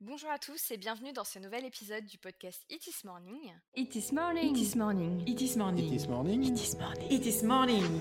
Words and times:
Bonjour 0.00 0.30
à 0.30 0.38
tous 0.38 0.70
et 0.70 0.76
bienvenue 0.76 1.12
dans 1.12 1.24
ce 1.24 1.40
nouvel 1.40 1.64
épisode 1.64 2.04
du 2.04 2.18
podcast 2.18 2.64
It 2.70 2.86
is 2.86 3.04
Morning. 3.04 3.52
It 3.74 3.96
is 3.96 4.12
morning. 4.12 4.56
It 4.56 4.62
is 4.62 4.76
morning. 4.76 5.22
It 5.26 5.40
is 5.42 5.56
morning. 5.56 5.92
It 5.92 5.92
is 5.92 6.08
morning. 6.08 6.44
It 6.44 6.56
is 6.56 6.76
morning. 6.76 7.10
It 7.10 7.26
is 7.26 7.42
morning. 7.42 8.00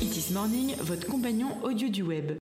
It 0.00 0.16
is 0.16 0.30
morning, 0.32 0.76
votre 0.82 1.08
compagnon 1.08 1.64
audio 1.64 1.88
du 1.88 2.02
web. 2.04 2.38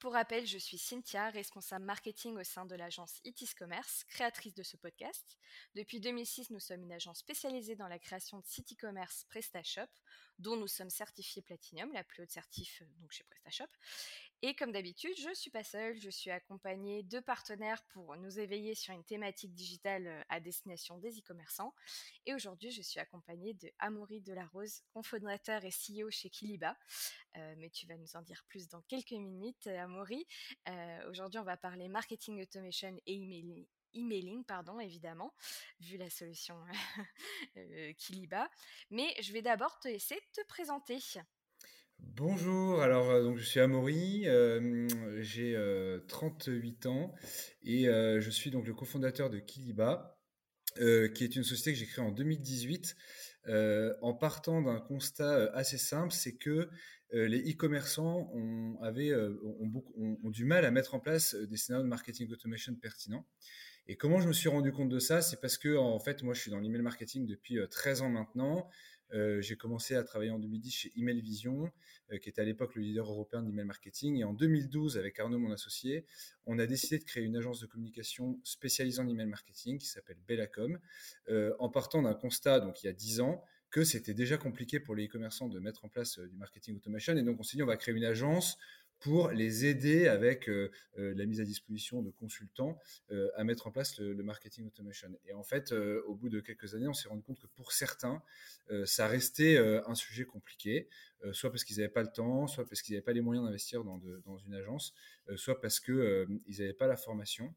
Pour 0.00 0.14
rappel, 0.14 0.46
je 0.46 0.56
suis 0.56 0.78
Cynthia, 0.78 1.28
responsable 1.28 1.84
marketing 1.84 2.38
au 2.38 2.42
sein 2.42 2.64
de 2.64 2.74
l'agence 2.74 3.20
Itis 3.22 3.50
Commerce, 3.54 4.04
créatrice 4.04 4.54
de 4.54 4.62
ce 4.62 4.78
podcast. 4.78 5.36
Depuis 5.74 6.00
2006, 6.00 6.48
nous 6.48 6.58
sommes 6.58 6.82
une 6.84 6.92
agence 6.92 7.18
spécialisée 7.18 7.76
dans 7.76 7.86
la 7.86 7.98
création 7.98 8.38
de 8.38 8.46
sites 8.46 8.72
e-commerce 8.72 9.26
PrestaShop, 9.28 9.90
dont 10.38 10.56
nous 10.56 10.68
sommes 10.68 10.88
certifiés 10.88 11.42
Platinum, 11.42 11.92
la 11.92 12.02
plus 12.02 12.22
haute 12.22 12.30
certif 12.30 12.80
euh, 12.80 12.86
donc 12.98 13.12
chez 13.12 13.24
PrestaShop. 13.24 13.68
Et 14.42 14.54
comme 14.54 14.72
d'habitude, 14.72 15.12
je 15.18 15.28
ne 15.28 15.34
suis 15.34 15.50
pas 15.50 15.62
seule, 15.62 15.96
je 15.98 16.08
suis 16.08 16.30
accompagnée 16.30 17.02
de 17.02 17.20
partenaires 17.20 17.82
pour 17.92 18.16
nous 18.16 18.38
éveiller 18.38 18.74
sur 18.74 18.94
une 18.94 19.04
thématique 19.04 19.52
digitale 19.52 20.06
euh, 20.06 20.22
à 20.30 20.40
destination 20.40 20.96
des 20.96 21.18
e-commerçants. 21.18 21.74
Et 22.24 22.32
aujourd'hui, 22.32 22.70
je 22.70 22.80
suis 22.80 23.00
accompagnée 23.00 23.52
de 23.52 23.70
Amaury 23.78 24.22
Delarose, 24.22 24.80
cofondateur 24.94 25.62
et 25.66 25.70
CEO 25.70 26.10
chez 26.10 26.30
Kiliba. 26.30 26.74
Euh, 27.36 27.54
mais 27.58 27.68
tu 27.68 27.86
vas 27.86 27.98
nous 27.98 28.16
en 28.16 28.22
dire 28.22 28.42
plus 28.48 28.66
dans 28.68 28.80
quelques 28.82 29.12
minutes, 29.12 29.66
Amaury. 29.66 30.26
Euh, 30.68 31.10
aujourd'hui, 31.10 31.38
on 31.38 31.44
va 31.44 31.58
parler 31.58 31.88
marketing 31.88 32.40
automation 32.40 32.96
et 33.06 33.14
emailing 33.14 33.66
emailing, 33.92 34.44
pardon, 34.44 34.78
évidemment, 34.78 35.34
vu 35.80 35.96
la 35.96 36.08
solution 36.08 36.56
Kiliba. 37.98 38.48
Mais 38.90 39.12
je 39.20 39.32
vais 39.32 39.42
d'abord 39.42 39.80
te 39.80 39.88
laisser 39.88 40.16
te 40.32 40.46
présenter. 40.46 41.00
Bonjour, 42.02 42.82
alors 42.82 43.10
euh, 43.10 43.22
donc 43.22 43.38
je 43.38 43.44
suis 43.44 43.60
Amaury, 43.60 44.26
euh, 44.26 44.86
j'ai 45.20 45.54
euh, 45.54 46.00
38 46.08 46.86
ans 46.86 47.14
et 47.62 47.88
euh, 47.88 48.20
je 48.20 48.30
suis 48.30 48.50
donc 48.50 48.66
le 48.66 48.74
cofondateur 48.74 49.30
de 49.30 49.38
Kiliba, 49.38 50.18
qui 50.76 51.24
est 51.24 51.36
une 51.36 51.44
société 51.44 51.72
que 51.72 51.78
j'ai 51.78 51.86
créée 51.86 52.04
en 52.04 52.12
2018 52.12 52.96
euh, 53.48 53.94
en 54.02 54.14
partant 54.14 54.62
d'un 54.62 54.80
constat 54.80 55.50
assez 55.52 55.78
simple, 55.78 56.12
c'est 56.12 56.36
que 56.36 56.68
les 57.12 57.52
e-commerçants 57.52 58.30
ont, 58.34 58.78
ont, 58.80 60.30
du 60.30 60.44
mal 60.44 60.64
à 60.64 60.70
mettre 60.70 60.94
en 60.94 61.00
place 61.00 61.34
des 61.34 61.56
scénarios 61.56 61.84
de 61.84 61.88
marketing 61.88 62.30
automation 62.30 62.72
pertinents. 62.76 63.26
Et 63.90 63.96
comment 63.96 64.20
je 64.20 64.28
me 64.28 64.32
suis 64.32 64.48
rendu 64.48 64.70
compte 64.70 64.88
de 64.88 65.00
ça? 65.00 65.20
C'est 65.20 65.40
parce 65.40 65.58
que 65.58 65.76
en 65.76 65.98
fait, 65.98 66.22
moi, 66.22 66.32
je 66.32 66.40
suis 66.40 66.50
dans 66.52 66.60
l'email 66.60 66.82
marketing 66.82 67.26
depuis 67.26 67.58
euh, 67.58 67.66
13 67.66 68.02
ans 68.02 68.08
maintenant. 68.08 68.68
Euh, 69.12 69.40
j'ai 69.40 69.56
commencé 69.56 69.94
à 69.96 70.04
travailler 70.04 70.30
en 70.30 70.38
2010 70.38 70.70
chez 70.70 70.92
Email 70.96 71.20
Vision, 71.20 71.70
euh, 72.12 72.18
qui 72.18 72.28
était 72.28 72.40
à 72.40 72.44
l'époque 72.44 72.74
le 72.74 72.82
leader 72.82 73.10
européen 73.10 73.42
d'email 73.42 73.64
marketing. 73.64 74.16
Et 74.18 74.24
en 74.24 74.32
2012, 74.32 74.98
avec 74.98 75.18
Arnaud, 75.18 75.38
mon 75.38 75.52
associé, 75.52 76.06
on 76.46 76.58
a 76.58 76.66
décidé 76.66 76.98
de 76.98 77.04
créer 77.04 77.24
une 77.24 77.36
agence 77.36 77.60
de 77.60 77.66
communication 77.66 78.38
spécialisée 78.44 79.00
en 79.00 79.08
email 79.08 79.26
marketing 79.26 79.78
qui 79.78 79.86
s'appelle 79.86 80.18
Bellacom, 80.26 80.78
euh, 81.28 81.54
en 81.58 81.68
partant 81.68 82.02
d'un 82.02 82.14
constat, 82.14 82.60
donc 82.60 82.82
il 82.82 82.86
y 82.86 82.88
a 82.88 82.92
10 82.92 83.20
ans, 83.20 83.44
que 83.70 83.84
c'était 83.84 84.14
déjà 84.14 84.36
compliqué 84.36 84.80
pour 84.80 84.96
les 84.96 85.06
e-commerçants 85.06 85.48
de 85.48 85.60
mettre 85.60 85.84
en 85.84 85.88
place 85.88 86.18
du 86.18 86.36
marketing 86.36 86.76
automation. 86.76 87.16
Et 87.16 87.22
donc, 87.22 87.38
on 87.38 87.44
s'est 87.44 87.56
dit, 87.56 87.62
on 87.62 87.66
va 87.66 87.76
créer 87.76 87.94
une 87.94 88.04
agence 88.04 88.58
pour 89.00 89.30
les 89.30 89.64
aider 89.64 90.08
avec 90.08 90.48
euh, 90.48 90.70
euh, 90.98 91.14
la 91.16 91.24
mise 91.24 91.40
à 91.40 91.44
disposition 91.44 92.02
de 92.02 92.10
consultants 92.10 92.78
euh, 93.10 93.30
à 93.34 93.44
mettre 93.44 93.66
en 93.66 93.70
place 93.70 93.98
le, 93.98 94.22
marketing 94.22 94.66
automation. 94.66 95.08
Et 95.26 95.32
en 95.32 95.42
fait, 95.42 95.72
au 95.72 96.14
bout 96.14 96.28
de 96.28 96.40
quelques 96.40 96.74
années, 96.74 96.86
on 96.86 96.92
s'est 96.92 97.08
rendu 97.08 97.22
compte 97.22 97.40
que 97.40 97.46
pour 97.46 97.72
certains, 97.72 98.22
ça 98.84 99.08
restait 99.08 99.56
un 99.56 99.94
sujet 99.94 100.24
compliqué, 100.24 100.88
soit 101.32 101.50
parce 101.50 101.64
qu'ils 101.64 101.78
n'avaient 101.78 101.88
pas 101.88 102.02
le 102.02 102.12
temps, 102.12 102.46
soit 102.46 102.66
parce 102.66 102.82
qu'ils 102.82 102.94
n'avaient 102.94 103.04
pas 103.04 103.14
les 103.14 103.22
moyens 103.22 103.46
d'investir 103.46 103.82
dans, 103.82 103.98
dans 104.26 104.36
une 104.38 104.54
agence, 104.54 104.94
soit 105.36 105.60
parce 105.60 105.80
qu'ils 105.80 106.28
n'avaient 106.46 106.74
pas 106.74 106.86
la 106.86 106.96
formation. 106.96 107.54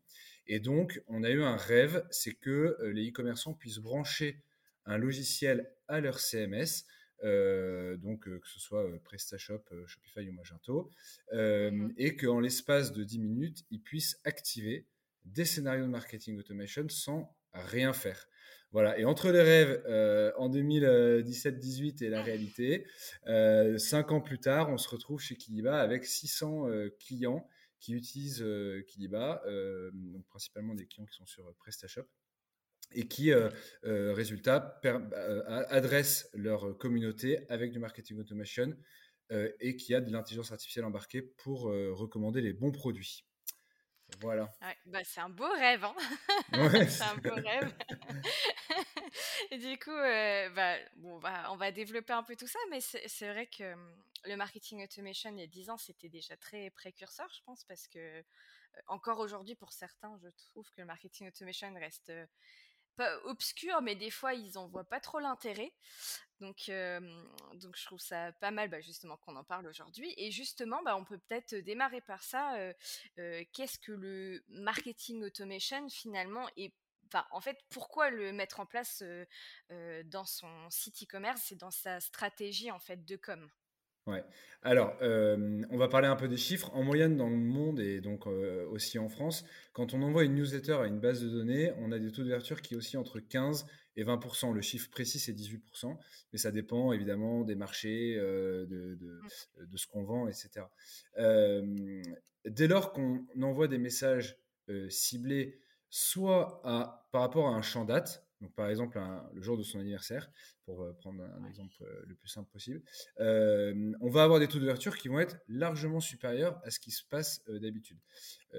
Et 0.47 0.59
donc, 0.59 1.03
on 1.07 1.23
a 1.23 1.29
eu 1.29 1.43
un 1.43 1.57
rêve, 1.57 2.05
c'est 2.09 2.33
que 2.33 2.77
les 2.93 3.09
e-commerçants 3.09 3.53
puissent 3.53 3.79
brancher 3.79 4.41
un 4.85 4.97
logiciel 4.97 5.69
à 5.87 5.99
leur 5.99 6.19
CMS, 6.19 6.85
donc 7.97 8.27
euh, 8.27 8.39
que 8.39 8.47
ce 8.47 8.59
soit 8.59 8.83
euh, 8.83 8.99
PrestaShop, 9.03 9.63
euh, 9.71 9.85
Shopify 9.87 10.27
ou 10.29 10.33
Magento, 10.33 10.89
euh, 11.33 11.71
Mhm. 11.71 11.93
et 11.97 12.15
qu'en 12.15 12.39
l'espace 12.39 12.91
de 12.91 13.03
10 13.03 13.19
minutes, 13.19 13.63
ils 13.71 13.81
puissent 13.81 14.19
activer 14.23 14.87
des 15.25 15.45
scénarios 15.45 15.85
de 15.85 15.89
marketing 15.89 16.37
automation 16.37 16.87
sans 16.89 17.35
rien 17.53 17.93
faire. 17.93 18.27
Voilà, 18.71 18.97
et 18.97 19.05
entre 19.05 19.29
les 19.31 19.41
rêves 19.41 19.83
euh, 19.87 20.31
en 20.37 20.49
2017-18 20.49 22.03
et 22.03 22.09
la 22.09 22.23
réalité, 22.23 22.87
euh, 23.27 23.77
cinq 23.77 24.11
ans 24.11 24.19
plus 24.21 24.39
tard, 24.39 24.69
on 24.69 24.77
se 24.77 24.89
retrouve 24.89 25.19
chez 25.21 25.35
Kiliba 25.35 25.79
avec 25.79 26.05
600 26.05 26.67
euh, 26.69 26.89
clients 26.99 27.47
qui 27.79 27.93
utilisent 27.93 28.41
euh, 28.41 28.81
Kiliba, 28.87 29.43
euh, 29.45 29.91
donc 29.93 30.25
principalement 30.25 30.73
des 30.73 30.87
clients 30.87 31.05
qui 31.05 31.15
sont 31.15 31.25
sur 31.25 31.45
euh, 31.47 31.53
PrestaShop 31.59 32.07
et 32.95 33.07
qui, 33.07 33.31
euh, 33.31 33.49
euh, 33.85 34.13
résultat, 34.13 34.59
per- 34.81 34.99
euh, 35.13 35.43
a- 35.47 35.73
adressent 35.73 36.29
leur 36.33 36.77
communauté 36.77 37.45
avec 37.49 37.71
du 37.71 37.79
marketing 37.79 38.19
automation 38.19 38.75
euh, 39.31 39.51
et 39.59 39.75
qui 39.75 39.95
a 39.95 40.01
de 40.01 40.11
l'intelligence 40.11 40.51
artificielle 40.51 40.85
embarquée 40.85 41.21
pour 41.21 41.69
euh, 41.69 41.91
recommander 41.93 42.41
les 42.41 42.53
bons 42.53 42.71
produits. 42.71 43.25
Voilà. 44.19 44.49
Ouais, 44.61 44.77
bah, 44.85 45.03
c'est 45.03 45.21
un 45.21 45.29
beau 45.29 45.49
rêve, 45.49 45.83
hein 45.83 45.95
Ouais, 46.53 46.87
C'est 46.87 47.03
un 47.03 47.15
beau 47.15 47.33
rêve. 47.33 47.73
Et 49.51 49.57
du 49.57 49.77
coup, 49.79 49.91
euh, 49.91 50.49
bah, 50.49 50.77
bon, 50.97 51.15
on, 51.15 51.19
va, 51.19 51.51
on 51.51 51.55
va 51.55 51.71
développer 51.71 52.13
un 52.13 52.23
peu 52.23 52.35
tout 52.35 52.47
ça, 52.47 52.59
mais 52.69 52.79
c'est 52.81 53.29
vrai 53.31 53.47
que 53.47 53.73
hum, 53.73 54.03
le 54.25 54.35
marketing 54.35 54.83
automation 54.83 55.31
il 55.31 55.39
y 55.39 55.43
a 55.43 55.47
10 55.47 55.69
ans, 55.69 55.77
c'était 55.77 56.09
déjà 56.09 56.37
très 56.37 56.69
précurseur, 56.69 57.29
je 57.35 57.41
pense, 57.43 57.63
parce 57.65 57.87
que 57.87 57.99
euh, 57.99 58.23
encore 58.87 59.19
aujourd'hui, 59.19 59.55
pour 59.55 59.73
certains, 59.73 60.17
je 60.21 60.29
trouve 60.29 60.69
que 60.71 60.81
le 60.81 60.85
marketing 60.85 61.27
automation 61.27 61.73
reste 61.73 62.09
euh, 62.09 62.25
pas 62.95 63.17
obscur, 63.25 63.81
mais 63.81 63.95
des 63.95 64.09
fois, 64.11 64.33
ils 64.33 64.57
en 64.57 64.67
voient 64.67 64.83
pas 64.83 64.99
trop 64.99 65.19
l'intérêt. 65.19 65.73
Donc, 66.39 66.69
donc, 67.53 67.75
je 67.77 67.85
trouve 67.85 67.99
ça 67.99 68.31
pas 68.33 68.51
mal, 68.51 68.69
bah, 68.69 68.81
justement, 68.81 69.17
qu'on 69.17 69.35
en 69.35 69.43
parle 69.43 69.67
aujourd'hui. 69.67 70.13
Et 70.17 70.31
justement, 70.31 70.81
bah, 70.83 70.97
on 70.97 71.05
peut 71.05 71.19
peut-être 71.19 71.55
démarrer 71.55 72.01
par 72.01 72.23
ça. 72.23 72.55
Qu'est-ce 73.15 73.79
que 73.79 73.91
le 73.91 74.43
marketing 74.49 75.23
automation 75.23 75.87
finalement 75.89 76.47
et 76.57 76.73
Enfin, 77.07 77.27
en 77.29 77.41
fait, 77.41 77.59
pourquoi 77.69 78.09
le 78.09 78.31
mettre 78.33 78.59
en 78.59 78.65
place 78.65 79.03
dans 80.05 80.25
son 80.25 80.69
site 80.71 81.03
e-commerce 81.03 81.51
et 81.51 81.55
dans 81.55 81.69
sa 81.69 81.99
stratégie 81.99 82.71
en 82.71 82.79
fait 82.79 83.05
de 83.05 83.15
com? 83.17 83.51
Ouais. 84.05 84.23
Alors, 84.63 84.97
euh, 85.01 85.61
on 85.69 85.77
va 85.77 85.87
parler 85.87 86.07
un 86.07 86.15
peu 86.17 86.27
des 86.27 86.37
chiffres. 86.37 86.69
En 86.73 86.83
moyenne, 86.83 87.15
dans 87.15 87.29
le 87.29 87.37
monde 87.37 87.79
et 87.79 88.01
donc 88.01 88.27
euh, 88.27 88.65
aussi 88.69 88.99
en 88.99 89.07
France, 89.07 89.45
quand 89.71 89.93
on 89.93 90.01
envoie 90.01 90.25
une 90.25 90.35
newsletter 90.35 90.73
à 90.73 90.87
une 90.87 90.99
base 90.99 91.21
de 91.21 91.29
données, 91.29 91.71
on 91.79 91.91
a 91.91 91.99
des 91.99 92.11
taux 92.11 92.23
d'ouverture 92.23 92.61
qui 92.61 92.75
oscillent 92.75 92.99
entre 92.99 93.19
15 93.19 93.65
et 93.95 94.03
20% 94.03 94.53
Le 94.53 94.61
chiffre 94.61 94.89
précis, 94.89 95.19
c'est 95.19 95.33
18% 95.33 95.97
mais 96.33 96.39
ça 96.39 96.51
dépend 96.51 96.91
évidemment 96.91 97.43
des 97.43 97.55
marchés, 97.55 98.15
euh, 98.17 98.65
de, 98.65 98.95
de, 98.95 99.21
de 99.65 99.77
ce 99.77 99.87
qu'on 99.87 100.03
vend, 100.03 100.27
etc. 100.27 100.65
Dès 102.45 102.67
lors 102.67 102.91
qu'on 102.91 103.25
envoie 103.41 103.69
des 103.69 103.77
messages 103.77 104.37
ciblés, 104.89 105.59
soit 105.89 106.61
à, 106.65 107.07
par 107.11 107.21
rapport 107.21 107.47
à 107.47 107.51
un 107.51 107.61
champ 107.61 107.85
date, 107.85 108.22
donc 108.43 108.53
par 108.53 108.69
exemple 108.69 108.99
un- 108.99 109.27
le 109.33 109.41
jour 109.41 109.57
de 109.57 109.63
son 109.63 109.79
anniversaire, 109.79 110.29
pour 110.65 110.83
euh, 110.83 110.93
prendre 110.93 111.23
un 111.23 111.45
exemple 111.47 111.75
euh, 111.81 112.03
le 112.05 112.15
plus 112.15 112.29
simple 112.29 112.49
possible, 112.51 112.83
euh, 113.19 113.93
on 114.01 114.09
va 114.09 114.23
avoir 114.23 114.39
des 114.39 114.47
taux 114.47 114.59
d'ouverture 114.59 114.97
qui 114.97 115.07
vont 115.07 115.19
être 115.19 115.37
largement 115.47 115.99
supérieurs 115.99 116.59
à 116.63 116.69
ce 116.69 116.79
qui 116.79 116.91
se 116.91 117.03
passe 117.09 117.41
d'habitude. 117.47 117.97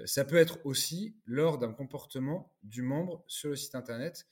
Ça 0.05 0.25
peut 0.25 0.35
être 0.35 0.59
aussi 0.65 1.15
lors 1.25 1.57
d'un 1.57 1.71
comportement 1.73 2.51
du 2.63 2.81
membre 2.81 3.23
sur 3.27 3.49
le 3.49 3.55
site 3.55 3.75
internet, 3.75 4.25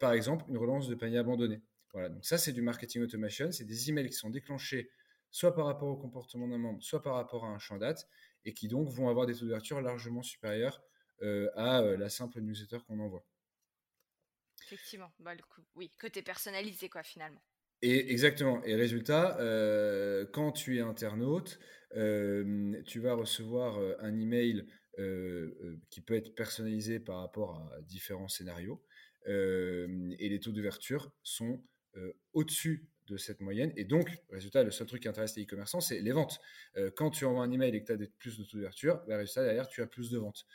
par 0.00 0.12
exemple 0.12 0.44
une 0.48 0.56
relance 0.56 0.88
de 0.88 0.94
panier 0.94 1.18
abandonné. 1.18 1.62
Voilà, 1.92 2.08
donc 2.08 2.24
ça 2.24 2.38
c'est 2.38 2.52
du 2.52 2.62
marketing 2.62 3.02
automation, 3.02 3.50
c'est 3.52 3.64
des 3.64 3.90
emails 3.90 4.08
qui 4.08 4.14
sont 4.14 4.30
déclenchés 4.30 4.90
soit 5.30 5.54
par 5.54 5.66
rapport 5.66 5.88
au 5.88 5.96
comportement 5.96 6.48
d'un 6.48 6.58
membre, 6.58 6.82
soit 6.82 7.02
par 7.02 7.14
rapport 7.14 7.44
à 7.44 7.48
un 7.48 7.58
champ 7.58 7.76
date, 7.76 8.08
et 8.44 8.54
qui 8.54 8.68
donc 8.68 8.88
vont 8.88 9.08
avoir 9.08 9.26
des 9.26 9.34
taux 9.34 9.40
d'ouverture 9.44 9.80
largement 9.82 10.22
supérieurs 10.22 10.82
euh, 11.22 11.50
à 11.56 11.80
euh, 11.82 11.96
la 11.96 12.08
simple 12.08 12.40
newsletter 12.40 12.78
qu'on 12.86 13.00
envoie. 13.00 13.24
Effectivement, 14.66 15.12
bah, 15.20 15.34
le 15.34 15.42
coup, 15.42 15.62
oui, 15.76 15.90
côté 16.00 16.22
personnalisé 16.22 16.88
quoi 16.88 17.04
finalement. 17.04 17.40
Et 17.82 18.10
exactement. 18.10 18.62
Et 18.64 18.74
résultat, 18.74 19.38
euh, 19.38 20.26
quand 20.32 20.50
tu 20.50 20.78
es 20.78 20.80
internaute, 20.80 21.60
euh, 21.94 22.82
tu 22.84 23.00
vas 23.00 23.14
recevoir 23.14 23.78
euh, 23.78 23.94
un 24.00 24.18
email 24.18 24.66
euh, 24.98 25.78
qui 25.90 26.00
peut 26.00 26.14
être 26.14 26.34
personnalisé 26.34 26.98
par 26.98 27.20
rapport 27.20 27.56
à 27.56 27.80
différents 27.82 28.28
scénarios. 28.28 28.82
Et 29.28 30.28
les 30.28 30.38
taux 30.38 30.52
d'ouverture 30.52 31.10
sont 31.24 31.60
au-dessus 32.32 32.88
de 33.06 33.16
cette 33.16 33.40
moyenne. 33.40 33.72
Et 33.76 33.84
donc, 33.84 34.10
résultat, 34.30 34.62
le 34.62 34.70
seul 34.70 34.86
truc 34.86 35.02
qui 35.02 35.08
intéresse 35.08 35.36
les 35.36 35.44
e-commerçants, 35.44 35.80
c'est 35.80 36.00
les 36.00 36.12
ventes. 36.12 36.40
Euh, 36.76 36.90
quand 36.94 37.10
tu 37.10 37.24
envoies 37.24 37.42
un 37.42 37.50
email 37.50 37.74
et 37.74 37.82
que 37.82 37.86
tu 37.86 37.92
as 37.92 38.06
plus 38.18 38.38
de 38.38 38.44
taux 38.44 38.56
d'ouverture, 38.56 39.02
bah, 39.06 39.16
résultat, 39.16 39.44
derrière, 39.44 39.68
tu 39.68 39.82
as 39.82 39.86
plus 39.86 40.10
de 40.10 40.18
ventes. 40.18 40.46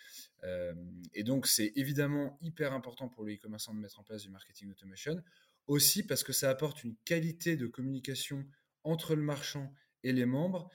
Euh, 0.44 0.74
et 1.14 1.24
donc, 1.24 1.48
c'est 1.48 1.72
évidemment 1.76 2.38
hyper 2.42 2.74
important 2.74 3.10
pour 3.10 3.26
les 3.26 3.36
e-commerçants 3.36 3.74
de 3.74 3.80
mettre 3.80 4.00
en 4.00 4.04
place 4.04 4.24
du 4.24 4.30
marketing 4.30 4.70
automation. 4.72 5.22
Aussi 5.68 6.04
parce 6.04 6.24
que 6.24 6.34
ça 6.34 6.50
apporte 6.50 6.84
une 6.84 6.96
qualité 7.06 7.56
de 7.56 7.68
communication 7.68 8.46
entre 8.84 9.16
le 9.16 9.22
marchand 9.22 9.74
et 10.04 10.12
les 10.12 10.26
membres 10.26 10.68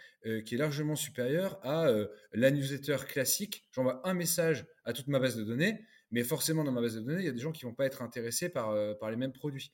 qui 0.45 0.55
est 0.55 0.59
largement 0.59 0.95
supérieur 0.95 1.59
à 1.67 1.91
la 2.33 2.51
newsletter 2.53 2.99
classique. 3.09 3.65
J'envoie 3.73 4.01
un 4.09 4.15
message 4.15 4.65
à 4.85 4.93
toute 4.93 5.09
ma 5.09 5.19
base 5.19 5.37
de 5.37 5.43
données, 5.43 5.85
mais 6.17 6.25
forcément 6.25 6.65
dans 6.65 6.73
ma 6.73 6.81
base 6.81 6.95
de 6.95 7.01
données, 7.01 7.21
il 7.21 7.27
y 7.27 7.29
a 7.29 7.33
des 7.33 7.43
gens 7.43 7.53
qui 7.53 7.67
vont 7.67 7.75
pas 7.75 7.85
être 7.85 8.01
intéressés 8.01 8.49
par, 8.49 8.75
par 8.99 9.11
les 9.11 9.19
mêmes 9.19 9.35
produits. 9.35 9.71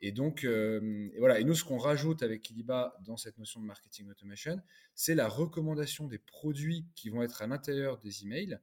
Et 0.00 0.10
donc, 0.10 0.44
voilà. 1.20 1.38
Et 1.38 1.44
nous, 1.44 1.54
ce 1.54 1.62
qu'on 1.62 1.78
rajoute 1.78 2.24
avec 2.24 2.42
Kiliba 2.42 2.96
dans 3.06 3.16
cette 3.16 3.38
notion 3.38 3.60
de 3.60 3.66
marketing 3.66 4.10
automation, 4.10 4.60
c'est 4.96 5.14
la 5.14 5.28
recommandation 5.28 6.08
des 6.08 6.18
produits 6.18 6.84
qui 6.96 7.10
vont 7.10 7.22
être 7.22 7.42
à 7.42 7.46
l'intérieur 7.46 7.98
des 7.98 8.24
emails, 8.24 8.58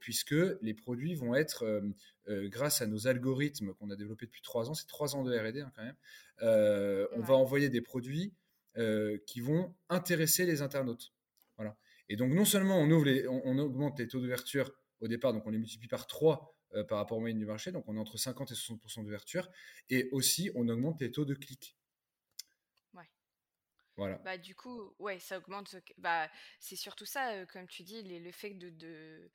puisque 0.00 0.34
les 0.60 0.74
produits 0.74 1.14
vont 1.14 1.36
être, 1.36 1.84
grâce 2.26 2.82
à 2.82 2.88
nos 2.88 3.06
algorithmes 3.06 3.72
qu'on 3.74 3.90
a 3.90 3.94
développés 3.94 4.26
depuis 4.26 4.42
trois 4.42 4.70
ans, 4.70 4.74
c'est 4.74 4.88
trois 4.88 5.14
ans 5.14 5.22
de 5.22 5.32
R&D 5.32 5.60
hein, 5.60 5.70
quand 5.76 5.84
même, 5.84 7.06
on 7.12 7.20
va 7.20 7.34
envoyer 7.34 7.68
des 7.68 7.80
produits 7.80 8.34
qui 9.24 9.40
vont 9.40 9.72
intéresser 9.88 10.46
les 10.46 10.62
internautes. 10.62 11.12
Voilà. 11.58 11.76
Et 12.10 12.16
donc, 12.16 12.32
non 12.32 12.44
seulement 12.44 12.76
on, 12.80 12.90
ouvre 12.90 13.04
les, 13.04 13.28
on, 13.28 13.56
augmente 13.58 14.00
les 14.00 14.08
taux 14.08 14.18
d'ouverture 14.18 14.72
au 15.00 15.08
départ, 15.08 15.32
donc 15.32 15.46
on 15.46 15.50
les 15.50 15.58
multiplie 15.58 15.88
par 15.88 16.06
3 16.06 16.54
euh, 16.74 16.84
par 16.84 16.98
rapport 16.98 17.18
aux 17.18 17.20
moyenne 17.20 17.38
du 17.38 17.46
marché, 17.46 17.72
donc 17.72 17.84
on 17.88 17.96
est 17.96 18.00
entre 18.00 18.16
50 18.16 18.50
et 18.52 18.54
60% 18.54 19.02
d'ouverture, 19.02 19.50
et 19.88 20.08
aussi 20.12 20.50
on 20.54 20.68
augmente 20.68 21.00
les 21.00 21.10
taux 21.10 21.24
de 21.24 21.34
clics. 21.34 21.76
Ouais. 22.94 23.08
Voilà. 23.96 24.18
Bah, 24.18 24.38
du 24.38 24.54
coup, 24.54 24.94
ouais, 24.98 25.18
ça 25.18 25.38
augmente. 25.38 25.74
Bah, 25.98 26.30
c'est 26.60 26.76
surtout 26.76 27.06
ça, 27.06 27.32
euh, 27.32 27.46
comme 27.46 27.66
tu 27.66 27.82
dis, 27.82 28.02
le 28.02 28.32
fait 28.32 28.50
de, 28.50 28.70
de, 28.70 29.30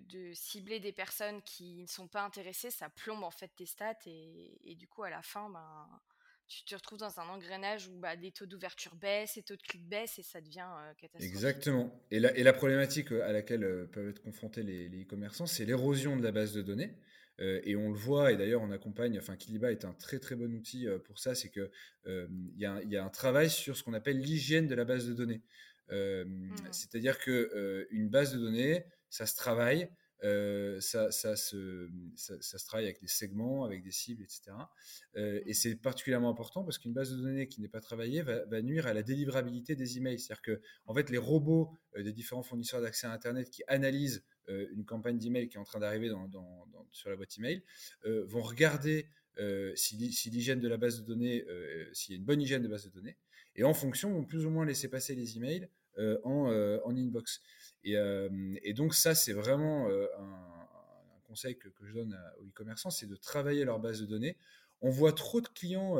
de, 0.00 0.32
cibler 0.34 0.78
des 0.78 0.92
personnes 0.92 1.42
qui 1.42 1.82
ne 1.82 1.86
sont 1.86 2.08
pas 2.08 2.22
intéressées, 2.22 2.70
ça 2.70 2.90
plombe 2.90 3.22
en 3.22 3.30
fait 3.30 3.48
tes 3.56 3.66
stats, 3.66 3.94
et, 4.06 4.70
et 4.70 4.74
du 4.74 4.88
coup, 4.88 5.04
à 5.04 5.10
la 5.10 5.22
fin, 5.22 5.48
ben 5.50 6.00
tu 6.48 6.64
te 6.64 6.74
retrouves 6.74 6.98
dans 6.98 7.20
un 7.20 7.28
engrenage 7.28 7.88
où 7.88 7.98
bah, 7.98 8.14
les 8.14 8.32
taux 8.32 8.46
d'ouverture 8.46 8.94
baissent, 8.96 9.36
les 9.36 9.42
taux 9.42 9.56
de 9.56 9.62
clics 9.62 9.86
baissent 9.86 10.18
et 10.18 10.22
ça 10.22 10.40
devient 10.40 10.66
euh, 10.66 10.94
catastrophique. 10.94 11.28
Exactement. 11.28 12.02
Et 12.10 12.20
la, 12.20 12.36
et 12.36 12.42
la, 12.42 12.52
problématique 12.52 13.12
euh, 13.12 13.28
à 13.28 13.32
laquelle 13.32 13.64
euh, 13.64 13.86
peuvent 13.86 14.08
être 14.08 14.22
confrontés 14.22 14.62
les 14.62 14.88
e-commerçants, 15.02 15.46
c'est 15.46 15.66
l'érosion 15.66 16.16
de 16.16 16.22
la 16.22 16.32
base 16.32 16.54
de 16.54 16.62
données. 16.62 16.94
et 17.38 17.76
on 17.76 17.90
le 17.90 17.96
voit, 17.96 18.32
et 18.32 18.36
d'ailleurs 18.36 18.62
on 18.62 18.72
accompagne, 18.72 19.16
enfin 19.18 19.36
Kiliba 19.36 19.70
est 19.70 19.84
un 19.84 19.92
très 19.92 20.18
très 20.18 20.34
bon 20.34 20.52
outil 20.54 20.88
pour 21.04 21.20
ça, 21.20 21.36
c'est 21.36 21.50
qu'il 21.50 21.70
y, 22.56 22.64
y, 22.64 22.96
a 22.96 23.04
un 23.04 23.10
travail 23.10 23.48
sur 23.48 23.76
ce 23.76 23.84
qu'on 23.84 23.94
appelle 23.94 24.18
l'hygiène 24.18 24.66
de 24.66 24.74
la 24.74 24.84
base 24.84 25.06
de 25.06 25.14
données. 25.14 25.42
Mmh. 25.90 26.56
C'est-à-dire 26.72 27.20
qu'une 27.20 28.08
base 28.08 28.34
de 28.34 28.40
données, 28.40 28.84
ça 29.08 29.24
se 29.24 29.36
travaille, 29.36 29.88
euh, 30.24 30.80
ça, 30.80 31.12
ça, 31.12 31.36
se, 31.36 31.88
ça, 32.16 32.40
se, 32.40 32.64
travaille 32.66 32.86
avec 32.86 33.00
des 33.00 33.08
segments, 33.08 33.64
avec 33.64 33.82
des 33.82 33.92
cibles, 33.92 34.22
etc. 34.22 34.50
Euh, 35.16 35.40
et 35.46 35.54
c'est 35.54 35.76
particulièrement 35.76 36.30
important 36.30 36.64
parce 36.64 36.78
qu'une 36.78 36.92
base 36.92 37.12
de 37.12 37.16
données 37.16 37.46
qui 37.46 37.60
n'est 37.60 37.68
pas 37.68 37.80
travaillée 37.80 38.22
va, 38.22 38.44
va, 38.46 38.60
nuire 38.62 38.86
à 38.86 38.94
la 38.94 39.02
délivrabilité 39.02 39.76
des 39.76 39.98
emails. 39.98 40.18
C'est-à-dire 40.18 40.42
que, 40.42 40.60
en 40.86 40.94
fait, 40.94 41.10
les 41.10 41.18
robots 41.18 41.70
euh, 41.96 42.02
des 42.02 42.12
différents 42.12 42.42
fournisseurs 42.42 42.80
d'accès 42.80 43.06
à 43.06 43.12
Internet 43.12 43.50
qui 43.50 43.62
analysent 43.68 44.24
une 44.72 44.86
campagne 44.86 45.18
d'email 45.18 45.46
qui 45.46 45.58
est 45.58 45.60
en 45.60 45.64
train 45.64 45.78
d'arriver 45.78 46.08
dans, 46.08 46.26
dans, 46.26 46.66
sur 46.90 47.10
la 47.10 47.16
boîte 47.16 47.36
email 47.36 47.62
vont 48.06 48.40
regarder 48.40 49.06
si, 49.74 50.10
si 50.10 50.30
l'hygiène 50.30 50.58
de 50.58 50.68
la 50.68 50.78
base 50.78 51.02
de 51.02 51.06
données, 51.06 51.44
s'il 51.92 52.14
y 52.14 52.16
a 52.16 52.18
une 52.18 52.24
bonne 52.24 52.40
hygiène 52.40 52.62
de 52.62 52.68
base 52.68 52.86
de 52.86 52.88
données, 52.88 53.18
et 53.56 53.64
en 53.64 53.74
fonction 53.74 54.10
vont 54.10 54.24
plus 54.24 54.46
ou 54.46 54.50
moins 54.50 54.64
laisser 54.64 54.88
passer 54.88 55.14
les 55.14 55.36
emails 55.36 55.68
en, 56.24 56.80
en 56.82 56.96
inbox. 56.96 57.42
Et, 57.84 58.72
donc 58.74 58.94
ça, 58.94 59.14
c'est 59.14 59.32
vraiment 59.32 59.88
un, 59.88 60.58
conseil 61.26 61.56
que, 61.56 61.68
je 61.82 61.92
donne 61.92 62.18
aux 62.40 62.46
e-commerçants, 62.46 62.90
c'est 62.90 63.06
de 63.06 63.16
travailler 63.16 63.64
leur 63.64 63.78
base 63.78 64.00
de 64.00 64.06
données. 64.06 64.36
On 64.80 64.90
voit 64.90 65.12
trop 65.12 65.40
de 65.40 65.48
clients 65.48 65.96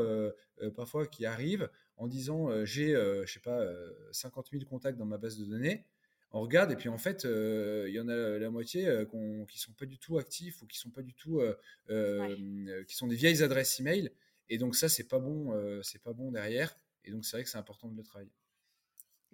parfois 0.76 1.06
qui 1.06 1.26
arrivent 1.26 1.68
en 1.96 2.06
disant 2.06 2.64
j'ai, 2.64 2.94
je 2.94 3.32
sais 3.32 3.40
pas, 3.40 3.64
50 4.12 4.48
000 4.52 4.64
contacts 4.64 4.98
dans 4.98 5.06
ma 5.06 5.18
base 5.18 5.38
de 5.38 5.44
données 5.44 5.84
on 6.30 6.40
regarde 6.40 6.70
et 6.70 6.76
puis 6.76 6.88
en 6.88 6.98
fait 6.98 7.24
il 7.24 7.92
y 7.92 8.00
en 8.00 8.08
a 8.08 8.38
la 8.38 8.50
moitié 8.50 8.86
qui 9.10 9.46
qui 9.48 9.58
sont 9.58 9.72
pas 9.72 9.86
du 9.86 9.98
tout 9.98 10.18
actifs 10.18 10.62
ou 10.62 10.66
qui 10.66 10.78
sont 10.78 10.90
pas 10.90 11.02
du 11.02 11.14
tout 11.14 11.40
qui 11.86 12.96
sont 12.96 13.06
des 13.06 13.16
vieilles 13.16 13.42
adresses 13.42 13.80
email. 13.80 14.10
Et 14.50 14.58
donc 14.58 14.76
ça 14.76 14.88
c'est 14.88 15.08
pas 15.08 15.18
bon 15.18 15.54
c'est 15.82 16.02
pas 16.02 16.12
bon 16.12 16.30
derrière. 16.30 16.76
Et 17.04 17.10
donc 17.10 17.24
c'est 17.24 17.36
vrai 17.36 17.44
que 17.44 17.50
c'est 17.50 17.58
important 17.58 17.88
de 17.88 17.96
le 17.96 18.02
travailler 18.02 18.32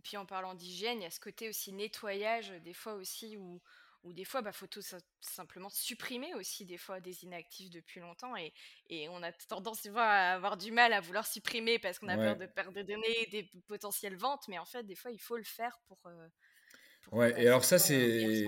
puis 0.05 0.17
en 0.17 0.27
parlant 0.27 0.55
d'hygiène, 0.55 1.01
il 1.01 1.03
y 1.03 1.06
a 1.06 1.11
ce 1.11 1.19
côté 1.19 1.49
aussi 1.49 1.73
nettoyage, 1.73 2.51
des 2.62 2.75
fois 2.75 2.95
aussi, 2.95 3.37
où, 3.37 3.61
où 4.05 4.12
des 4.12 4.25
fois, 4.25 4.41
il 4.41 4.45
bah, 4.45 4.53
faut 4.53 4.67
tout 4.67 4.83
simplement 5.21 5.71
supprimer 5.71 6.35
aussi 6.35 6.67
des 6.67 6.77
fois 6.77 7.01
des 7.01 7.25
inactifs 7.25 7.71
depuis 7.71 8.01
longtemps. 8.01 8.37
Et, 8.37 8.53
et 8.91 9.09
on 9.09 9.23
a 9.23 9.33
tendance 9.33 9.87
à 9.97 10.35
avoir 10.35 10.56
du 10.56 10.71
mal 10.71 10.93
à 10.93 11.01
vouloir 11.01 11.27
supprimer 11.27 11.79
parce 11.79 11.99
qu'on 11.99 12.09
a 12.09 12.17
peur 12.17 12.37
de 12.37 12.47
perdre 12.47 12.73
des 12.73 12.85
données, 12.85 13.27
des 13.33 13.51
potentielles 13.67 14.17
ventes. 14.17 14.47
Mais 14.49 14.59
en 14.59 14.67
fait, 14.67 14.85
des 14.85 14.95
fois, 14.95 15.11
il 15.11 15.21
faut 15.21 15.39
le 15.39 15.45
faire 15.45 15.79
pour... 15.89 15.99
Euh, 16.07 16.29
ouais, 17.11 17.43
et 17.43 17.47
alors 17.49 17.65
ça, 17.65 17.79
c'est... 17.79 18.45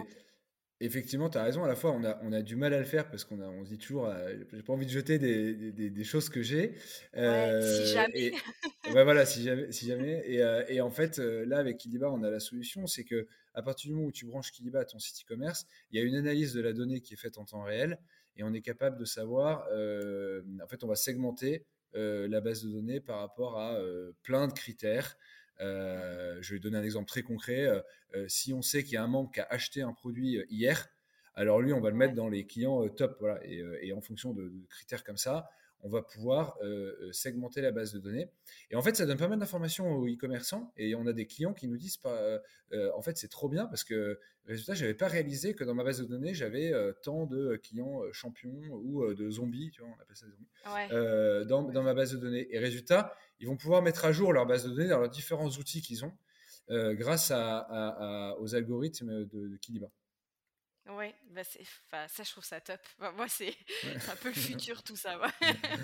Effectivement, 0.81 1.31
tu 1.31 1.39
as 1.39 1.43
raison. 1.43 1.65
À 1.65 1.69
la 1.69 1.75
fois, 1.75 1.93
on 1.93 2.05
a, 2.05 2.19
on 2.23 2.33
a 2.33 2.43
du 2.43 2.55
mal 2.55 2.75
à 2.75 2.79
le 2.79 2.85
faire 2.85 3.09
parce 3.09 3.25
qu'on 3.25 3.41
on 3.41 3.65
se 3.65 3.71
dit 3.71 3.79
toujours, 3.79 4.09
euh, 4.09 4.35
j'ai 4.53 4.63
pas 4.63 4.75
envie 4.75 4.85
de 4.85 4.91
jeter 4.91 5.19
des, 5.19 5.55
des, 5.73 5.89
des 5.89 6.05
choses 6.05 6.29
que 6.29 6.43
j'ai. 6.43 6.75
Euh, 7.17 7.63
si 7.63 7.93
jamais. 7.95 8.33
ouais, 8.95 9.05
voilà, 9.05 9.25
si 9.25 9.43
jamais. 9.43 9.73
Si 9.73 9.87
jamais. 9.87 10.23
Et, 10.27 10.43
euh, 10.43 10.65
et 10.69 10.83
en 10.83 10.91
fait, 10.91 11.19
euh, 11.19 11.47
là, 11.47 11.59
avec 11.59 11.79
Kiliba, 11.79 12.11
on 12.11 12.23
a 12.23 12.31
la 12.31 12.41
solution. 12.41 12.87
C'est 12.87 13.05
que 13.05 13.27
à 13.55 13.63
partir 13.63 13.89
du 13.89 13.95
moment 13.95 14.09
où 14.09 14.13
tu 14.13 14.27
branches 14.27 14.53
Kiliba 14.53 14.81
à 14.81 14.85
ton 14.85 14.99
site 14.99 15.25
e-commerce, 15.25 15.65
il 15.91 15.99
y 15.99 16.03
a 16.03 16.05
une 16.05 16.15
analyse 16.15 16.53
de 16.53 16.61
la 16.61 16.75
donnée 16.75 17.01
qui 17.01 17.15
est 17.15 17.19
faite 17.19 17.39
en 17.39 17.47
temps 17.47 17.63
réel 17.63 17.99
et 18.37 18.43
on 18.43 18.53
est 18.53 18.61
capable 18.61 18.99
de 18.99 19.07
savoir. 19.07 19.63
en 19.63 20.69
fait, 20.69 20.85
on 20.85 20.89
va 20.89 20.95
segmenter 20.95 21.65
la 21.95 22.43
base 22.43 22.63
de 22.65 22.71
données 22.71 23.01
par 23.01 23.21
rapport 23.21 23.59
à 23.59 23.81
plein 24.23 24.47
de 24.47 24.53
critères. 24.53 25.17
Euh, 25.61 26.39
je 26.41 26.55
vais 26.55 26.61
donner 26.61 26.79
un 26.79 26.83
exemple 26.83 27.09
très 27.09 27.23
concret. 27.23 27.67
Euh, 27.67 27.81
euh, 28.15 28.29
si 28.29 28.53
on 28.53 28.63
sait 28.63 28.83
qu'il 28.83 28.95
y 28.95 28.97
a 28.97 29.03
un 29.03 29.09
membre 29.09 29.31
qui 29.33 29.41
a 29.41 29.47
acheté 29.51 29.83
un 29.83 29.93
produit 29.93 30.43
hier, 30.49 30.89
alors 31.35 31.61
lui, 31.61 31.73
on 31.73 31.81
va 31.81 31.91
le 31.91 31.97
mettre 31.97 32.15
dans 32.15 32.29
les 32.29 32.47
clients 32.47 32.89
top. 32.89 33.17
Voilà, 33.21 33.41
et, 33.45 33.93
en 33.93 34.01
fonction 34.01 34.33
de, 34.33 34.53
critères 34.71 35.05
comme 35.05 35.19
ça, 35.19 35.49
on 35.87 35.89
va 35.89 36.03
pouvoir 36.03 36.59
segmenter 37.13 37.61
la 37.61 37.71
base 37.71 37.93
de 37.93 38.01
données. 38.01 38.29
Et 38.71 38.77
en 38.77 38.83
fait, 38.83 38.97
ça 38.97 39.07
donne 39.07 39.17
pas 39.17 39.29
mal 39.29 39.39
d'informations 39.39 39.89
aux 39.97 40.09
e-commerçants. 40.09 40.73
Et 40.77 40.95
on 40.95 41.07
a 41.07 41.13
des 41.13 41.27
clients 41.27 41.55
qui 41.55 41.69
nous 41.69 41.77
disent, 41.77 41.97
pas, 41.97 42.41
en 42.95 43.03
fait, 43.03 43.17
c'est 43.17 43.29
trop 43.29 43.49
bien 43.49 43.67
parce 43.67 43.85
que, 43.85 44.19
résultat, 44.47 44.75
j'avais 44.75 44.95
pas 44.95 45.09
réalisé 45.09 45.55
que 45.55 45.65
dans 45.65 45.75
ma 45.75 45.85
base 45.85 46.01
de 46.01 46.05
données, 46.05 46.35
j'avais 46.35 46.73
tant 47.03 47.27
de 47.27 47.57
clients 47.57 48.03
champions 48.13 48.59
ou 48.73 49.15
de 49.15 49.31
zombies, 49.31 49.71
tu 49.71 49.81
vois, 49.81 49.91
on 49.97 50.03
appelle 50.03 50.17
ça 50.17 50.27
des 50.27 50.33
zombies, 50.33 51.49
dans, 51.49 51.63
dans, 51.63 51.83
ma 51.83 51.95
base 51.95 52.13
de 52.13 52.19
données. 52.19 52.49
Et 52.51 52.59
résultat, 52.59 53.15
ils 53.39 53.47
vont 53.47 53.57
pouvoir 53.57 53.83
mettre 53.83 54.05
à 54.05 54.13
jour 54.13 54.33
leur 54.33 54.47
base 54.47 54.65
de 54.65 54.71
données 54.71 54.89
dans 54.89 54.99
leurs 54.99 55.11
différents 55.11 55.49
outils 55.49 55.83
qu'ils 55.83 56.05
ont 56.05 56.13
euh, 56.71 56.95
grâce 56.95 57.31
à, 57.31 58.35
aux 58.41 58.57
algorithmes 58.57 59.25
de, 59.25 59.49
de 59.49 59.57
Kiliba. 59.57 59.87
Ouais, 60.89 61.15
bah 61.31 61.43
ça 61.43 62.23
je 62.23 62.31
trouve 62.31 62.45
ça 62.45 62.61
top. 62.61 62.81
moi 62.99 63.27
c'est 63.29 63.57
un 64.09 64.17
peu 64.17 64.29
le 64.29 64.35
futur 64.35 64.85
tout 64.85 64.95
ça. 64.95 65.19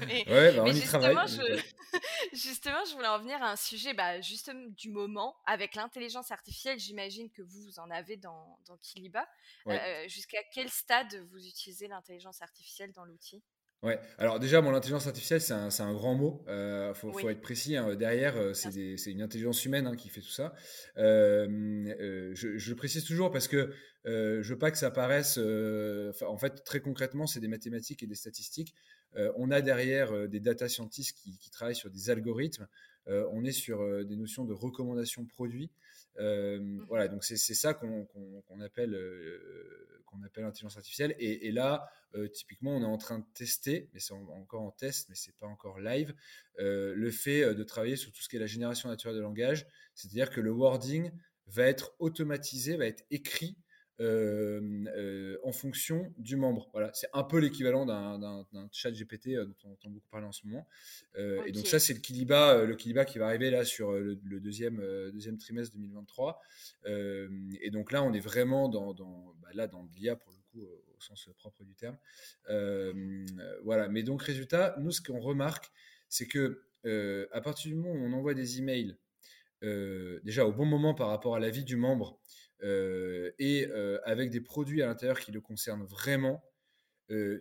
mais, 0.07 0.29
ouais, 0.29 0.53
bah, 0.53 0.63
on 0.63 0.67
y 0.67 0.75
justement, 0.75 1.27
Je, 1.27 1.63
justement, 2.33 2.85
je 2.85 2.95
voulais 2.95 3.09
en 3.09 3.19
venir 3.19 3.43
à 3.43 3.51
un 3.51 3.57
sujet 3.57 3.95
bah, 3.95 4.21
justement 4.21 4.69
du 4.69 4.91
moment 4.91 5.37
avec 5.47 5.75
l'intelligence 5.75 6.31
artificielle. 6.31 6.79
J'imagine 6.79 7.31
que 7.31 7.43
vous, 7.43 7.63
vous 7.63 7.81
en 7.81 7.91
avez 7.91 8.17
dans, 8.17 8.59
dans 8.67 8.77
Kiliba. 8.77 9.29
Euh, 9.67 10.09
jusqu'à 10.09 10.43
quel 10.53 10.71
stade 10.71 11.15
vous 11.31 11.47
utilisez 11.47 11.89
l'intelligence 11.89 12.41
artificielle 12.41 12.93
dans 12.93 13.05
l'outil? 13.05 13.43
Ouais, 13.83 13.99
alors 14.17 14.39
déjà, 14.39 14.61
mon 14.61 14.73
intelligence 14.75 15.09
artificielle, 15.09 15.41
c'est 15.41 15.55
un, 15.55 15.69
un, 15.77 15.93
grand 15.93 16.15
mot. 16.15 16.45
Il 16.47 16.51
euh, 16.53 16.95
faut, 16.95 17.13
faut, 17.13 17.29
être 17.29 17.41
précis. 17.41 17.77
Hein. 17.77 17.97
Derrière, 17.97 18.37
euh, 18.37 18.55
c'est 18.55 19.11
une 19.11 19.23
intelligence 19.23 19.65
humaine 19.65 19.89
hein, 19.89 19.97
qui 19.97 20.09
fait 20.09 20.21
tout 20.21 20.31
ça. 20.31 20.55
Euh, 20.99 22.33
je, 22.33 22.59
je, 22.59 22.75
précise 22.75 23.05
toujours 23.05 23.33
parce 23.33 23.49
que 23.49 23.73
je 24.05 24.49
veux 24.49 24.59
pas 24.59 24.71
que 24.71 24.79
ça 24.79 24.93
paraisse. 24.93 25.37
en 25.37 26.39
fait, 26.39 26.63
très 26.65 26.81
concrètement, 26.81 27.27
c'est 27.27 27.41
des 27.41 27.49
mathématiques 27.49 28.05
et 28.05 28.07
des 28.07 28.15
statistiques. 28.15 28.73
on 29.37 29.51
a 29.51 29.61
derrière 29.61 30.29
des 30.29 30.39
data 30.39 30.69
scientists 30.69 31.19
qui, 31.19 31.37
qui, 31.39 31.51
travaillent 31.51 31.75
sur 31.75 31.91
des 31.91 32.09
algorithmes. 32.09 32.69
on 33.09 33.45
est 33.45 33.51
sur 33.53 34.05
des 34.05 34.17
notions 34.17 34.45
de 34.45 34.53
recommandation 34.53 35.27
produit. 35.27 35.73
Mmh. 36.19 36.85
Voilà, 36.89 37.09
donc 37.09 37.25
c'est 37.25 37.37
ça 37.37 37.75
qu'on 37.75 38.61
appelle 38.61 38.97
qu'on 40.07 40.23
appelle 40.23 40.45
intelligence 40.45 40.77
artificielle. 40.77 41.15
Et, 41.19 41.49
et 41.49 41.53
là, 41.53 41.89
typiquement, 42.33 42.77
on 42.77 42.83
est 42.83 42.87
en 42.87 42.99
train 42.99 43.19
de 43.19 43.25
tester, 43.35 43.89
mais 43.95 44.01
c'est 44.01 44.13
encore 44.13 44.63
en 44.63 44.71
test, 44.71 45.09
mais 45.09 45.15
c'est 45.15 45.35
pas 45.37 45.47
encore 45.47 45.81
live, 45.81 46.15
le 46.59 47.11
fait 47.11 47.55
de 47.55 47.65
travailler 47.65 47.97
sur 47.97 48.13
tout 48.13 48.23
ce 48.23 48.29
qui 48.29 48.37
est 48.37 48.41
la 48.41 48.47
génération 48.47 48.89
naturelle 48.89 49.17
de 49.17 49.23
langage, 49.23 49.67
c'est-à-dire 49.95 50.31
que 50.31 50.41
le 50.41 50.51
wording 50.51 51.11
va 51.47 51.65
être 51.65 51.95
automatisé, 51.99 52.77
va 52.77 52.87
être 52.87 53.05
écrit 53.11 53.57
euh, 53.57 53.61
euh, 53.61 53.72
en 54.01 55.53
fonction 55.53 56.13
du 56.19 56.37
membre. 56.37 56.69
Voilà, 56.73 56.91
c'est 56.95 57.09
un 57.13 57.25
peu 57.25 57.39
l'équivalent 57.39 57.87
d'un 57.87 58.69
chat 58.73 58.91
GPT 58.91 59.29
euh, 59.29 59.45
dont 59.45 59.55
on 59.65 59.73
entend 59.73 59.91
beaucoup 59.91 60.09
parler 60.11 60.27
en 60.27 60.33
ce 60.33 60.47
moment. 60.47 60.67
Et 61.17 61.53
donc 61.53 61.67
ça, 61.67 61.79
c'est 61.79 61.95
le 61.95 62.01
Kiliba, 62.01 62.65
le 62.65 62.75
Kiliba 62.75 63.05
qui 63.05 63.19
va 63.19 63.27
arriver 63.27 63.51
là 63.51 63.65
sur 63.65 63.93
le, 63.93 64.17
deuxième, 64.17 64.79
deuxième 65.13 65.39
trimestre 65.39 65.77
2023. 65.77 66.41
et 66.87 67.71
donc 67.71 67.93
là, 67.93 68.03
on 68.03 68.13
est 68.13 68.21
vraiment 68.21 68.69
dans, 68.69 68.95
dans 68.95 69.35
bah, 69.41 69.49
là 69.55 69.67
dans 69.67 69.89
l'IA 69.95 70.17
pour 70.17 70.33
le 70.33 70.39
coup 70.51 70.67
au 70.67 71.01
sens 71.01 71.29
propre 71.39 71.65
du 71.65 71.75
terme. 71.75 71.97
voilà. 73.63 73.89
Mais 73.89 74.03
donc 74.03 74.23
résultat, 74.23 74.75
nous, 74.81 74.91
ce 74.91 75.01
qu'on 75.01 75.21
remarque, 75.21 75.71
c'est 76.09 76.27
que 76.27 76.63
à 77.33 77.41
partir 77.41 77.71
du 77.71 77.77
moment 77.77 77.93
où 77.93 78.05
on 78.05 78.13
envoie 78.13 78.35
des 78.35 78.59
emails 78.59 78.97
déjà 80.25 80.47
au 80.47 80.53
bon 80.53 80.65
moment 80.65 80.95
par 80.95 81.09
rapport 81.09 81.37
à 81.37 81.41
la 81.41 81.51
vie 81.51 81.65
du 81.65 81.77
membre 81.77 82.19
et 82.63 83.67
avec 84.05 84.31
des 84.31 84.41
produits 84.41 84.83
à 84.83 84.87
l'intérieur 84.87 85.19
qui 85.21 85.33
le 85.33 85.41
concernent 85.41 85.85
vraiment, 85.85 86.45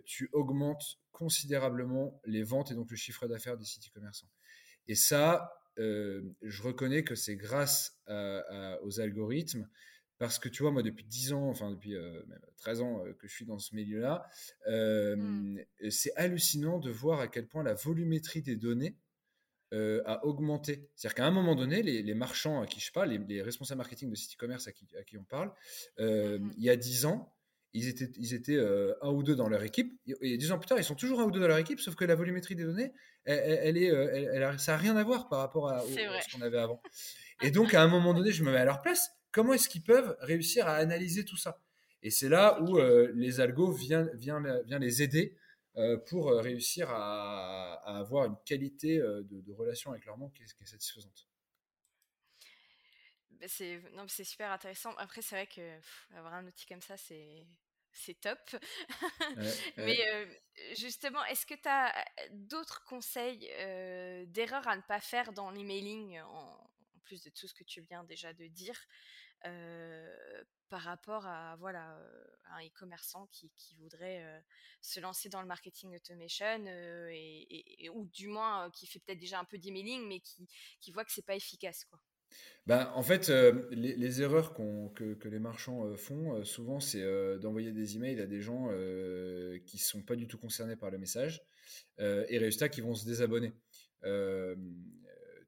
tu 0.04 0.28
augmentes 0.32 0.98
considérablement 1.12 2.20
les 2.24 2.42
ventes 2.42 2.72
et 2.72 2.74
donc 2.74 2.90
le 2.90 2.96
chiffre 2.96 3.26
d'affaires 3.26 3.56
des 3.56 3.64
sites 3.64 3.86
e-commerçants. 3.88 4.30
Et 4.88 4.94
ça, 4.94 5.52
je 5.76 6.62
reconnais 6.62 7.04
que 7.04 7.14
c'est 7.14 7.36
grâce 7.36 8.00
aux 8.08 9.00
algorithmes 9.00 9.68
parce 10.18 10.38
que 10.38 10.48
tu 10.48 10.62
vois, 10.62 10.70
moi, 10.70 10.82
depuis 10.82 11.04
10 11.04 11.32
ans, 11.32 11.48
enfin 11.48 11.70
depuis 11.70 11.96
13 12.58 12.80
ans 12.82 13.04
que 13.18 13.26
je 13.26 13.32
suis 13.32 13.44
dans 13.44 13.58
ce 13.58 13.74
milieu-là, 13.74 14.28
mmh. 14.68 15.58
c'est 15.90 16.14
hallucinant 16.16 16.78
de 16.78 16.90
voir 16.90 17.20
à 17.20 17.28
quel 17.28 17.46
point 17.46 17.62
la 17.62 17.74
volumétrie 17.74 18.42
des 18.42 18.56
données 18.56 18.96
a 19.72 20.24
augmenté. 20.24 20.90
C'est-à-dire 20.94 21.14
qu'à 21.14 21.26
un 21.26 21.30
moment 21.30 21.54
donné, 21.54 21.82
les, 21.82 22.14
marchands 22.14 22.60
à 22.60 22.66
qui 22.66 22.80
je 22.80 22.92
parle, 22.92 23.10
les, 23.10 23.42
responsables 23.42 23.78
marketing 23.78 24.10
de 24.10 24.14
site 24.14 24.34
e-commerce 24.34 24.68
à 24.68 24.72
qui, 24.72 24.86
à 24.98 25.02
qui 25.02 25.16
on 25.16 25.24
parle, 25.24 25.52
mmh 25.98 26.50
il 26.56 26.64
y 26.64 26.70
a 26.70 26.76
10 26.76 27.06
ans, 27.06 27.34
ils 27.74 27.88
étaient, 27.88 28.10
ils 28.16 28.34
étaient 28.34 28.58
un 29.00 29.10
ou 29.10 29.22
deux 29.22 29.34
dans 29.34 29.48
leur 29.48 29.62
équipe. 29.62 29.98
Et 30.20 30.36
dix 30.36 30.52
ans 30.52 30.58
plus 30.58 30.66
tard, 30.66 30.78
ils 30.78 30.84
sont 30.84 30.94
toujours 30.94 31.20
un 31.20 31.24
ou 31.24 31.30
deux 31.30 31.40
dans 31.40 31.48
leur 31.48 31.58
équipe, 31.58 31.80
sauf 31.80 31.94
que 31.94 32.04
la 32.04 32.14
volumétrie 32.14 32.54
des 32.54 32.64
données, 32.64 32.92
elle, 33.24 33.76
est, 33.76 33.86
elle, 33.86 34.58
ça 34.58 34.72
n'a 34.72 34.78
rien 34.78 34.96
à 34.96 35.04
voir 35.04 35.28
par 35.28 35.38
rapport 35.38 35.70
à, 35.70 35.80
ce 35.80 36.36
qu'on 36.36 36.42
avait 36.42 36.58
avant. 36.58 36.82
Et 37.42 37.50
donc, 37.50 37.74
à 37.74 37.82
un 37.82 37.88
moment 37.88 38.14
donné, 38.14 38.30
je 38.30 38.44
me 38.44 38.52
mets 38.52 38.58
à 38.58 38.64
leur 38.64 38.82
place. 38.82 39.10
Comment 39.32 39.54
est-ce 39.54 39.68
qu'ils 39.68 39.82
peuvent 39.82 40.16
réussir 40.20 40.66
à 40.66 40.74
analyser 40.74 41.24
tout 41.24 41.36
ça? 41.36 41.60
Et 42.02 42.10
c'est 42.10 42.28
là 42.28 42.60
où 42.60 42.78
les 43.14 43.40
algos 43.40 43.72
viennent, 43.72 44.10
viennent, 44.14 44.60
viennent, 44.66 44.82
les 44.82 45.02
aider 45.02 45.36
pour 46.06 46.32
réussir 46.32 46.90
à, 46.90 47.98
avoir 47.98 48.26
une 48.26 48.36
qualité 48.44 48.98
de, 48.98 49.40
de 49.40 49.52
relation 49.52 49.90
avec 49.90 50.04
leur 50.04 50.18
monde 50.18 50.32
qui 50.32 50.42
est 50.42 50.66
satisfaisante. 50.66 51.26
Bah, 53.30 53.48
c'est 53.48 53.80
non, 53.92 54.06
c'est 54.08 54.24
super 54.24 54.50
intéressant. 54.50 54.94
Après, 54.98 55.22
c'est 55.22 55.34
vrai 55.34 55.46
que 55.46 55.78
avoir 56.16 56.34
un 56.34 56.46
outil 56.46 56.66
comme 56.66 56.80
ça, 56.80 56.96
c'est 56.96 57.46
c'est 57.92 58.20
top. 58.20 58.38
Mais 59.76 59.98
justement, 60.76 61.24
est-ce 61.26 61.46
que 61.46 61.54
tu 61.54 61.68
as 61.68 61.92
d'autres 62.30 62.84
conseils 62.84 63.40
d'erreurs 64.28 64.66
à 64.68 64.76
ne 64.76 64.82
pas 64.82 65.00
faire 65.00 65.32
dans 65.32 65.50
l'emailing, 65.50 66.20
en, 66.20 66.26
en, 66.26 66.70
plus 67.04 67.22
de 67.22 67.30
tout 67.30 67.48
ce 67.48 67.54
que 67.54 67.64
tu 67.64 67.80
viens 67.82 68.04
déjà 68.04 68.32
de 68.32 68.46
dire, 68.46 68.78
par 70.68 70.80
rapport 70.80 71.26
à 71.26 71.56
voilà 71.56 71.98
un 72.50 72.64
e-commerçant 72.64 73.28
qui, 73.30 73.50
voudrait 73.78 74.42
se 74.80 75.00
lancer 75.00 75.28
dans 75.28 75.42
le 75.42 75.46
marketing 75.46 75.94
automation 75.94 76.64
et, 77.10 77.88
ou 77.92 78.06
du 78.06 78.28
moins 78.28 78.70
qui 78.70 78.86
fait 78.86 79.00
peut-être 79.00 79.18
déjà 79.18 79.38
un 79.38 79.44
peu 79.44 79.58
d'emailing, 79.58 80.06
mais 80.08 80.20
qui, 80.20 80.92
voit 80.92 81.04
que 81.04 81.12
c'est 81.12 81.26
pas 81.26 81.36
efficace, 81.36 81.84
quoi. 81.84 82.00
Bah, 82.64 82.90
en 82.94 83.02
fait, 83.02 83.28
les, 83.72 84.22
erreurs 84.22 84.54
que, 84.54 85.28
les 85.28 85.38
marchands 85.38 85.94
font, 85.96 86.42
souvent, 86.44 86.80
c'est 86.80 87.02
d'envoyer 87.38 87.72
des 87.72 87.96
emails 87.96 88.20
à 88.20 88.26
des 88.26 88.40
gens 88.40 88.68
qui 89.66 89.76
ne 89.76 89.82
sont 89.82 90.02
pas 90.02 90.16
du 90.16 90.26
tout 90.26 90.38
concernés 90.38 90.76
par 90.76 90.90
le 90.90 90.98
message 90.98 91.42
et 91.98 92.38
résultat, 92.38 92.68
qui 92.68 92.80
vont 92.80 92.94
se 92.94 93.04
désabonner. 93.04 93.52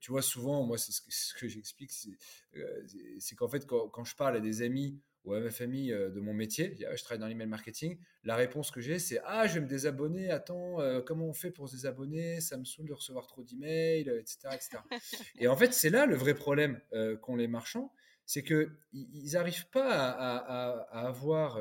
Tu 0.05 0.11
vois, 0.11 0.21
souvent, 0.21 0.63
moi, 0.65 0.77
c'est 0.77 0.93
ce 0.93 1.33
que, 1.33 1.49
j'explique, 1.49 1.91
c'est 1.91 3.35
qu'en 3.37 3.49
fait, 3.49 3.67
quand, 3.67 4.05
je 4.05 4.15
parle 4.15 4.37
à 4.37 4.41
des 4.41 4.61
amis 4.61 5.01
ou 5.25 5.33
à 5.33 5.41
ma 5.41 5.51
famille 5.51 5.95
euh, 5.95 6.11
de 6.11 6.21
mon 6.21 6.35
métier, 6.35 6.77
je 6.79 7.03
travaille 7.03 7.21
dans 7.21 7.27
l'email 7.27 7.47
marketing, 7.47 7.97
la 8.23 8.37
réponse 8.37 8.71
que 8.71 8.83
j'ai, 8.83 8.99
c'est 8.99 9.19
Ah, 9.25 9.47
je 9.47 9.55
vais 9.55 9.61
me 9.61 9.67
désabonner, 9.67 10.29
attends, 10.29 10.79
euh, 10.79 11.01
comment 11.01 11.25
on 11.25 11.33
fait 11.33 11.51
pour 11.51 11.71
se 11.71 11.77
désabonner? 11.77 12.43
Ça 12.43 12.59
me 12.59 12.67
saoule 12.67 12.87
de 12.87 12.93
recevoir 12.93 13.27
trop 13.27 13.45
d'emails, 13.45 14.11
etc., 14.11 14.49
etc. 14.53 14.77
et 15.39 15.49
en 15.49 15.57
fait, 15.57 15.73
c'est 15.73 15.89
là 15.89 16.05
le 16.05 16.17
vrai 16.17 16.35
problème 16.35 16.83
euh, 16.93 17.17
qu'ont 17.17 17.37
les 17.37 17.49
marchands, 17.49 17.91
c'est 18.27 18.43
qu'ils 18.43 19.33
n'arrivent 19.33 19.71
pas 19.71 19.89
à, 19.89 20.99
avoir 20.99 21.59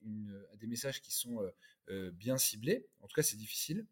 des 0.00 0.66
messages 0.68 1.00
qui 1.00 1.12
sont 1.12 1.40
bien 2.12 2.38
ciblés. 2.38 2.86
En 3.00 3.08
tout 3.08 3.14
cas, 3.16 3.24
c'est 3.24 3.36
difficile. 3.36 3.84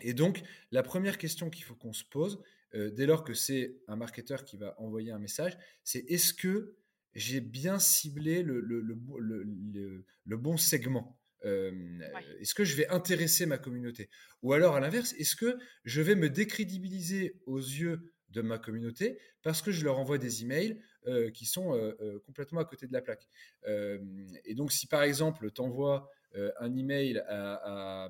Et 0.00 0.12
donc, 0.12 0.42
la 0.72 0.82
première 0.82 1.16
question 1.16 1.48
qu'il 1.48 1.64
faut 1.64 1.74
qu'on 1.74 1.92
se 1.94 2.04
pose, 2.04 2.42
dès 2.74 3.06
lors 3.06 3.24
que 3.24 3.34
c'est 3.34 3.76
un 3.88 3.96
marketeur 3.96 4.44
qui 4.44 4.56
va 4.56 4.74
envoyer 4.80 5.12
un 5.12 5.18
message, 5.18 5.56
c'est 5.84 6.00
est-ce 6.10 6.34
que 6.34 6.76
j'ai 7.14 7.40
bien 7.40 7.78
ciblé 7.78 8.42
le, 8.42 8.60
le, 8.60 8.80
le, 8.80 10.04
le 10.24 10.36
bon 10.36 10.56
segment. 10.56 11.18
Est-ce 11.44 12.54
que 12.54 12.64
je 12.64 12.74
vais 12.74 12.88
intéresser 12.88 13.46
ma 13.46 13.58
communauté? 13.58 14.08
Ou 14.42 14.52
alors, 14.52 14.74
à 14.76 14.80
l'inverse, 14.80 15.12
est-ce 15.18 15.36
que 15.36 15.58
je 15.84 16.00
vais 16.02 16.14
me 16.14 16.28
décrédibiliser 16.28 17.40
aux 17.46 17.58
yeux 17.58 18.12
de 18.30 18.42
ma 18.42 18.58
communauté 18.58 19.18
parce 19.42 19.62
que 19.62 19.70
je 19.70 19.84
leur 19.84 19.98
envoie 19.98 20.18
des 20.18 20.42
emails 20.42 20.80
qui 21.34 21.46
sont 21.46 21.78
complètement 22.26 22.60
à 22.60 22.64
côté 22.64 22.86
de 22.86 22.92
la 22.92 23.02
plaque? 23.02 23.28
Et 24.44 24.54
donc, 24.54 24.72
si 24.72 24.86
par 24.86 25.02
exemple, 25.02 25.50
tu 25.52 25.60
envoies 25.60 26.10
un 26.58 26.76
email 26.76 27.18
à, 27.28 28.06
à, 28.06 28.08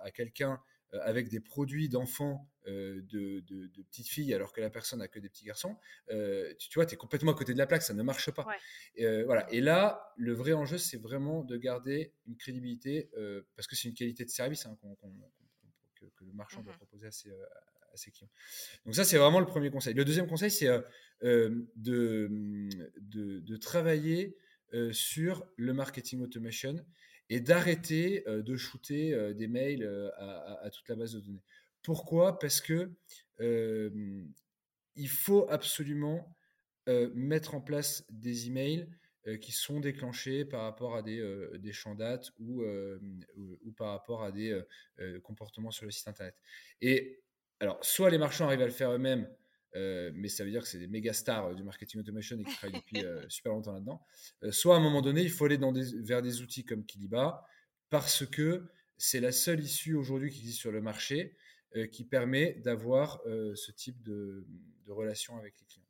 à 0.00 0.10
quelqu'un 0.10 0.52
euh, 0.54 0.73
avec 1.02 1.28
des 1.28 1.40
produits 1.40 1.88
d'enfants 1.88 2.48
euh, 2.66 3.02
de, 3.10 3.42
petites 3.90 4.08
filles 4.08 4.32
alors 4.32 4.52
que 4.54 4.60
la 4.62 4.70
personne 4.70 5.00
n'a 5.00 5.08
que 5.08 5.18
des 5.18 5.28
petits 5.28 5.44
garçons, 5.44 5.76
euh, 6.10 6.54
tu, 6.58 6.70
vois, 6.74 6.86
tu 6.86 6.94
es 6.94 6.96
complètement 6.96 7.32
à 7.32 7.34
côté 7.34 7.52
de 7.52 7.58
la 7.58 7.66
plaque, 7.66 7.82
ça 7.82 7.92
ne 7.92 8.02
marche 8.02 8.30
pas. 8.30 8.46
voilà. 8.96 9.46
Et 9.52 9.60
là, 9.60 10.12
le 10.16 10.32
vrai 10.32 10.54
enjeu, 10.54 10.78
c'est 10.78 10.96
vraiment 10.96 11.44
de 11.44 11.56
garder 11.58 12.12
une 12.26 12.36
crédibilité 12.36 13.10
parce 13.56 13.66
que 13.66 13.76
c'est 13.76 13.88
une 13.88 13.94
qualité 13.94 14.24
de 14.24 14.30
service 14.30 14.66
hein, 14.66 14.76
que, 14.80 16.24
le 16.24 16.32
marchand 16.32 16.62
doit 16.62 16.72
mmh 16.72 16.76
proposer 16.76 17.06
à 17.06 17.10
ses, 17.10 18.10
clients. 18.10 18.30
Donc 18.86 18.94
ça, 18.94 19.04
c'est 19.04 19.18
vraiment 19.18 19.40
le 19.40 19.46
premier 19.46 19.70
conseil. 19.70 19.92
Le 19.94 20.04
deuxième 20.04 20.26
conseil, 20.26 20.50
c'est 20.50 20.68
de, 21.22 21.68
de, 21.76 23.56
travailler 23.58 24.38
sur 24.92 25.46
le 25.56 25.74
marketing 25.74 26.22
automation 26.22 26.84
et 27.30 27.40
d'arrêter 27.40 28.24
de 28.26 28.56
shooter 28.56 29.34
des 29.34 29.48
mails 29.48 29.84
à, 30.16 30.68
toute 30.72 30.88
la 30.88 30.96
base 30.96 31.14
de 31.14 31.20
données. 31.20 31.42
Pourquoi? 31.82 32.38
Parce 32.38 32.60
que 32.60 32.90
il 33.40 35.08
faut 35.08 35.46
absolument 35.50 36.36
mettre 36.86 37.54
en 37.54 37.60
place 37.60 38.04
des 38.10 38.46
emails 38.48 38.88
qui 39.40 39.52
sont 39.52 39.80
déclenchés 39.80 40.44
par 40.44 40.62
rapport 40.62 40.96
à 40.96 41.02
des, 41.02 41.72
champs 41.72 41.94
dates 41.94 42.30
ou, 42.38 42.62
ou, 43.36 43.72
par 43.72 43.88
rapport 43.88 44.22
à 44.22 44.30
des 44.30 44.60
comportements 45.22 45.70
sur 45.70 45.86
le 45.86 45.90
site 45.90 46.08
internet. 46.08 46.36
Et 46.80 47.22
alors, 47.60 47.78
soit 47.82 48.10
les 48.10 48.18
marchands 48.18 48.46
arrivent 48.46 48.62
à 48.62 48.66
le 48.66 48.70
faire 48.70 48.90
eux-mêmes, 48.90 49.28
euh, 49.76 50.12
mais 50.14 50.28
ça 50.28 50.44
veut 50.44 50.50
dire 50.50 50.62
que 50.62 50.68
c'est 50.68 50.78
des 50.78 50.86
méga 50.86 51.12
stars 51.12 51.46
euh, 51.46 51.54
du 51.54 51.64
marketing 51.64 52.00
automation 52.00 52.38
et 52.38 52.44
qui 52.44 52.54
travaillent 52.54 52.80
depuis 52.80 53.04
euh, 53.04 53.24
super 53.28 53.52
longtemps 53.52 53.72
là-dedans. 53.72 54.00
soit 54.50 54.76
à 54.76 54.78
un 54.78 54.82
moment 54.82 55.02
donné, 55.02 55.22
il 55.22 55.30
faut 55.30 55.46
aller 55.46 55.58
dans 55.58 55.72
des, 55.72 56.00
vers 56.00 56.22
des 56.22 56.42
outils 56.42 56.64
comme 56.64 56.84
Kiliba 56.84 57.44
parce 57.90 58.24
que 58.24 58.64
c'est 58.96 59.20
la 59.20 59.32
seule 59.32 59.60
issue 59.60 59.94
aujourd'hui 59.94 60.30
qui 60.30 60.40
existe 60.40 60.60
sur 60.60 60.72
le 60.72 60.80
marché 60.80 61.36
qui 61.90 62.04
permet 62.04 62.52
d'avoir 62.64 63.20
ce 63.24 63.72
type 63.72 64.00
de, 64.04 64.46
de, 64.86 64.92
relation 64.92 65.36
avec 65.36 65.58
les 65.58 65.66
clients. 65.66 65.84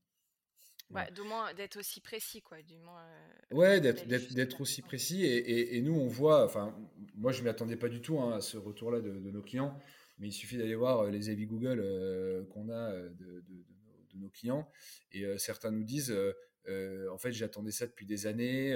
Ouais, 0.91 1.11
du 1.11 1.21
moins 1.21 1.53
d'être 1.53 1.79
aussi 1.79 2.01
précis, 2.01 2.41
quoi. 2.41 2.63
Du 2.63 2.79
moins, 2.79 3.05
ouais, 3.51 3.83
d'être 3.83 4.61
aussi 4.63 4.81
précis. 4.81 5.27
Et, 5.27 5.77
et, 5.77 5.83
nous, 5.83 5.93
on 5.93 6.07
voit, 6.07 6.47
enfin, 6.47 6.75
moi, 7.15 7.33
je 7.33 7.41
ne 7.41 7.45
m'y 7.45 7.51
attendais 7.51 7.77
pas 7.77 7.91
du 7.91 8.01
tout 8.01 8.19
hein, 8.19 8.37
à 8.37 8.41
ce 8.41 8.57
retour-là 8.57 9.03
de, 9.03 9.11
de, 9.11 9.31
nos 9.31 9.43
clients, 9.43 9.79
mais 10.19 10.29
il 10.29 10.33
suffit 10.33 10.57
d'aller 10.57 10.75
voir 10.75 11.05
les 11.05 11.29
avis 11.29 11.45
Google 11.45 12.47
qu'on 12.51 12.71
a 12.71 12.91
de, 12.93 13.45
de 13.47 13.74
nos 14.19 14.29
clients. 14.29 14.69
Et 15.13 15.25
euh, 15.25 15.39
certains 15.39 15.71
nous 15.71 15.85
disent, 15.85 16.11
euh, 16.11 16.33
euh, 16.69 17.09
en 17.11 17.19
fait, 17.19 17.33
j'attendais 17.33 17.71
ça 17.71 17.87
depuis 17.87 18.07
des 18.07 18.27
années. 18.27 18.75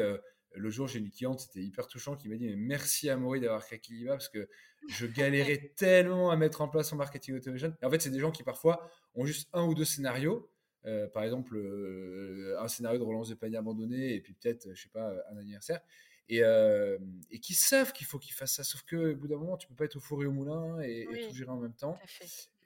le 0.54 0.70
jour, 0.70 0.88
j'ai 0.88 0.98
une 0.98 1.10
cliente, 1.10 1.40
c'était 1.40 1.62
hyper 1.62 1.86
touchant, 1.86 2.16
qui 2.16 2.28
m'a 2.28 2.36
dit 2.36 2.54
merci 2.56 3.10
à 3.10 3.16
Maury 3.16 3.40
d'avoir 3.40 3.64
créé 3.64 3.78
Kiliba 3.78 4.12
parce 4.12 4.28
que 4.28 4.48
je 4.88 5.06
galérais 5.06 5.72
tellement 5.76 6.30
à 6.30 6.36
mettre 6.36 6.60
en 6.60 6.68
place 6.68 6.88
son 6.88 6.96
marketing 6.96 7.36
automation. 7.36 7.74
Et 7.80 7.84
en 7.86 7.90
fait, 7.90 8.00
c'est 8.00 8.10
des 8.10 8.20
gens 8.20 8.30
qui 8.30 8.42
parfois 8.42 8.90
ont 9.14 9.24
juste 9.24 9.48
un 9.52 9.64
ou 9.64 9.74
deux 9.74 9.84
scénarios. 9.84 10.50
par 11.12 11.22
exemple, 11.22 11.56
un 12.58 12.68
scénario 12.68 12.98
de 12.98 13.04
relance 13.04 13.28
de 13.28 13.34
panier 13.34 13.56
abandonné 13.56 14.14
et 14.14 14.20
puis 14.20 14.34
peut-être, 14.34 14.74
je 14.74 14.82
sais 14.82 14.88
pas, 14.90 15.12
un 15.30 15.36
anniversaire. 15.36 15.80
Et, 16.28 16.40
et 17.30 17.40
qui 17.40 17.54
savent 17.54 17.92
qu'il 17.92 18.06
faut 18.06 18.18
qu'ils 18.18 18.34
fassent 18.34 18.54
ça. 18.54 18.64
Sauf 18.64 18.82
que 18.82 19.12
au 19.12 19.16
bout 19.16 19.28
d'un 19.28 19.38
moment, 19.38 19.56
tu 19.56 19.66
peux 19.66 19.74
pas 19.74 19.84
être 19.86 19.96
au 19.96 20.00
four 20.00 20.22
et 20.22 20.26
au 20.26 20.32
moulin 20.32 20.78
et, 20.80 21.06
tout 21.06 21.34
gérer 21.34 21.50
en 21.50 21.56
même 21.58 21.74
temps. 21.74 21.98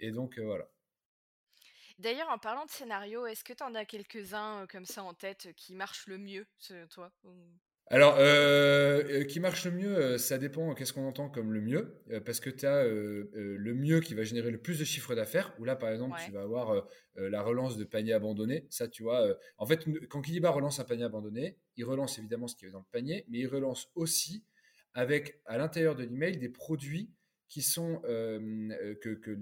Et 0.00 0.10
donc, 0.10 0.38
voilà. 0.38 0.68
D'ailleurs, 2.02 2.30
en 2.30 2.38
parlant 2.38 2.64
de 2.64 2.70
scénario, 2.70 3.26
est-ce 3.26 3.44
que 3.44 3.52
tu 3.52 3.62
en 3.62 3.76
as 3.76 3.84
quelques-uns 3.84 4.66
comme 4.66 4.84
ça 4.84 5.04
en 5.04 5.14
tête 5.14 5.50
qui 5.56 5.72
marchent 5.72 6.08
le 6.08 6.18
mieux, 6.18 6.46
toi 6.90 7.12
alors, 7.88 8.16
euh, 8.18 9.24
qui 9.24 9.38
marche 9.38 9.66
le 9.66 9.72
mieux, 9.72 10.16
ça 10.16 10.38
dépend 10.38 10.72
qu'est-ce 10.72 10.94
qu'on 10.94 11.06
entend 11.06 11.28
comme 11.28 11.52
le 11.52 11.60
mieux, 11.60 12.00
parce 12.24 12.40
que 12.40 12.48
tu 12.48 12.64
as 12.64 12.84
le 12.84 13.74
mieux 13.74 14.00
qui 14.00 14.14
va 14.14 14.22
générer 14.22 14.50
le 14.50 14.58
plus 14.58 14.78
de 14.78 14.84
chiffre 14.84 15.14
d'affaires, 15.14 15.54
où 15.58 15.64
là, 15.64 15.76
par 15.76 15.90
exemple, 15.90 16.18
tu 16.24 16.32
vas 16.32 16.42
avoir 16.42 16.86
la 17.16 17.42
relance 17.42 17.76
de 17.76 17.84
panier 17.84 18.14
abandonné. 18.14 18.66
Ça, 18.70 18.88
tu 18.88 19.02
vois, 19.02 19.36
en 19.58 19.66
fait, 19.66 19.84
quand 20.08 20.22
Kiliba 20.22 20.50
relance 20.50 20.80
un 20.80 20.84
panier 20.84 21.04
abandonné, 21.04 21.58
il 21.76 21.84
relance 21.84 22.18
évidemment 22.18 22.48
ce 22.48 22.56
qui 22.56 22.64
est 22.64 22.70
dans 22.70 22.78
le 22.78 22.84
panier, 22.90 23.26
mais 23.28 23.40
il 23.40 23.46
relance 23.46 23.90
aussi 23.94 24.44
avec, 24.94 25.40
à 25.44 25.58
l'intérieur 25.58 25.94
de 25.94 26.04
l'email, 26.04 26.38
des 26.38 26.48
produits 26.48 27.12
qui 27.48 27.60
sont, 27.60 28.00
que, 28.02 29.14
que, 29.14 29.34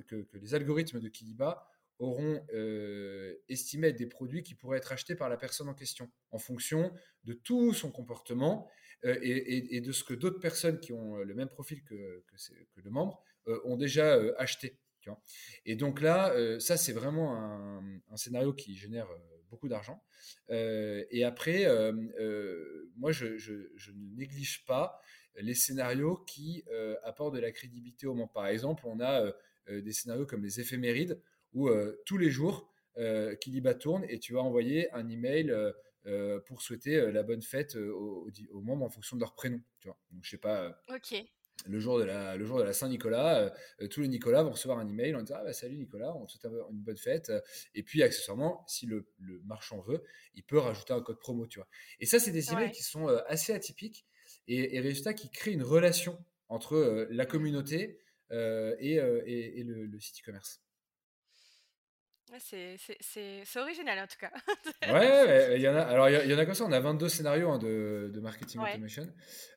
que, 0.00 0.38
les 0.38 0.54
algorithmes 0.54 0.98
de 0.98 1.08
Kiliba 1.08 1.68
auront 1.98 2.44
estimé 3.48 3.92
des 3.92 4.06
produits 4.06 4.42
qui 4.42 4.54
pourraient 4.54 4.78
être 4.78 4.92
achetés 4.92 5.14
par 5.14 5.28
la 5.28 5.36
personne 5.36 5.68
en 5.68 5.74
question, 5.74 6.10
en 6.30 6.38
fonction 6.38 6.92
de 7.24 7.32
tout 7.32 7.72
son 7.72 7.90
comportement 7.90 8.68
et, 9.04 9.80
de 9.80 9.92
ce 9.92 10.04
que 10.04 10.14
d'autres 10.14 10.40
personnes 10.40 10.78
qui 10.80 10.92
ont 10.92 11.16
le 11.16 11.34
même 11.34 11.48
profil 11.48 11.82
que, 11.84 12.24
le 12.76 12.90
membre 12.90 13.22
ont 13.64 13.76
déjà 13.76 14.14
acheté. 14.38 14.78
et 15.64 15.76
donc 15.76 16.00
là, 16.00 16.34
ça, 16.60 16.76
c'est 16.76 16.92
vraiment 16.92 17.36
un, 17.36 18.16
scénario 18.16 18.52
qui 18.52 18.74
génère 18.74 19.08
beaucoup 19.50 19.68
d'argent. 19.68 20.02
et 20.48 21.24
après, 21.24 21.66
moi, 22.96 23.12
je, 23.12 23.26
ne 23.26 24.16
néglige 24.16 24.64
pas 24.64 25.00
les 25.36 25.54
scénarios 25.54 26.16
qui 26.26 26.64
apportent 27.04 27.34
de 27.34 27.40
la 27.40 27.52
crédibilité 27.52 28.06
au 28.06 28.14
membre. 28.14 28.32
Par 28.32 28.46
exemple, 28.46 28.84
on 28.86 29.00
a 29.00 29.32
des 29.68 29.92
scénarios 29.92 30.26
comme 30.26 30.44
les 30.44 30.60
éphémérides, 30.60 31.20
où 31.54 31.70
tous 32.06 32.18
les 32.18 32.30
jours, 32.30 32.68
Kiliba 33.40 33.74
tourne 33.74 34.04
et 34.08 34.18
tu 34.18 34.34
vas 34.34 34.40
envoyer 34.40 34.90
un 34.92 35.08
email 35.08 35.54
pour 36.46 36.62
souhaiter 36.62 37.10
la 37.12 37.22
bonne 37.22 37.42
fête 37.42 37.76
aux, 37.76 38.30
membres 38.62 38.84
en 38.84 38.90
fonction 38.90 39.16
de 39.16 39.20
leur 39.22 39.34
prénom. 39.34 39.60
Tu 39.80 39.88
vois. 39.88 39.98
Donc, 40.10 40.24
je 40.24 40.30
sais 40.30 40.38
pas. 40.38 40.80
ok. 40.88 41.24
Le 41.66 41.78
jour 41.78 41.98
de 41.98 42.04
la, 42.04 42.36
le 42.36 42.44
jour 42.44 42.58
de 42.58 42.64
la 42.64 42.72
Saint-Nicolas, 42.72 43.52
tous 43.90 44.00
les 44.00 44.08
Nicolas 44.08 44.42
vont 44.42 44.50
recevoir 44.50 44.78
un 44.78 44.88
email 44.88 45.14
en 45.14 45.22
disant 45.22 45.36
ah, 45.38 45.44
bah, 45.44 45.52
salut 45.52 45.76
Nicolas, 45.76 46.14
on 46.16 46.26
te 46.26 46.32
souhaite 46.32 46.52
une 46.70 46.80
bonne 46.82 46.96
fête. 46.96 47.30
Et 47.74 47.82
puis 47.82 48.02
accessoirement, 48.02 48.64
si 48.66 48.86
le, 48.86 49.06
marchand 49.44 49.80
veut, 49.80 50.02
il 50.34 50.42
peut 50.42 50.58
rajouter 50.58 50.92
un 50.92 51.00
code 51.02 51.18
promo, 51.18 51.46
tu 51.46 51.58
vois. 51.58 51.68
Et 52.00 52.06
ça, 52.06 52.18
c'est 52.18 52.32
des 52.32 52.52
emails 52.52 52.72
qui 52.72 52.82
sont 52.82 53.06
assez 53.26 53.52
atypiques 53.52 54.06
et, 54.48 54.76
et 54.76 54.80
résultat 54.80 55.14
qui 55.14 55.30
créent 55.30 55.52
une 55.52 55.62
relation 55.62 56.18
entre 56.48 57.06
la 57.10 57.26
communauté 57.26 57.98
et, 58.30 58.94
et, 58.96 59.62
le, 59.62 59.86
le 59.86 60.00
site 60.00 60.20
e-commerce. 60.20 60.60
C'est 62.38 63.56
original 63.56 63.98
en 63.98 64.06
tout 64.06 64.18
cas. 64.18 64.32
ouais, 64.92 65.56
il 65.56 65.62
y 65.62 65.68
en 65.68 65.74
a. 65.74 65.82
Alors 65.82 66.08
il 66.08 66.30
y, 66.30 66.34
en 66.34 66.38
a 66.38 66.44
comme 66.44 66.54
ça. 66.54 66.64
On 66.64 66.72
a 66.72 66.80
22 66.80 67.08
scénarios 67.08 67.50
hein, 67.50 67.58
de, 67.58 68.10
de, 68.12 68.20
marketing 68.20 68.60
automation. 68.60 69.12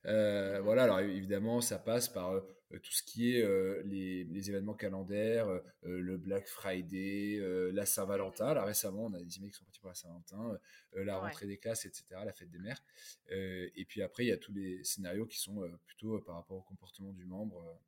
Euh, 0.06 0.62
voilà. 0.62 0.84
Alors 0.84 1.00
évidemment, 1.00 1.62
ça 1.62 1.80
passe 1.80 2.10
par 2.10 2.32
euh, 2.32 2.42
tout 2.72 2.92
ce 2.92 3.04
qui 3.04 3.36
est 3.36 3.42
euh, 3.42 3.82
les, 3.86 4.26
les, 4.26 4.50
événements 4.50 4.74
calendaires, 4.74 5.48
le 5.84 6.18
Black 6.18 6.48
Friday, 6.48 7.40
la 7.72 7.86
Saint-Valentin. 7.86 8.54
Là 8.54 8.64
récemment, 8.64 9.06
on 9.06 9.14
a 9.14 9.22
des 9.22 9.38
emails 9.38 9.52
qui 9.52 9.58
sont 9.58 9.66
partis 9.66 9.80
pour 9.80 9.90
la 9.90 9.96
Saint-Valentin, 9.96 10.60
la 10.94 11.18
rentrée 11.18 11.48
des 11.48 11.58
classes, 11.58 11.86
etc., 11.86 12.06
la 12.26 12.34
fête 12.34 12.50
des 12.50 12.60
mères. 12.60 12.84
et 13.30 13.86
puis 13.88 14.02
après, 14.02 14.26
il 14.26 14.30
y 14.30 14.34
a 14.34 14.38
tous 14.38 14.54
les 14.54 14.84
scénarios 14.84 15.26
qui 15.26 15.40
sont 15.40 15.62
plutôt 15.86 16.20
par 16.22 16.36
rapport 16.36 16.58
au 16.58 16.64
comportement 16.64 17.14
du 17.14 17.26
membre. 17.26 17.80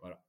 voilà. 0.00 0.20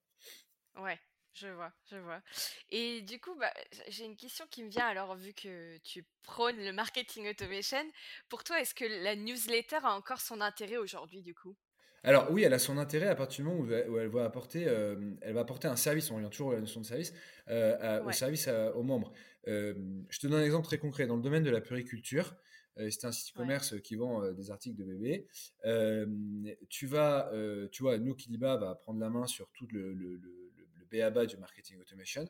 Ouais. 0.77 0.99
Je 1.39 1.47
vois, 1.47 1.71
je 1.89 1.97
vois. 1.97 2.21
Et 2.69 3.01
du 3.01 3.19
coup, 3.19 3.33
bah, 3.35 3.53
j'ai 3.87 4.03
une 4.03 4.17
question 4.17 4.45
qui 4.49 4.63
me 4.63 4.69
vient 4.69 4.87
alors, 4.87 5.15
vu 5.15 5.33
que 5.33 5.77
tu 5.79 6.05
prônes 6.23 6.57
le 6.57 6.73
marketing 6.73 7.29
automation. 7.29 7.85
Pour 8.27 8.43
toi, 8.43 8.59
est-ce 8.59 8.75
que 8.75 8.85
la 9.03 9.15
newsletter 9.15 9.79
a 9.83 9.93
encore 9.95 10.19
son 10.19 10.41
intérêt 10.41 10.77
aujourd'hui, 10.77 11.21
du 11.21 11.33
coup? 11.33 11.55
Alors 12.03 12.31
oui, 12.31 12.43
elle 12.43 12.53
a 12.53 12.59
son 12.59 12.77
intérêt 12.77 13.07
à 13.07 13.15
partir 13.15 13.43
du 13.43 13.51
moment 13.51 13.63
où, 13.63 13.97
elle 13.97 14.07
va 14.07 14.23
apporter, 14.23 14.65
euh, 14.67 14.95
elle 15.21 15.33
va 15.33 15.41
apporter 15.41 15.67
un 15.67 15.75
service. 15.75 16.11
On 16.11 16.15
revient 16.15 16.29
toujours 16.29 16.51
à 16.51 16.55
la 16.55 16.61
notion 16.61 16.81
de 16.81 16.85
service, 16.85 17.13
euh, 17.49 18.03
au 18.03 18.11
service 18.11 18.49
aux 18.75 18.83
membres. 18.83 19.11
Euh, 19.47 19.73
je 20.09 20.19
te 20.19 20.27
donne 20.27 20.41
un 20.41 20.45
exemple 20.45 20.65
très 20.65 20.77
concret 20.77 21.07
dans 21.07 21.15
le 21.15 21.21
domaine 21.21 21.43
de 21.43 21.49
la 21.49 21.61
puriculture. 21.61 22.35
c'est 22.77 23.05
un 23.05 23.11
site 23.11 23.35
e-commerce 23.35 23.79
qui 23.81 23.95
vend 23.95 24.31
des 24.31 24.51
articles 24.51 24.77
de 24.77 24.85
bébés. 24.85 25.27
tu 26.69 26.85
vas, 26.85 27.31
tu 27.71 27.83
vois, 27.83 27.97
nous 27.97 28.15
Kiliba 28.15 28.55
va 28.57 28.75
prendre 28.75 28.99
la 28.99 29.09
main 29.09 29.27
sur 29.27 29.49
tout 29.51 29.67
le 29.71 29.93
BABA 30.91 31.25
du 31.25 31.37
marketing 31.37 31.79
automation. 31.79 32.27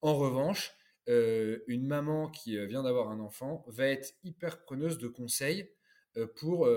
En 0.00 0.16
revanche, 0.16 0.76
euh, 1.08 1.60
une 1.66 1.86
maman 1.86 2.28
qui 2.28 2.58
euh, 2.58 2.66
vient 2.66 2.82
d'avoir 2.82 3.08
un 3.08 3.18
enfant 3.20 3.64
va 3.66 3.86
être 3.86 4.14
hyper 4.24 4.60
preneuse 4.60 4.98
de 4.98 5.08
conseils 5.08 5.70
euh, 6.18 6.26
pour 6.36 6.68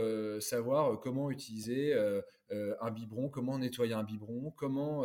savoir 0.42 1.00
comment 1.00 1.32
utiliser 1.32 1.94
un 2.54 2.92
biberon, 2.92 3.30
comment 3.30 3.58
nettoyer 3.58 3.94
un 3.94 4.04
biberon, 4.04 4.52
comment 4.52 5.04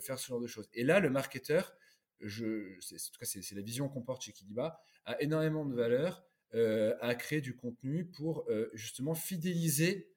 faire 0.00 0.18
ce 0.18 0.28
genre 0.28 0.40
de 0.40 0.46
choses. 0.46 0.68
Et 0.72 0.84
là, 0.84 1.00
le 1.00 1.10
marketeur, 1.10 1.74
je, 2.20 2.74
en 2.76 3.12
tout 3.12 3.18
cas, 3.18 3.26
c'est 3.26 3.54
la 3.54 3.60
vision 3.60 3.88
qu'on 3.88 4.02
porte 4.02 4.22
chez 4.22 4.32
Kiliba, 4.32 4.80
a 5.04 5.20
énormément 5.20 5.66
de 5.66 5.74
valeur 5.74 6.24
à 6.52 7.14
créer 7.16 7.40
du 7.40 7.56
contenu 7.56 8.06
pour 8.06 8.48
justement 8.72 9.14
fidéliser 9.14 10.10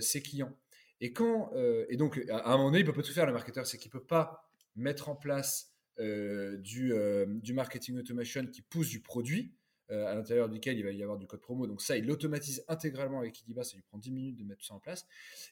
ses 0.00 0.20
clients. 0.20 0.54
Et 1.00 1.12
quand 1.12 1.52
et 1.88 1.96
donc 1.96 2.20
à 2.28 2.52
un 2.52 2.56
moment 2.56 2.70
donné, 2.70 2.80
il 2.80 2.84
peut 2.84 2.92
pas 2.92 3.02
tout 3.02 3.12
faire 3.12 3.26
le 3.26 3.32
marketeur, 3.32 3.66
c'est 3.66 3.78
qu'il 3.78 3.90
peut 3.90 4.04
pas 4.04 4.49
mettre 4.80 5.08
en 5.08 5.16
place 5.16 5.70
euh, 6.00 6.56
du, 6.56 6.94
euh, 6.94 7.26
du, 7.28 7.52
marketing 7.52 7.98
automation 7.98 8.46
qui 8.46 8.62
pousse 8.62 8.88
du 8.88 9.00
produit, 9.00 9.52
euh, 9.90 10.06
à 10.06 10.14
l'intérieur 10.14 10.48
duquel 10.48 10.78
il 10.78 10.84
va 10.84 10.92
y 10.92 11.02
avoir 11.02 11.18
du 11.18 11.26
code 11.26 11.40
promo. 11.40 11.66
Donc 11.66 11.82
ça, 11.82 11.98
il 11.98 12.06
l'automatise 12.06 12.64
intégralement 12.68 13.18
avec 13.18 13.34
Kidiba, 13.34 13.64
ça 13.64 13.76
lui 13.76 13.82
prend 13.82 13.98
10 13.98 14.10
minutes 14.10 14.36
de 14.36 14.44
mettre 14.44 14.64
ça 14.64 14.72
en 14.72 14.78
place. 14.78 15.06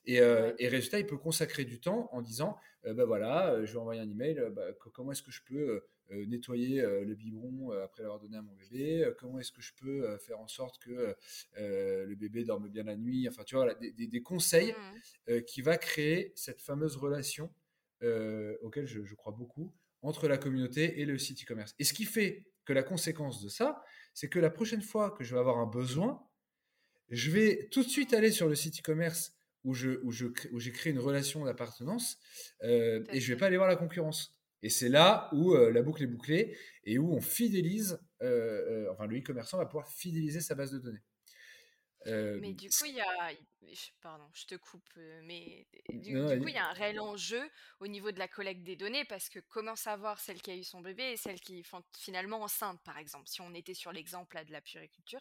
Et, 0.06 0.14
et 0.14 0.68
résultat, 0.68 1.00
il 1.00 1.06
peut 1.06 1.18
consacrer 1.18 1.64
du 1.64 1.80
temps 1.80 2.08
en 2.12 2.22
disant, 2.22 2.56
ben 2.84 3.04
voilà, 3.04 3.62
je 3.64 3.72
vais 3.72 3.78
envoyer 3.78 4.00
un 4.00 4.08
email, 4.08 4.40
bah, 4.52 4.72
comment 4.94 5.12
est-ce 5.12 5.22
que 5.22 5.32
je 5.32 5.42
peux 5.42 5.82
nettoyer 6.10 6.80
le 6.80 7.14
biberon 7.14 7.72
après 7.72 8.02
l'avoir 8.02 8.20
donné 8.20 8.38
à 8.38 8.42
mon 8.42 8.54
bébé, 8.54 9.10
comment 9.18 9.38
est-ce 9.40 9.52
que 9.52 9.60
je 9.60 9.74
peux 9.74 10.16
faire 10.18 10.40
en 10.40 10.48
sorte 10.48 10.78
que 10.78 11.14
le 11.56 12.14
bébé 12.14 12.44
dorme 12.44 12.68
bien 12.68 12.84
la 12.84 12.96
nuit, 12.96 13.28
enfin 13.28 13.42
tu 13.42 13.56
vois, 13.56 13.74
des, 13.74 13.92
des, 13.92 14.22
conseils 14.22 14.74
mmh. 15.26 15.42
qui 15.42 15.60
va 15.60 15.76
créer 15.76 16.32
cette 16.36 16.62
fameuse 16.62 16.96
relation 16.96 17.50
auquel 18.62 18.86
je, 18.86 19.14
crois 19.14 19.32
beaucoup, 19.32 19.74
entre 20.02 20.28
la 20.28 20.38
communauté 20.38 21.00
et 21.00 21.04
le 21.04 21.18
site 21.18 21.42
e-commerce. 21.42 21.74
Et 21.78 21.84
ce 21.84 21.92
qui 21.92 22.04
fait 22.04 22.46
que 22.64 22.72
la 22.72 22.82
conséquence 22.82 23.42
de 23.42 23.48
ça, 23.48 23.82
c'est 24.14 24.28
que 24.28 24.38
la 24.38 24.50
prochaine 24.50 24.82
fois 24.82 25.10
que 25.10 25.24
je 25.24 25.34
vais 25.34 25.40
avoir 25.40 25.58
un 25.58 25.66
besoin, 25.66 26.22
je 27.10 27.30
vais 27.30 27.68
tout 27.70 27.82
de 27.82 27.88
suite 27.88 28.14
aller 28.14 28.30
sur 28.30 28.48
le 28.48 28.54
site 28.54 28.80
e-commerce 28.80 29.34
où 29.64 29.74
je, 29.74 30.00
où, 30.02 30.12
je, 30.12 30.26
où 30.52 30.60
j'ai 30.60 30.72
créé 30.72 30.92
une 30.92 30.98
relation 30.98 31.44
d'appartenance 31.44 32.18
euh, 32.62 33.04
et 33.10 33.20
je 33.20 33.32
vais 33.32 33.38
pas 33.38 33.46
aller 33.46 33.56
voir 33.56 33.68
la 33.68 33.76
concurrence. 33.76 34.36
Et 34.62 34.70
c'est 34.70 34.88
là 34.88 35.28
où 35.32 35.54
euh, 35.54 35.70
la 35.70 35.82
boucle 35.82 36.02
est 36.02 36.08
bouclée 36.08 36.56
et 36.84 36.98
où 36.98 37.12
on 37.12 37.20
fidélise, 37.20 37.98
enfin 38.20 39.06
le 39.06 39.18
e-commerçant 39.18 39.58
va 39.58 39.66
pouvoir 39.66 39.88
fidéliser 39.88 40.40
sa 40.40 40.54
base 40.54 40.72
de 40.72 40.78
données. 40.78 41.02
Mais 42.40 42.52
du 42.52 42.68
coup, 42.68 42.84
il 42.86 42.94
y 42.94 43.00
a, 43.00 43.32
pardon, 44.00 44.28
je 44.32 44.46
te 44.46 44.54
coupe, 44.54 44.88
mais 45.22 45.66
du, 45.90 46.14
coup, 46.14 46.48
il 46.48 46.54
y 46.54 46.58
a 46.58 46.68
un 46.68 46.72
réel 46.72 47.00
enjeu 47.00 47.48
au 47.80 47.86
niveau 47.86 48.10
de 48.10 48.18
la 48.18 48.28
collecte 48.28 48.62
des 48.62 48.76
données 48.76 49.04
parce 49.04 49.28
que 49.28 49.38
comment 49.40 49.76
savoir 49.76 50.20
celle 50.20 50.40
qui 50.40 50.50
a 50.50 50.56
eu 50.56 50.64
son 50.64 50.80
bébé 50.80 51.12
et 51.12 51.16
celle 51.16 51.40
qui 51.40 51.60
est 51.60 51.66
finalement 51.96 52.42
enceinte, 52.42 52.80
par 52.84 52.98
exemple, 52.98 53.28
si 53.28 53.40
on 53.40 53.54
était 53.54 53.74
sur 53.74 53.92
l'exemple 53.92 54.44
de 54.44 54.52
la 54.52 54.60
puriculture. 54.60 55.20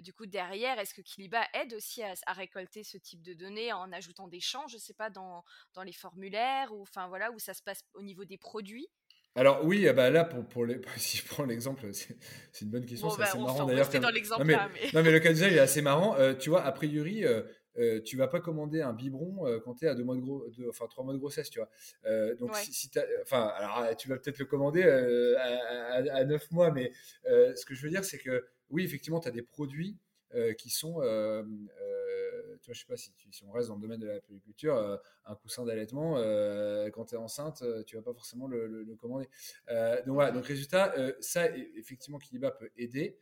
du 0.00 0.12
coup, 0.12 0.26
derrière, 0.26 0.78
est-ce 0.78 0.94
que 0.94 1.02
Kiliba 1.02 1.46
aide 1.54 1.74
aussi 1.74 2.02
à, 2.02 2.32
récolter 2.32 2.84
ce 2.84 2.98
type 2.98 3.22
de 3.22 3.34
données 3.34 3.72
en 3.72 3.92
ajoutant 3.92 4.28
des 4.28 4.40
champs, 4.40 4.68
je 4.68 4.78
sais 4.78 4.94
pas, 4.94 5.10
dans, 5.10 5.44
dans 5.74 5.82
les 5.82 5.92
formulaires 5.92 6.72
ou 6.72 6.82
enfin 6.82 7.08
voilà, 7.08 7.30
où 7.32 7.38
ça 7.38 7.54
se 7.54 7.62
passe 7.62 7.82
au 7.94 8.02
niveau 8.02 8.24
des 8.24 8.38
produits? 8.38 8.88
Alors 9.36 9.64
oui, 9.64 9.86
eh 9.86 9.92
ben 9.92 10.10
là, 10.10 10.24
pour, 10.24 10.44
pour 10.44 10.66
les, 10.66 10.80
si 10.96 11.18
je 11.18 11.26
prends 11.26 11.44
l'exemple, 11.44 11.88
c'est 11.92 12.16
une 12.62 12.70
bonne 12.70 12.84
question, 12.84 13.10
c'est 13.10 13.18
bah, 13.18 13.24
assez 13.28 13.38
marrant 13.38 13.64
d'ailleurs. 13.64 13.88
dans 13.88 14.10
l'exemple 14.10 14.44
non, 14.44 14.46
mais, 14.46 14.90
non 14.92 15.02
mais 15.02 15.12
le 15.12 15.20
cas 15.20 15.30
d'usage 15.30 15.52
est 15.52 15.58
assez 15.60 15.82
marrant. 15.82 16.16
Euh, 16.18 16.34
tu 16.34 16.50
vois, 16.50 16.64
a 16.64 16.72
priori, 16.72 17.24
euh, 17.24 17.42
euh, 17.78 18.00
tu 18.02 18.16
vas 18.16 18.26
pas 18.26 18.40
commander 18.40 18.82
un 18.82 18.92
biberon 18.92 19.60
quand 19.64 19.74
tu 19.74 19.84
es 19.84 19.88
à 19.88 19.94
deux 19.94 20.02
mois 20.02 20.16
de 20.16 20.20
gros, 20.20 20.44
enfin 20.68 20.86
trois 20.88 21.04
mois 21.04 21.14
de 21.14 21.18
grossesse, 21.18 21.48
tu 21.50 21.60
vois. 21.60 22.34
donc 22.34 22.54
si, 22.56 22.90
enfin, 23.22 23.52
alors 23.56 23.96
tu 23.96 24.08
vas 24.08 24.16
peut-être 24.18 24.38
le 24.38 24.46
commander 24.46 24.82
à, 24.82 25.94
à, 25.94 26.24
neuf 26.24 26.50
mois, 26.50 26.72
mais 26.72 26.92
ce 27.24 27.64
que 27.64 27.74
je 27.74 27.82
veux 27.82 27.90
dire, 27.90 28.04
c'est 28.04 28.18
que 28.18 28.44
oui, 28.70 28.84
effectivement, 28.84 29.20
tu 29.20 29.28
as 29.28 29.32
des 29.32 29.42
produits 29.42 29.96
qui 30.58 30.70
sont 30.70 31.00
tu 32.60 32.70
vois, 32.70 32.74
je 32.74 32.80
sais 32.80 32.86
pas 32.86 32.96
si, 32.96 33.12
si, 33.30 33.44
on 33.44 33.50
reste 33.52 33.68
dans 33.68 33.76
le 33.76 33.80
domaine 33.80 34.00
de 34.00 34.06
la 34.06 34.20
puriculture, 34.20 34.76
euh, 34.76 34.96
un 35.24 35.34
coussin 35.34 35.64
d'allaitement, 35.64 36.16
euh, 36.18 36.90
quand 36.90 37.06
tu 37.06 37.14
es 37.14 37.18
enceinte, 37.18 37.62
euh, 37.62 37.82
tu 37.84 37.96
vas 37.96 38.02
pas 38.02 38.12
forcément 38.12 38.46
le, 38.46 38.84
commander. 38.98 39.28
donc 39.68 40.14
voilà, 40.14 40.30
donc 40.30 40.44
résultat, 40.44 40.94
ça, 41.20 41.48
effectivement, 41.76 42.18
Kiliba 42.18 42.50
peut 42.50 42.70
aider. 42.76 43.16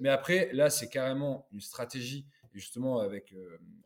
mais 0.00 0.08
après, 0.08 0.52
là, 0.52 0.70
c'est 0.70 0.88
carrément 0.88 1.48
une 1.52 1.60
stratégie 1.60 2.26
justement 2.52 3.00
avec, 3.00 3.34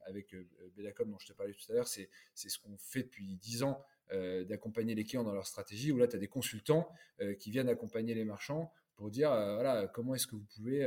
avec 0.07 0.35
Belacom 0.77 1.11
dont 1.11 1.18
je 1.18 1.27
te 1.29 1.33
parlais 1.33 1.53
tout 1.53 1.70
à 1.70 1.75
l'heure, 1.75 1.88
c'est 1.88 2.09
ce 2.35 2.59
qu'on 2.59 2.77
fait 2.77 3.05
depuis 3.05 3.37
10 3.37 3.62
ans 3.62 3.85
d'accompagner 4.11 4.94
les 4.94 5.05
clients 5.05 5.25
dans 5.25 5.33
leur 5.33 5.47
stratégie, 5.47 5.92
où 5.92 5.99
là, 5.99 6.07
tu 6.07 6.16
as 6.16 6.18
des 6.18 6.29
consultants 6.29 6.92
qui 7.38 7.51
viennent 7.51 7.68
accompagner 7.68 8.14
les 8.14 8.25
marchands 8.25 8.70
pour 8.96 9.11
dire 9.11 9.30
voilà, 9.30 9.88
comment 9.88 10.14
est-ce 10.14 10.26
que 10.26 10.37
vous 10.37 10.46
pouvez 10.54 10.85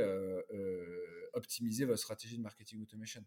optimiser 1.38 1.84
votre 1.84 2.00
stratégie 2.00 2.36
de 2.36 2.42
marketing 2.42 2.82
automation. 2.82 3.24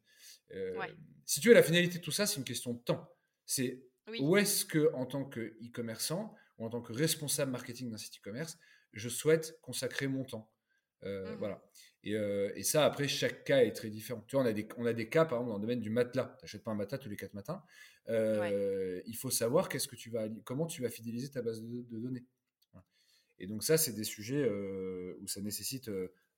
Euh, 0.52 0.80
si 1.26 1.40
tu 1.40 1.48
veux, 1.48 1.54
la 1.54 1.64
finalité 1.64 1.98
de 1.98 2.04
tout 2.04 2.12
ça, 2.12 2.28
c'est 2.28 2.38
une 2.38 2.44
question 2.44 2.74
de 2.74 2.80
temps. 2.80 3.10
C'est 3.46 3.84
où 4.20 4.38
est-ce 4.38 4.66
que, 4.66 4.94
en 4.94 5.06
tant 5.06 5.26
que 5.26 5.40
e-commerçant 5.64 6.36
ou 6.58 6.66
en 6.66 6.70
tant 6.70 6.82
que 6.82 6.94
responsable 6.94 7.52
marketing 7.52 7.90
d'un 7.90 7.98
site 7.98 8.18
e-commerce, 8.18 8.58
je 8.94 9.10
souhaite 9.10 9.58
consacrer 9.62 10.08
mon 10.08 10.24
temps? 10.24 10.52
Euh, 11.04 11.34
mmh 11.34 11.38
voilà. 11.40 11.64
Euh, 12.08 12.52
et, 12.56 12.64
ça, 12.64 12.86
après, 12.86 13.08
chaque 13.08 13.44
cas 13.44 13.64
est 13.64 13.72
très 13.72 13.90
différent. 13.90 14.24
Tu 14.28 14.36
vois, 14.36 14.46
on 14.46 14.48
a 14.48 14.54
des, 14.54 14.68
on 14.78 14.86
a 14.86 14.94
des 14.94 15.10
cas, 15.10 15.26
par 15.26 15.40
exemple, 15.40 15.52
dans 15.52 15.58
le 15.58 15.62
domaine 15.62 15.80
du 15.80 15.90
matelas. 15.90 16.36
Tu 16.40 16.46
n'achètes 16.46 16.64
pas 16.64 16.72
un 16.72 16.76
matelas 16.76 16.98
tous 16.98 17.10
les 17.10 17.16
quatre 17.16 17.34
matins. 17.34 17.64
Il 18.08 19.16
faut 19.20 19.32
savoir 19.32 19.70
qu'est-ce 19.70 19.88
que 19.88 19.96
tu 19.96 20.10
vas, 20.10 20.28
comment 20.44 20.68
tu 20.68 20.82
vas 20.82 20.90
fidéliser 20.90 21.30
ta 21.30 21.42
base 21.42 21.64
de, 21.64 22.00
données. 22.00 22.26
Et 23.42 23.48
donc 23.48 23.64
ça, 23.64 23.76
c'est 23.76 23.94
des 23.94 24.04
sujets 24.04 24.48
où 25.20 25.28
ça 25.28 25.42
nécessite 25.42 25.90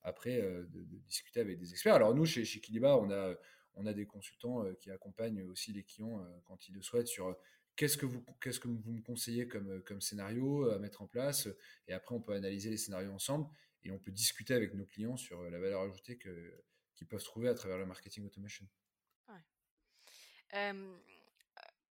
après 0.02 0.40
de, 0.40 0.84
discuter 1.06 1.40
avec 1.40 1.58
des 1.58 1.70
experts. 1.70 1.94
Alors 1.94 2.14
nous, 2.14 2.24
chez, 2.24 2.46
chez 2.46 2.60
Kiliba, 2.60 2.96
on 2.96 3.10
a, 3.10 3.34
on 3.74 3.84
a 3.84 3.92
des 3.92 4.06
consultants 4.06 4.64
qui 4.80 4.90
accompagnent 4.90 5.42
aussi 5.42 5.74
les 5.74 5.82
clients 5.82 6.26
quand 6.46 6.66
ils 6.66 6.74
le 6.74 6.80
souhaitent 6.80 7.06
sur 7.06 7.36
qu'est-ce 7.76 7.98
que 7.98 8.06
vous, 8.06 8.24
qu'est-ce 8.40 8.58
que 8.58 8.68
vous 8.68 8.90
me 8.90 9.02
conseillez 9.02 9.46
comme, 9.46 9.82
comme 9.82 10.00
scénario 10.00 10.70
à 10.70 10.78
mettre 10.78 11.02
en 11.02 11.06
place. 11.06 11.46
Et 11.88 11.92
après, 11.92 12.14
on 12.14 12.22
peut 12.22 12.32
analyser 12.32 12.70
les 12.70 12.78
scénarios 12.78 13.12
ensemble 13.12 13.50
et 13.82 13.90
on 13.90 13.98
peut 13.98 14.10
discuter 14.10 14.54
avec 14.54 14.72
nos 14.72 14.86
clients 14.86 15.18
sur 15.18 15.42
la 15.42 15.58
valeur 15.58 15.82
ajoutée 15.82 16.16
qu'ils 16.16 17.06
peuvent 17.06 17.22
trouver 17.22 17.50
à 17.50 17.54
travers 17.54 17.76
le 17.76 17.84
marketing 17.84 18.24
automation. 18.24 18.66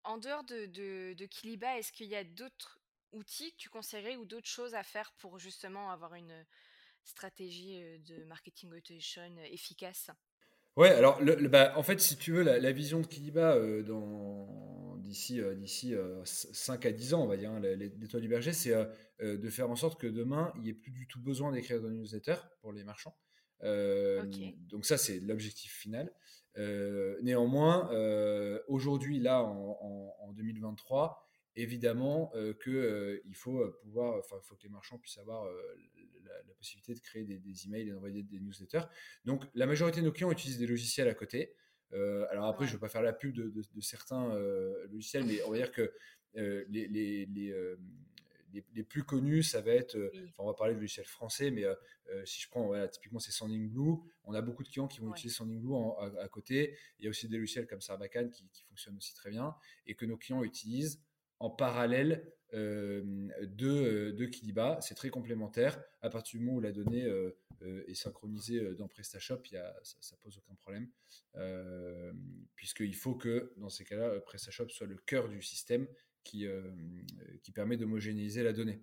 en 0.03 0.17
dehors 0.17 0.43
de, 0.43 0.65
de, 0.65 1.13
de 1.13 1.25
Kiliba, 1.27 1.77
est-ce 1.77 1.91
qu'il 1.91 2.07
y 2.07 2.15
a 2.15 2.23
d'autres 2.23 2.82
outils 3.13 3.51
que 3.51 3.57
tu 3.57 3.69
conseillerais 3.69 4.15
ou 4.17 4.25
d'autres 4.25 4.47
choses 4.47 4.75
à 4.75 4.83
faire 4.83 5.13
pour 5.19 5.39
justement 5.39 5.91
avoir 5.91 6.15
une 6.15 6.45
stratégie 7.03 7.81
de 7.99 8.23
marketing 8.25 8.71
automation 8.73 9.35
efficace? 9.51 10.09
Ouais, 10.75 10.89
alors 10.89 11.21
le, 11.21 11.35
bah, 11.47 11.73
en 11.77 11.83
fait, 11.83 11.99
si 11.99 12.17
tu 12.17 12.31
veux, 12.31 12.41
la, 12.41 12.71
vision 12.71 12.99
de 12.99 13.05
Kiliba 13.05 13.59
dans, 13.83 14.97
d'ici, 14.97 15.39
d'ici 15.55 15.93
5 16.23 16.85
à 16.85 16.91
10 16.91 17.13
ans, 17.13 17.23
on 17.23 17.27
va 17.27 17.37
dire, 17.37 17.51
hein, 17.51 17.59
l'étoile 17.59 18.23
du 18.23 18.27
berger, 18.27 18.53
c'est 18.53 18.73
de 19.21 19.49
faire 19.49 19.69
en 19.69 19.75
sorte 19.75 19.99
que 19.99 20.07
demain, 20.07 20.51
il 20.55 20.63
n'y 20.63 20.69
ait 20.69 20.73
plus 20.73 20.91
du 20.91 21.07
tout 21.07 21.21
besoin 21.21 21.51
d'écrire 21.51 21.81
dans 21.81 21.89
newsletter 21.89 22.35
pour 22.61 22.73
les 22.73 22.83
marchands. 22.83 23.15
Donc 23.61 24.85
ça, 24.85 24.97
c'est 24.97 25.19
l'objectif 25.19 25.71
final. 25.71 26.11
néanmoins, 27.21 27.89
aujourd'hui, 28.67 29.19
là, 29.19 29.43
en, 29.43 30.15
en 30.19 30.33
2023, 30.33 31.23
évidemment 31.55 32.31
euh, 32.35 32.53
qu'il 32.53 32.75
euh, 32.75 33.21
faut 33.33 33.59
euh, 33.59 33.77
pouvoir, 33.81 34.17
enfin, 34.17 34.37
faut 34.41 34.55
que 34.55 34.63
les 34.63 34.69
marchands 34.69 34.97
puissent 34.97 35.17
avoir 35.17 35.45
la, 35.45 36.53
possibilité 36.57 36.93
de 36.93 36.99
créer 36.99 37.23
des, 37.25 37.65
emails 37.65 37.89
et 37.89 37.91
d'envoyer 37.91 38.23
des 38.23 38.39
newsletters. 38.39 38.85
Donc, 39.25 39.43
la 39.53 39.65
majorité 39.65 39.99
de 39.99 40.05
nos 40.05 40.11
clients 40.11 40.31
utilisent 40.31 40.59
des 40.59 40.67
logiciels 40.67 41.09
à 41.09 41.13
côté. 41.13 41.53
alors 41.91 42.47
après, 42.47 42.65
je 42.65 42.71
ne 42.71 42.73
veux 42.75 42.79
pas 42.79 42.89
faire 42.89 43.01
la 43.01 43.11
pub 43.11 43.33
de, 43.33 43.81
certains 43.81 44.33
logiciels, 44.89 45.25
mais 45.25 45.43
on 45.43 45.51
va 45.51 45.57
dire 45.57 45.71
que 45.71 45.91
les, 46.35 46.87
les, 46.87 47.25
les, 47.25 48.83
plus 48.83 49.03
connus, 49.03 49.43
ça 49.43 49.59
va 49.59 49.71
être, 49.71 49.97
on 50.37 50.45
va 50.45 50.53
parler 50.53 50.73
de 50.73 50.79
logiciels 50.79 51.05
français, 51.05 51.51
mais 51.51 51.65
si 52.23 52.41
je 52.41 52.49
prends, 52.49 52.65
voilà, 52.65 52.87
typiquement 52.87 53.19
c'est 53.19 53.31
Sending 53.31 53.69
Blue, 53.69 53.97
on 54.23 54.33
a 54.33 54.41
beaucoup 54.41 54.63
de 54.63 54.69
clients 54.69 54.87
qui 54.87 55.01
vont 55.01 55.11
utiliser 55.11 55.35
Sending 55.35 55.59
Blue 55.59 55.75
à, 55.99 56.29
côté. 56.29 56.77
Il 56.99 57.03
y 57.03 57.07
a 57.07 57.09
aussi 57.09 57.27
des 57.27 57.37
logiciels 57.37 57.67
comme 57.67 57.81
Sarbacane 57.81 58.31
qui, 58.31 58.47
qui 58.49 58.63
fonctionnent 58.63 58.95
aussi 58.95 59.13
très 59.13 59.31
bien 59.31 59.53
et 59.85 59.95
que 59.95 60.05
nos 60.05 60.15
clients 60.15 60.43
utilisent 60.43 61.03
en 61.43 61.49
parallèle 61.49 62.25
euh, 62.53 63.01
de, 63.41 63.67
euh, 63.67 64.11
de 64.13 64.25
Kiliba. 64.25 64.79
C'est 64.81 64.95
très 64.95 65.09
complémentaire. 65.09 65.83
À 66.01 66.09
partir 66.09 66.39
du 66.39 66.45
moment 66.45 66.57
où 66.57 66.61
la 66.61 66.71
donnée 66.71 67.03
euh, 67.03 67.35
est 67.87 67.95
synchronisée 67.95 68.75
dans 68.75 68.87
PrestaShop, 68.87 69.41
y 69.51 69.57
ça, 69.83 70.15
pose 70.21 70.37
aucun 70.37 70.55
problème. 70.55 70.89
Puisqu'il 72.55 72.95
faut 72.95 73.15
que, 73.15 73.53
dans 73.57 73.69
ces 73.69 73.83
cas-là, 73.83 74.21
PrestaShop 74.21 74.69
soit 74.69 74.87
le 74.87 74.97
cœur 74.97 75.27
du 75.27 75.41
système 75.41 75.87
qui, 76.23 76.47
qui 77.41 77.51
permet 77.51 77.75
d'homogénéiser 77.75 78.43
la 78.43 78.53
donnée. 78.53 78.81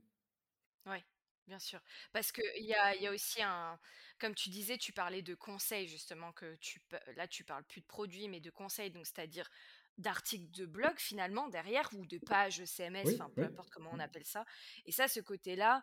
Oui, 0.87 0.99
bien 1.46 1.59
sûr. 1.59 1.81
Parce 2.12 2.33
qu'il 2.33 2.64
y 2.64 2.75
a, 2.75 2.94
y 2.96 3.07
a 3.07 3.12
aussi 3.12 3.42
un. 3.42 3.79
Comme 4.18 4.35
tu 4.35 4.51
disais, 4.51 4.77
tu 4.77 4.92
parlais 4.92 5.23
de 5.23 5.35
conseils, 5.35 5.88
justement, 5.88 6.33
que 6.33 6.57
tu 6.57 6.83
là, 7.16 7.27
tu 7.27 7.44
parles 7.44 7.64
plus 7.64 7.81
de 7.81 7.87
produits, 7.87 8.29
mais 8.29 8.40
de 8.40 8.51
conseils. 8.51 8.90
Donc, 8.90 9.07
c'est-à-dire 9.07 9.49
d'articles 9.98 10.50
de 10.53 10.66
blog 10.66 10.94
finalement 10.96 11.48
derrière 11.48 11.88
ou 11.94 12.07
de 12.07 12.18
pages 12.18 12.64
CMS, 12.64 13.14
enfin 13.14 13.31
peu 13.35 13.42
importe 13.42 13.70
comment 13.70 13.90
on 13.92 13.96
mmh. 13.96 14.00
appelle 14.00 14.24
ça. 14.24 14.44
Et 14.87 14.92
ça, 14.92 15.09
ce 15.09 15.20
côté-là, 15.20 15.83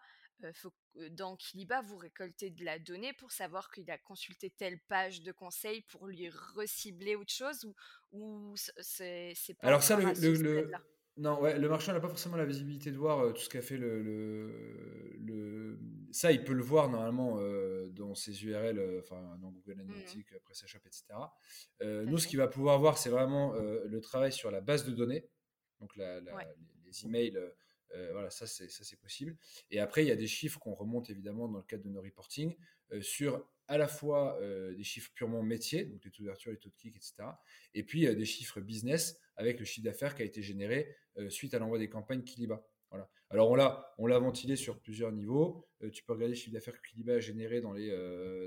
faut, 0.53 0.73
dans 1.11 1.35
Kiliba, 1.35 1.81
vous 1.81 1.97
récoltez 1.97 2.49
de 2.49 2.63
la 2.63 2.79
donnée 2.79 3.13
pour 3.13 3.31
savoir 3.31 3.71
qu'il 3.71 3.89
a 3.89 3.97
consulté 3.97 4.49
telle 4.49 4.79
page 4.87 5.21
de 5.21 5.31
conseil 5.31 5.81
pour 5.83 6.07
lui 6.07 6.29
recibler 6.29 7.15
autre 7.15 7.33
chose 7.33 7.65
ou, 7.65 7.75
ou 8.11 8.53
c'est 8.55 9.35
pas. 9.59 9.67
Alors 9.67 9.83
ça, 9.83 9.97
le, 9.97 10.71
non, 11.17 11.41
ouais, 11.41 11.57
le 11.57 11.67
marchand 11.67 11.93
n'a 11.93 11.99
pas 11.99 12.09
forcément 12.09 12.37
la 12.37 12.45
visibilité 12.45 12.91
de 12.91 12.97
voir 12.97 13.33
tout 13.33 13.41
ce 13.41 13.49
qu'a 13.49 13.61
fait 13.61 13.77
le, 13.77 14.01
le, 15.19 15.79
Ça, 16.11 16.31
il 16.31 16.43
peut 16.43 16.53
le 16.53 16.61
voir 16.61 16.89
normalement 16.89 17.39
dans 17.91 18.13
ses 18.13 18.43
URL, 18.45 18.79
enfin 18.99 19.37
dans 19.41 19.49
Google 19.51 19.77
mmh 19.77 19.81
Analytics, 19.81 20.27
après 20.27 20.39
PrestaShop, 20.39 20.79
etc. 20.85 21.05
nous, 22.05 22.17
ce 22.17 22.27
qu'il 22.27 22.37
va 22.37 22.47
pouvoir 22.47 22.79
voir, 22.79 22.97
c'est 22.97 23.09
vraiment 23.09 23.53
le 23.53 23.99
travail 23.99 24.31
sur 24.31 24.51
la 24.51 24.61
base 24.61 24.85
de 24.85 24.91
données, 24.91 25.27
donc 25.79 25.95
la, 25.95 26.19
les, 26.19 27.05
emails. 27.05 27.37
voilà, 28.11 28.29
ça 28.29 28.45
c'est 28.45 28.69
ça 28.69 28.83
c'est 28.83 28.99
possible. 28.99 29.35
Et 29.71 29.79
après, 29.79 30.03
il 30.03 30.07
y 30.07 30.11
a 30.11 30.15
des 30.15 30.27
chiffres 30.27 30.59
qu'on 30.59 30.75
remonte 30.75 31.09
évidemment 31.09 31.47
dans 31.47 31.59
le 31.59 31.63
cadre 31.63 31.83
de 31.83 31.89
nos 31.89 32.01
reporting 32.01 32.55
sur 33.01 33.43
à 33.67 33.77
la 33.77 33.87
fois 33.87 34.39
des 34.75 34.83
chiffres 34.83 35.11
purement 35.13 35.41
métiers, 35.41 35.85
donc 35.85 36.03
les 36.05 36.11
taux 36.11 36.21
d'ouverture, 36.21 36.51
les 36.51 36.57
taux 36.57 36.69
de 36.69 36.75
clic, 36.75 36.95
etc. 36.95 37.15
Et 37.73 37.83
puis 37.83 38.01
des 38.15 38.25
chiffres 38.25 38.61
business 38.61 39.19
avec 39.35 39.59
le 39.59 39.65
chiffre 39.65 39.85
d'affaires 39.85 40.15
qui 40.15 40.21
a 40.21 40.25
été 40.25 40.41
généré 40.41 40.95
suite 41.29 41.53
à 41.53 41.59
l'envoi 41.59 41.77
des 41.77 41.89
campagnes 41.89 42.23
Kiliba. 42.23 42.61
Voilà. 42.89 43.09
Alors 43.29 43.49
on 43.49 43.55
l'a, 43.55 43.93
on 43.97 44.07
l'a 44.07 44.17
ventilé 44.17 44.55
sur 44.55 44.79
plusieurs 44.79 45.11
niveaux. 45.11 45.67
tu 45.91 46.03
peux 46.03 46.13
regarder 46.13 46.33
le 46.33 46.39
chiffre 46.39 46.53
d'affaires 46.53 46.79
que 46.81 46.87
Kiliba 46.87 47.13
a 47.13 47.19
généré 47.19 47.59
dans 47.59 47.73
les, 47.73 47.89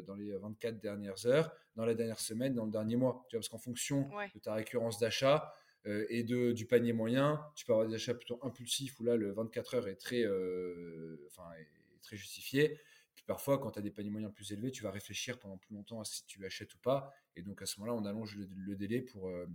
dans 0.06 0.14
les 0.14 0.32
24 0.32 0.80
dernières 0.80 1.26
heures, 1.26 1.52
dans 1.76 1.84
la 1.84 1.94
dernière 1.94 2.20
semaine, 2.20 2.54
dans 2.54 2.64
le 2.64 2.70
dernier 2.70 2.96
mois. 2.96 3.26
Tu 3.28 3.36
vois, 3.36 3.40
parce 3.40 3.48
qu'en 3.50 3.58
fonction 3.58 4.08
de 4.34 4.40
ta 4.40 4.54
récurrence 4.54 4.98
d'achat 4.98 5.52
et 5.84 6.24
de, 6.24 6.52
du 6.52 6.64
panier 6.64 6.94
moyen, 6.94 7.44
tu 7.54 7.66
peux 7.66 7.72
avoir 7.72 7.86
des 7.86 7.94
achats 7.94 8.14
plutôt 8.14 8.38
impulsifs 8.42 8.98
où 9.00 9.04
là 9.04 9.16
le 9.16 9.32
24 9.32 9.74
heures 9.74 9.88
est 9.88 9.96
très, 9.96 10.24
enfin, 10.26 11.44
est 11.58 12.00
très 12.00 12.16
justifié 12.16 12.78
parfois, 13.30 13.58
quand 13.58 13.70
tu 13.70 13.78
as 13.78 13.82
des 13.82 13.92
paniers 13.92 14.10
moyens 14.10 14.32
plus 14.32 14.50
élevés, 14.50 14.72
tu 14.72 14.82
vas 14.82 14.90
réfléchir 14.90 15.38
pendant 15.38 15.56
plus 15.56 15.72
longtemps 15.72 16.00
à 16.00 16.04
si 16.04 16.26
tu 16.26 16.44
achètes 16.44 16.74
ou 16.74 16.78
pas. 16.78 17.12
Et 17.36 17.42
donc, 17.42 17.62
à 17.62 17.66
ce 17.66 17.78
moment-là, 17.78 17.96
on 17.96 18.04
allonge 18.04 18.36
le, 18.36 18.74
délai 18.74 19.02
pour, 19.02 19.28
euh, 19.28 19.42
euh, 19.42 19.46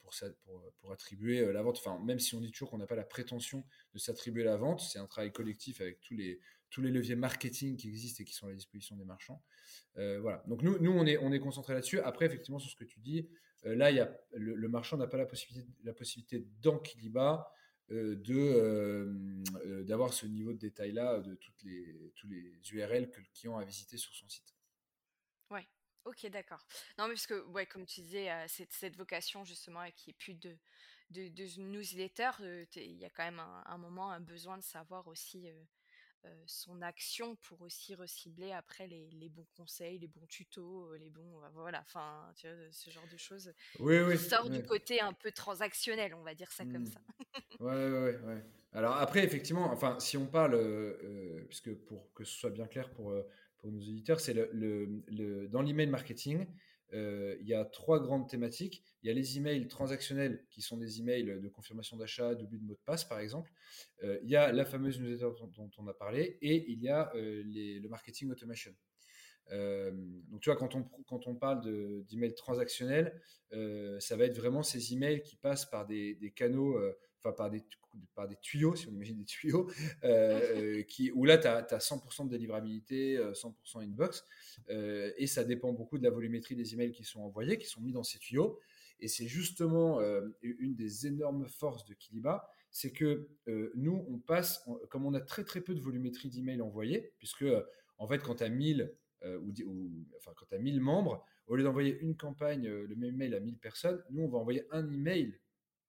pour, 0.00 0.14
ça, 0.14 0.26
pour, 0.80 0.92
attribuer 0.92 1.40
euh, 1.40 1.52
la 1.52 1.62
vente. 1.62 1.78
Enfin, 1.78 1.98
même 2.04 2.18
si 2.18 2.34
on 2.34 2.40
dit 2.40 2.50
toujours 2.50 2.70
qu'on 2.70 2.78
n'a 2.78 2.86
pas 2.86 2.96
la 2.96 3.04
prétention 3.04 3.64
de 3.94 3.98
s'attribuer 3.98 4.44
la 4.44 4.56
vente, 4.56 4.80
c'est 4.80 4.98
un 4.98 5.06
travail 5.06 5.32
collectif 5.32 5.80
avec 5.80 6.00
tous 6.00 6.14
les, 6.14 6.40
leviers 6.76 7.16
marketing 7.16 7.76
qui 7.76 7.88
existent 7.88 8.22
et 8.22 8.24
qui 8.24 8.34
sont 8.34 8.46
à 8.46 8.50
la 8.50 8.56
disposition 8.56 8.96
des 8.96 9.04
marchands. 9.04 9.42
voilà. 9.94 10.42
Donc, 10.46 10.62
nous, 10.62 10.78
nous 10.78 10.92
on 10.92 11.06
est, 11.06 11.18
on 11.18 11.36
concentré 11.38 11.74
là-dessus. 11.74 12.00
Après, 12.00 12.26
effectivement, 12.26 12.58
sur 12.58 12.70
ce 12.70 12.76
que 12.76 12.84
tu 12.84 13.00
dis, 13.00 13.28
là, 13.64 13.90
le, 14.32 14.68
marchand 14.68 14.96
n'a 14.96 15.06
pas 15.06 15.18
la 15.18 15.26
possibilité, 15.26 15.68
la 15.84 15.94
dans 16.60 16.78
Kiliba 16.78 17.52
euh, 17.90 18.16
de 18.16 18.34
euh, 18.34 19.14
euh, 19.64 19.82
d'avoir 19.82 20.12
ce 20.12 20.26
niveau 20.26 20.52
de 20.52 20.58
détail 20.58 20.92
là 20.92 21.20
de 21.20 21.34
toutes 21.36 21.62
les 21.62 22.12
tous 22.16 22.28
les 22.28 22.52
URL 22.70 23.08
que 23.08 23.18
le 23.18 23.26
client 23.32 23.56
a 23.56 23.64
visité 23.64 23.96
sur 23.96 24.14
son 24.14 24.28
site. 24.28 24.57
Ok, 26.08 26.26
d'accord. 26.30 26.64
Non, 26.98 27.06
mais 27.06 27.14
parce 27.14 27.26
que, 27.26 27.44
ouais, 27.48 27.66
comme 27.66 27.84
tu 27.84 28.00
disais, 28.00 28.30
cette, 28.48 28.72
cette, 28.72 28.96
vocation 28.96 29.44
justement 29.44 29.84
qui 29.94 30.10
est 30.10 30.14
plus 30.14 30.34
de, 30.34 30.56
de, 31.10 31.28
de 31.28 31.60
newsletter, 31.60 32.30
il 32.76 32.96
y 32.96 33.04
a 33.04 33.10
quand 33.10 33.24
même 33.24 33.40
un, 33.40 33.62
un, 33.66 33.78
moment 33.78 34.10
un 34.10 34.20
besoin 34.20 34.56
de 34.56 34.62
savoir 34.62 35.06
aussi 35.06 35.50
euh, 36.24 36.30
son 36.46 36.82
action 36.82 37.36
pour 37.36 37.62
aussi 37.62 37.94
recibler 37.94 38.50
après 38.50 38.88
les, 38.88 39.08
les, 39.12 39.28
bons 39.28 39.46
conseils, 39.56 39.98
les 39.98 40.08
bons 40.08 40.26
tutos, 40.26 40.90
euh, 40.90 40.98
les 40.98 41.10
bons 41.10 41.42
euh, 41.44 41.48
voilà, 41.54 41.80
enfin 41.80 42.32
tu 42.36 42.48
vois, 42.48 42.56
ce 42.72 42.90
genre 42.90 43.06
de 43.12 43.16
choses. 43.16 43.52
Oui, 43.78 44.00
oui. 44.00 44.18
Sort 44.18 44.50
du 44.50 44.64
côté 44.64 45.00
un 45.00 45.12
peu 45.12 45.30
transactionnel, 45.30 46.14
on 46.14 46.22
va 46.22 46.34
dire 46.34 46.50
ça 46.50 46.64
comme 46.64 46.82
mmh. 46.82 46.86
ça. 46.86 47.00
ouais, 47.60 47.90
ouais, 47.90 48.16
ouais. 48.16 48.44
Alors 48.72 48.96
après, 48.96 49.22
effectivement, 49.22 49.70
enfin, 49.70 50.00
si 50.00 50.16
on 50.16 50.26
parle, 50.26 50.58
puisque 51.48 51.72
pour 51.84 52.12
que 52.14 52.24
ce 52.24 52.36
soit 52.36 52.50
bien 52.50 52.66
clair 52.66 52.90
pour 52.90 53.14
nos 53.70 53.80
auditeurs, 53.80 54.20
c'est 54.20 54.34
dans 54.34 55.62
l'email 55.62 55.88
marketing, 55.88 56.46
euh, 56.94 57.36
il 57.40 57.46
y 57.46 57.54
a 57.54 57.64
trois 57.64 58.00
grandes 58.00 58.28
thématiques. 58.28 58.82
Il 59.02 59.08
y 59.08 59.10
a 59.10 59.12
les 59.12 59.36
emails 59.36 59.68
transactionnels 59.68 60.44
qui 60.50 60.62
sont 60.62 60.76
des 60.76 61.00
emails 61.00 61.40
de 61.40 61.48
confirmation 61.48 61.96
d'achat, 61.96 62.34
d'oubli 62.34 62.58
de 62.58 62.64
mot 62.64 62.74
de 62.74 62.80
passe 62.84 63.04
par 63.04 63.20
exemple. 63.20 63.52
Euh, 64.04 64.18
il 64.22 64.30
y 64.30 64.36
a 64.36 64.52
la 64.52 64.64
fameuse 64.64 65.00
newsletter 65.00 65.28
dont, 65.54 65.70
on 65.76 65.86
a 65.86 65.94
parlé 65.94 66.38
et 66.40 66.70
il 66.70 66.80
y 66.82 66.88
a 66.88 67.12
euh, 67.14 67.42
le 67.44 67.88
marketing 67.88 68.30
automation. 68.30 68.74
donc 69.50 70.40
tu 70.40 70.50
vois, 70.50 70.56
quand 70.56 70.74
on, 71.26 71.34
parle 71.34 71.60
d'emails 72.06 72.34
transactionnels, 72.34 73.20
ça 73.50 74.16
va 74.16 74.24
être 74.24 74.36
vraiment 74.36 74.62
ces 74.62 74.92
emails 74.92 75.22
qui 75.22 75.36
passent 75.36 75.66
par 75.66 75.86
des 75.86 76.32
canaux 76.34 76.78
enfin 77.22 77.32
par 77.32 77.50
des, 77.50 77.64
par 78.14 78.28
des 78.28 78.36
tuyaux, 78.36 78.74
si 78.74 78.88
on 78.88 78.92
imagine 78.92 79.16
des 79.16 79.24
tuyaux, 79.24 79.70
euh, 80.04 80.82
qui, 80.82 81.10
où 81.12 81.24
là, 81.24 81.38
tu 81.38 81.46
as, 81.46 81.62
100% 81.62 82.26
de 82.26 82.30
délivrabilité, 82.30 83.18
100% 83.18 83.48
euh, 83.48 83.80
inbox, 83.80 84.24
euh, 84.70 85.12
et 85.16 85.26
ça 85.26 85.44
dépend 85.44 85.72
beaucoup 85.72 85.98
de 85.98 86.04
la 86.04 86.10
volumétrie 86.10 86.54
des 86.54 86.74
emails 86.74 86.92
qui 86.92 87.04
sont 87.04 87.20
envoyés, 87.20 87.58
qui 87.58 87.66
sont 87.66 87.80
mis 87.80 87.92
dans 87.92 88.04
ces 88.04 88.18
tuyaux. 88.18 88.58
Et 89.00 89.06
c'est 89.06 89.28
justement 89.28 90.00
une 90.42 90.74
des 90.74 91.06
énormes 91.06 91.46
forces 91.46 91.84
de 91.84 91.94
Kiliba, 91.94 92.50
c'est 92.72 92.90
que 92.90 93.28
nous, 93.76 94.04
on 94.08 94.18
passe, 94.18 94.68
comme 94.90 95.06
on 95.06 95.14
a 95.14 95.20
très 95.20 95.44
très 95.44 95.60
peu 95.60 95.72
de 95.72 95.80
volumétrie 95.80 96.28
d'emails 96.28 96.60
envoyés, 96.60 97.12
puisque 97.18 97.44
en 97.98 98.08
fait, 98.08 98.18
quand 98.18 98.34
tu 98.36 98.42
as 98.42 98.48
1000 98.48 98.92
ou, 99.24 99.52
enfin, 100.16 100.32
quand 100.36 100.52
as 100.52 100.58
1000 100.58 100.80
membres, 100.80 101.24
au 101.46 101.54
lieu 101.54 101.62
d'envoyer 101.62 101.96
une 102.00 102.16
campagne, 102.16 102.68
le 102.68 102.96
même 102.96 103.14
mail 103.14 103.36
à 103.36 103.40
1000 103.40 103.58
personnes, 103.58 104.02
nous, 104.10 104.24
on 104.24 104.28
va 104.28 104.38
envoyer 104.38 104.64
un 104.72 104.90
email 104.90 105.38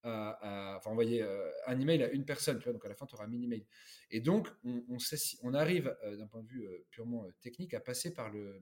à, 0.03 0.75
enfin, 0.77 0.91
envoyer 0.91 1.23
un 1.67 1.79
email 1.79 2.03
à 2.03 2.11
une 2.11 2.25
personne, 2.25 2.57
tu 2.57 2.65
vois, 2.65 2.73
donc 2.73 2.85
à 2.85 2.89
la 2.89 2.95
fin, 2.95 3.05
tu 3.05 3.15
auras 3.15 3.25
un 3.25 3.27
mini-mail. 3.27 3.65
Et 4.11 4.21
donc, 4.21 4.47
on, 4.63 4.83
on, 4.89 4.97
on 5.43 5.53
arrive, 5.53 5.95
d'un 6.17 6.27
point 6.27 6.41
de 6.41 6.47
vue 6.47 6.67
purement 6.89 7.25
technique, 7.41 7.73
à 7.73 7.79
passer 7.79 8.13
par, 8.13 8.29
le, 8.29 8.59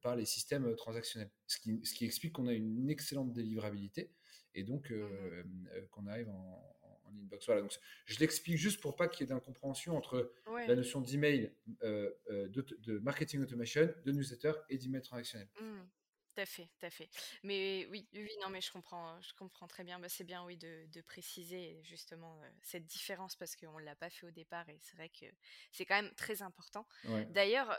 par 0.00 0.16
les 0.16 0.24
systèmes 0.24 0.74
transactionnels, 0.76 1.30
ce 1.46 1.58
qui, 1.58 1.80
ce 1.84 1.94
qui 1.94 2.04
explique 2.04 2.34
qu'on 2.34 2.46
a 2.46 2.52
une 2.52 2.90
excellente 2.90 3.32
délivrabilité 3.32 4.12
et 4.54 4.64
donc 4.64 4.90
mmh 4.90 5.42
qu'on 5.90 6.06
arrive 6.06 6.28
en, 6.28 6.76
inbox. 7.20 7.46
Voilà, 7.46 7.62
donc 7.62 7.72
je 8.06 8.18
l'explique 8.18 8.56
juste 8.56 8.80
pour 8.80 8.96
pas 8.96 9.08
qu'il 9.08 9.20
y 9.20 9.24
ait 9.24 9.34
d'incompréhension 9.34 9.96
entre 9.96 10.32
la 10.66 10.74
notion 10.74 11.00
d'email, 11.00 11.52
de, 11.82 12.16
de, 12.50 12.98
marketing 12.98 13.42
automation, 13.42 13.88
de 14.04 14.12
newsletter 14.12 14.52
et 14.68 14.78
d'email 14.78 15.02
transactionnel. 15.02 15.48
Mmh. 15.60 15.80
Tout 16.34 16.40
à 16.40 16.46
fait, 16.46 16.66
tout 16.78 16.86
à 16.86 16.90
fait. 16.90 17.10
Mais 17.42 17.86
oui, 17.90 18.08
oui, 18.14 18.30
non, 18.40 18.48
mais 18.48 18.62
je 18.62 18.72
comprends, 18.72 19.20
je 19.20 19.34
comprends 19.34 19.66
très 19.68 19.84
bien. 19.84 19.98
Bah, 20.00 20.08
c'est 20.08 20.24
bien, 20.24 20.42
oui, 20.46 20.56
de, 20.56 20.86
de 20.90 21.00
préciser 21.02 21.78
justement 21.82 22.40
cette 22.62 22.86
différence 22.86 23.36
parce 23.36 23.54
qu'on 23.54 23.78
ne 23.78 23.84
l'a 23.84 23.94
pas 23.96 24.08
fait 24.08 24.26
au 24.26 24.30
départ 24.30 24.66
et 24.70 24.78
c'est 24.80 24.96
vrai 24.96 25.10
que 25.10 25.26
c'est 25.72 25.84
quand 25.84 26.00
même 26.00 26.14
très 26.14 26.40
important. 26.40 26.86
D'ailleurs, 27.28 27.78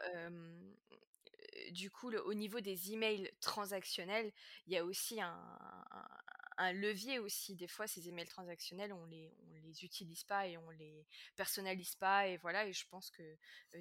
du 1.71 1.89
coup, 1.89 2.11
au 2.11 2.33
niveau 2.33 2.59
des 2.59 2.91
emails 2.93 3.31
transactionnels, 3.41 4.31
il 4.67 4.73
y 4.73 4.77
a 4.77 4.85
aussi 4.85 5.21
un, 5.21 5.33
un 5.91 6.07
levier 6.57 7.19
aussi. 7.19 7.55
Des 7.55 7.67
fois, 7.67 7.87
ces 7.87 8.07
emails 8.07 8.27
transactionnels, 8.27 8.93
on 8.93 9.05
les, 9.05 9.33
on 9.49 9.55
les 9.55 9.83
utilise 9.83 10.23
pas 10.23 10.47
et 10.47 10.57
on 10.57 10.69
les 10.71 11.05
personnalise 11.35 11.95
pas. 11.95 12.27
Et 12.27 12.37
voilà, 12.37 12.67
et 12.67 12.73
je 12.73 12.85
pense 12.89 13.09
que 13.11 13.23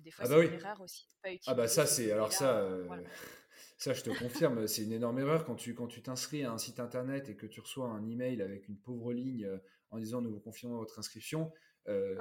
des 0.01 0.11
fois, 0.11 0.25
ah 0.27 0.29
bah 0.29 0.37
c'est 0.41 0.47
une 0.49 0.55
erreur 0.55 0.81
aussi 0.81 1.07
pas 1.23 1.29
utiliser. 1.29 1.51
Ah 1.51 1.55
bah 1.55 1.69
ça, 1.69 1.87
c'est 1.87 2.11
alors 2.13 2.33
ça, 2.33 2.69
ça, 3.79 3.93
je 3.93 4.03
te 4.03 4.11
confirme, 4.11 4.67
c'est 4.67 4.83
une 4.83 4.93
énorme 4.93 5.19
erreur 5.19 5.45
quand 5.45 5.57
tu 5.57 5.75
quand 5.75 5.89
tu 5.89 6.03
t'inscris 6.03 6.45
à 6.45 6.53
un 6.53 6.59
site 6.59 6.81
internet 6.81 7.29
et 7.29 7.37
que 7.37 7.47
tu 7.47 7.61
reçois 7.61 7.89
un 7.89 8.07
email 8.07 8.43
avec 8.43 8.69
une 8.69 8.79
pauvre 8.79 9.13
ligne 9.13 9.49
en 9.91 9.99
disant 9.99 10.23
nous 10.23 10.33
vous 10.33 10.41
confirmons 10.41 10.79
votre 10.79 10.99
inscription. 10.99 11.53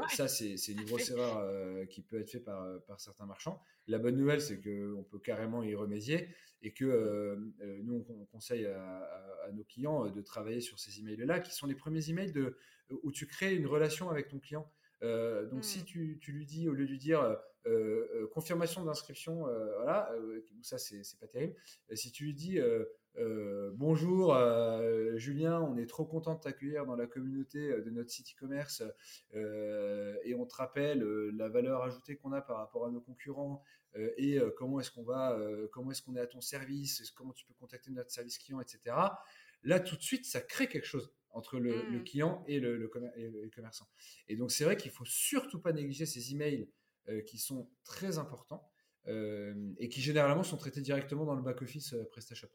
Ça, 0.10 0.28
c'est 0.28 0.72
une 0.72 0.86
grosse 0.86 1.10
erreur 1.12 1.88
qui 1.90 2.02
peut 2.02 2.20
être 2.20 2.30
faite 2.30 2.46
par, 2.46 2.82
par 2.88 3.00
certains 3.00 3.26
marchands. 3.26 3.62
La 3.88 4.00
bonne 4.00 4.16
nouvelle, 4.16 4.42
c'est 4.42 4.60
qu'on 4.62 5.04
peut 5.04 5.20
carrément 5.20 5.64
y 5.64 5.76
remédier 5.76 6.30
et 6.62 6.72
que 6.74 7.38
nous, 7.84 8.06
on, 8.10 8.26
conseille 8.26 8.66
à, 8.66 9.50
nos 9.54 9.64
clients 9.64 10.08
de 10.08 10.22
travailler 10.22 10.62
sur 10.62 10.80
ces 10.80 11.00
emails-là, 11.00 11.40
qui 11.40 11.54
sont 11.54 11.68
les 11.68 11.76
premiers 11.76 12.10
emails 12.10 12.32
de, 12.32 12.58
où 13.04 13.12
tu 13.12 13.28
crées 13.28 13.56
une 13.56 13.68
relation 13.68 14.10
avec 14.10 14.28
ton 14.28 14.40
client. 14.40 14.72
Donc, 15.02 15.64
si 15.64 15.80
mmh. 15.80 15.86
tu, 15.86 16.20
tu, 16.22 16.32
lui 16.32 16.46
dis, 16.46 16.70
au 16.70 16.74
lieu 16.74 16.86
de 16.86 16.92
lui 16.92 17.00
dire 17.00 17.38
confirmation 18.34 18.84
d'inscription, 18.84 19.46
voilà, 19.76 20.12
ça, 20.62 20.78
c'est 20.78 21.20
pas 21.20 21.28
terrible. 21.28 21.56
si 21.94 22.12
tu 22.12 22.26
lui 22.26 22.34
dis 22.34 22.60
euh, 23.18 23.72
bonjour 23.74 24.34
euh, 24.34 25.18
Julien, 25.18 25.60
on 25.62 25.78
est 25.78 25.86
trop 25.86 26.06
content 26.06 26.36
de 26.36 26.40
t'accueillir 26.40 26.86
dans 26.86 26.96
la 26.96 27.08
communauté 27.08 27.70
euh, 27.70 27.82
de 27.82 27.90
notre 27.90 28.10
site 28.10 28.28
e-commerce 28.34 28.84
et 29.34 30.34
on 30.34 30.46
te 30.46 30.56
rappelle 30.56 31.04
la 31.36 31.50
valeur 31.50 31.84
ajoutée 31.84 32.16
qu'on 32.16 32.32
a 32.32 32.42
par 32.42 32.58
rapport 32.58 32.86
à 32.86 32.92
nos 32.92 33.02
concurrents 33.02 33.64
et 34.18 34.40
comment 34.58 34.80
est-ce 34.80 34.92
qu'on 34.92 35.04
va, 35.04 35.38
comment 35.72 35.92
est-ce 35.92 36.02
qu'on 36.02 36.16
est 36.16 36.22
à 36.22 36.28
ton 36.28 36.42
service, 36.42 37.12
comment 37.12 37.34
tu 37.34 37.46
peux 37.46 37.54
contacter 37.54 37.92
notre 37.92 38.12
service 38.12 38.38
client, 38.38 38.62
etc. 38.62 38.96
Là 39.64 39.80
tout 39.80 39.96
de 39.96 40.02
suite, 40.02 40.26
ça 40.26 40.40
crée 40.40 40.68
quelque 40.68 40.88
chose 40.88 41.14
entre 41.34 41.60
le, 41.60 42.00
mmh. 42.00 42.04
client 42.04 42.44
et 42.48 42.60
le, 42.60 42.90
commerçant. 43.54 43.88
Et 44.28 44.36
donc 44.36 44.52
c'est 44.52 44.64
vrai 44.64 44.78
qu'il 44.78 44.92
faut 44.92 45.06
surtout 45.06 45.60
pas 45.60 45.74
négliger 45.74 46.06
ces 46.06 46.32
emails 46.32 46.70
qui 47.26 47.40
sont 47.40 47.70
très 47.84 48.18
importants 48.18 48.70
et 49.08 49.90
qui 49.90 50.02
généralement 50.02 50.44
sont 50.44 50.58
traités 50.58 50.82
directement 50.82 51.26
dans 51.26 51.36
le 51.36 51.42
back 51.42 51.62
office 51.62 51.96
PrestaShop. 52.12 52.50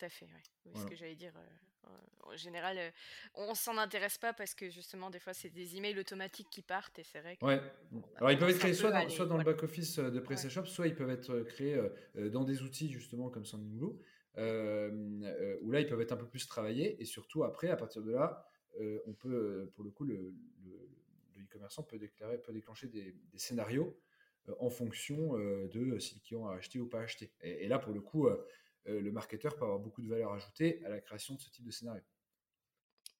Tout 0.00 0.06
à 0.06 0.08
fait, 0.08 0.28
oui. 0.64 0.72
Ce 0.80 0.86
que 0.86 0.96
j'allais 0.96 1.14
dire, 1.14 1.34
euh, 1.36 1.88
en 2.20 2.34
général, 2.34 2.78
euh, 2.78 2.90
on 3.34 3.54
s'en 3.54 3.76
intéresse 3.76 4.16
pas 4.16 4.32
parce 4.32 4.54
que 4.54 4.70
justement, 4.70 5.10
des 5.10 5.18
fois, 5.18 5.34
c'est 5.34 5.50
des 5.50 5.76
emails 5.76 5.98
automatiques 5.98 6.48
qui 6.50 6.62
partent 6.62 6.98
et 6.98 7.04
c'est 7.04 7.20
vrai 7.20 7.36
que. 7.36 7.44
Ouais. 7.44 7.60
Alors, 8.16 8.30
ils 8.30 8.38
peuvent 8.38 8.48
être 8.48 8.58
créés 8.58 8.72
soit 8.72 8.92
dans, 8.92 9.06
soit 9.10 9.26
dans 9.26 9.36
le 9.36 9.44
back-office 9.44 9.98
euh, 9.98 10.10
de 10.10 10.20
PrestaShop, 10.20 10.64
soit 10.64 10.86
ils 10.86 10.94
peuvent 10.94 11.10
être 11.10 11.40
créés 11.40 11.78
dans 12.14 12.44
des 12.44 12.62
outils 12.62 12.90
justement 12.90 13.28
comme 13.28 13.44
Sandinblue, 14.34 15.58
où 15.62 15.70
là, 15.70 15.80
ils 15.80 15.86
peuvent 15.86 16.00
être 16.00 16.12
un 16.12 16.16
peu 16.16 16.28
plus 16.28 16.46
travaillés 16.46 17.00
et 17.00 17.04
surtout 17.04 17.44
après, 17.44 17.68
à 17.68 17.76
partir 17.76 18.02
de 18.02 18.12
là, 18.12 18.44
on 19.06 19.12
peut, 19.12 19.70
pour 19.74 19.84
le 19.84 19.90
coup, 19.90 20.04
le, 20.04 20.34
e-commerçant 21.38 21.82
peut, 21.82 21.98
peut 21.98 22.52
déclencher 22.52 22.88
des, 22.88 23.16
scénarios 23.36 23.98
en 24.58 24.70
fonction 24.70 25.36
de 25.36 25.98
si 25.98 26.14
le 26.14 26.20
client 26.20 26.48
a 26.48 26.54
acheté 26.54 26.78
ou 26.80 26.86
pas 26.86 27.00
acheté. 27.00 27.32
Et, 27.42 27.68
là, 27.68 27.78
pour 27.78 27.92
le 27.92 28.00
coup, 28.00 28.28
euh, 28.88 29.00
le 29.00 29.12
marketeur 29.12 29.56
peut 29.56 29.64
avoir 29.64 29.78
beaucoup 29.78 30.02
de 30.02 30.08
valeur 30.08 30.32
ajoutée 30.32 30.82
à 30.84 30.88
la 30.88 31.00
création 31.00 31.34
de 31.34 31.40
ce 31.40 31.50
type 31.50 31.64
de 31.64 31.70
scénario. 31.70 32.02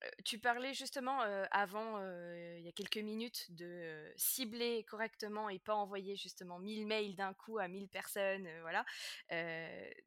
Euh, 0.03 0.09
tu 0.25 0.39
parlais 0.39 0.75
justement 0.75 1.21
avant, 1.51 1.99
il 2.35 2.63
y 2.63 2.69
a 2.69 2.73
quelques 2.73 2.99
minutes, 2.99 3.47
de 3.51 4.13
cibler 4.17 4.85
correctement 4.85 5.49
et 5.49 5.59
pas 5.59 5.75
envoyer 5.75 6.17
justement 6.17 6.59
1000 6.59 6.87
mails 6.87 7.17
d'un 7.17 7.35
coup 7.35 7.59
à 7.59 7.69
1000 7.69 7.89
personnes. 7.89 8.49
voilà. 8.63 8.85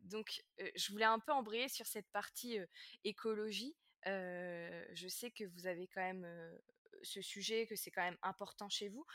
donc, 0.01 0.43
je 0.75 0.91
voulais 0.91 1.05
un 1.05 1.19
peu 1.19 1.31
embrayer 1.31 1.69
sur 1.69 1.85
cette 1.85 2.09
partie 2.11 2.57
écologie. 3.03 3.75
je 4.05 5.07
sais 5.07 5.31
que 5.31 5.43
vous 5.45 5.67
avez 5.67 5.87
quand 5.87 6.01
même 6.01 6.27
ce 7.03 7.21
sujet, 7.21 7.67
que 7.67 7.75
c'est 7.75 7.91
quand 7.91 8.03
même 8.03 8.17
important 8.21 8.69
chez 8.69 8.89
vous. 8.89 9.05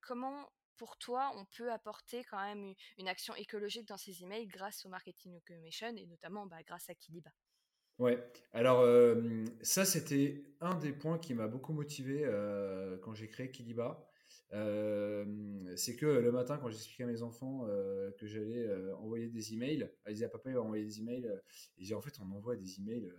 comment 0.00 0.48
pour 0.78 0.96
toi, 0.96 1.32
on 1.34 1.44
peut 1.44 1.70
apporter 1.72 2.24
quand 2.24 2.40
même 2.40 2.74
une 2.96 3.08
action 3.08 3.34
écologique 3.34 3.86
dans 3.86 3.96
ces 3.96 4.22
emails 4.22 4.46
grâce 4.46 4.86
au 4.86 4.88
marketing 4.88 5.34
automation 5.34 5.94
et 5.96 6.06
notamment 6.06 6.46
bah, 6.46 6.62
grâce 6.62 6.88
à 6.88 6.94
Kiliba? 6.94 7.30
Ouais, 7.98 8.22
alors 8.52 8.84
ça 9.62 9.84
c'était 9.84 10.44
un 10.60 10.76
des 10.78 10.92
points 10.92 11.18
qui 11.18 11.34
m'a 11.34 11.48
beaucoup 11.48 11.72
motivé 11.72 12.22
quand 13.02 13.14
j'ai 13.14 13.28
créé 13.28 13.50
Kiliba. 13.50 14.06
c'est 14.50 15.96
que 15.96 16.06
le 16.06 16.30
matin, 16.30 16.58
quand 16.58 16.70
j'expliquais 16.70 17.04
à 17.04 17.06
mes 17.06 17.22
enfants 17.22 17.66
que 18.18 18.26
j'allais 18.26 18.68
envoyer 18.98 19.28
des 19.28 19.52
emails, 19.54 19.90
ils 20.06 20.12
disaient 20.12 20.26
à 20.26 20.28
papa, 20.28 20.50
il 20.50 20.54
va 20.54 20.62
envoyer 20.62 20.84
des 20.84 21.00
emails. 21.00 21.28
Ils 21.76 21.82
disaient 21.82 21.94
en 21.94 22.00
fait, 22.00 22.14
on 22.20 22.30
envoie 22.32 22.54
des 22.56 22.78
emails 22.78 23.10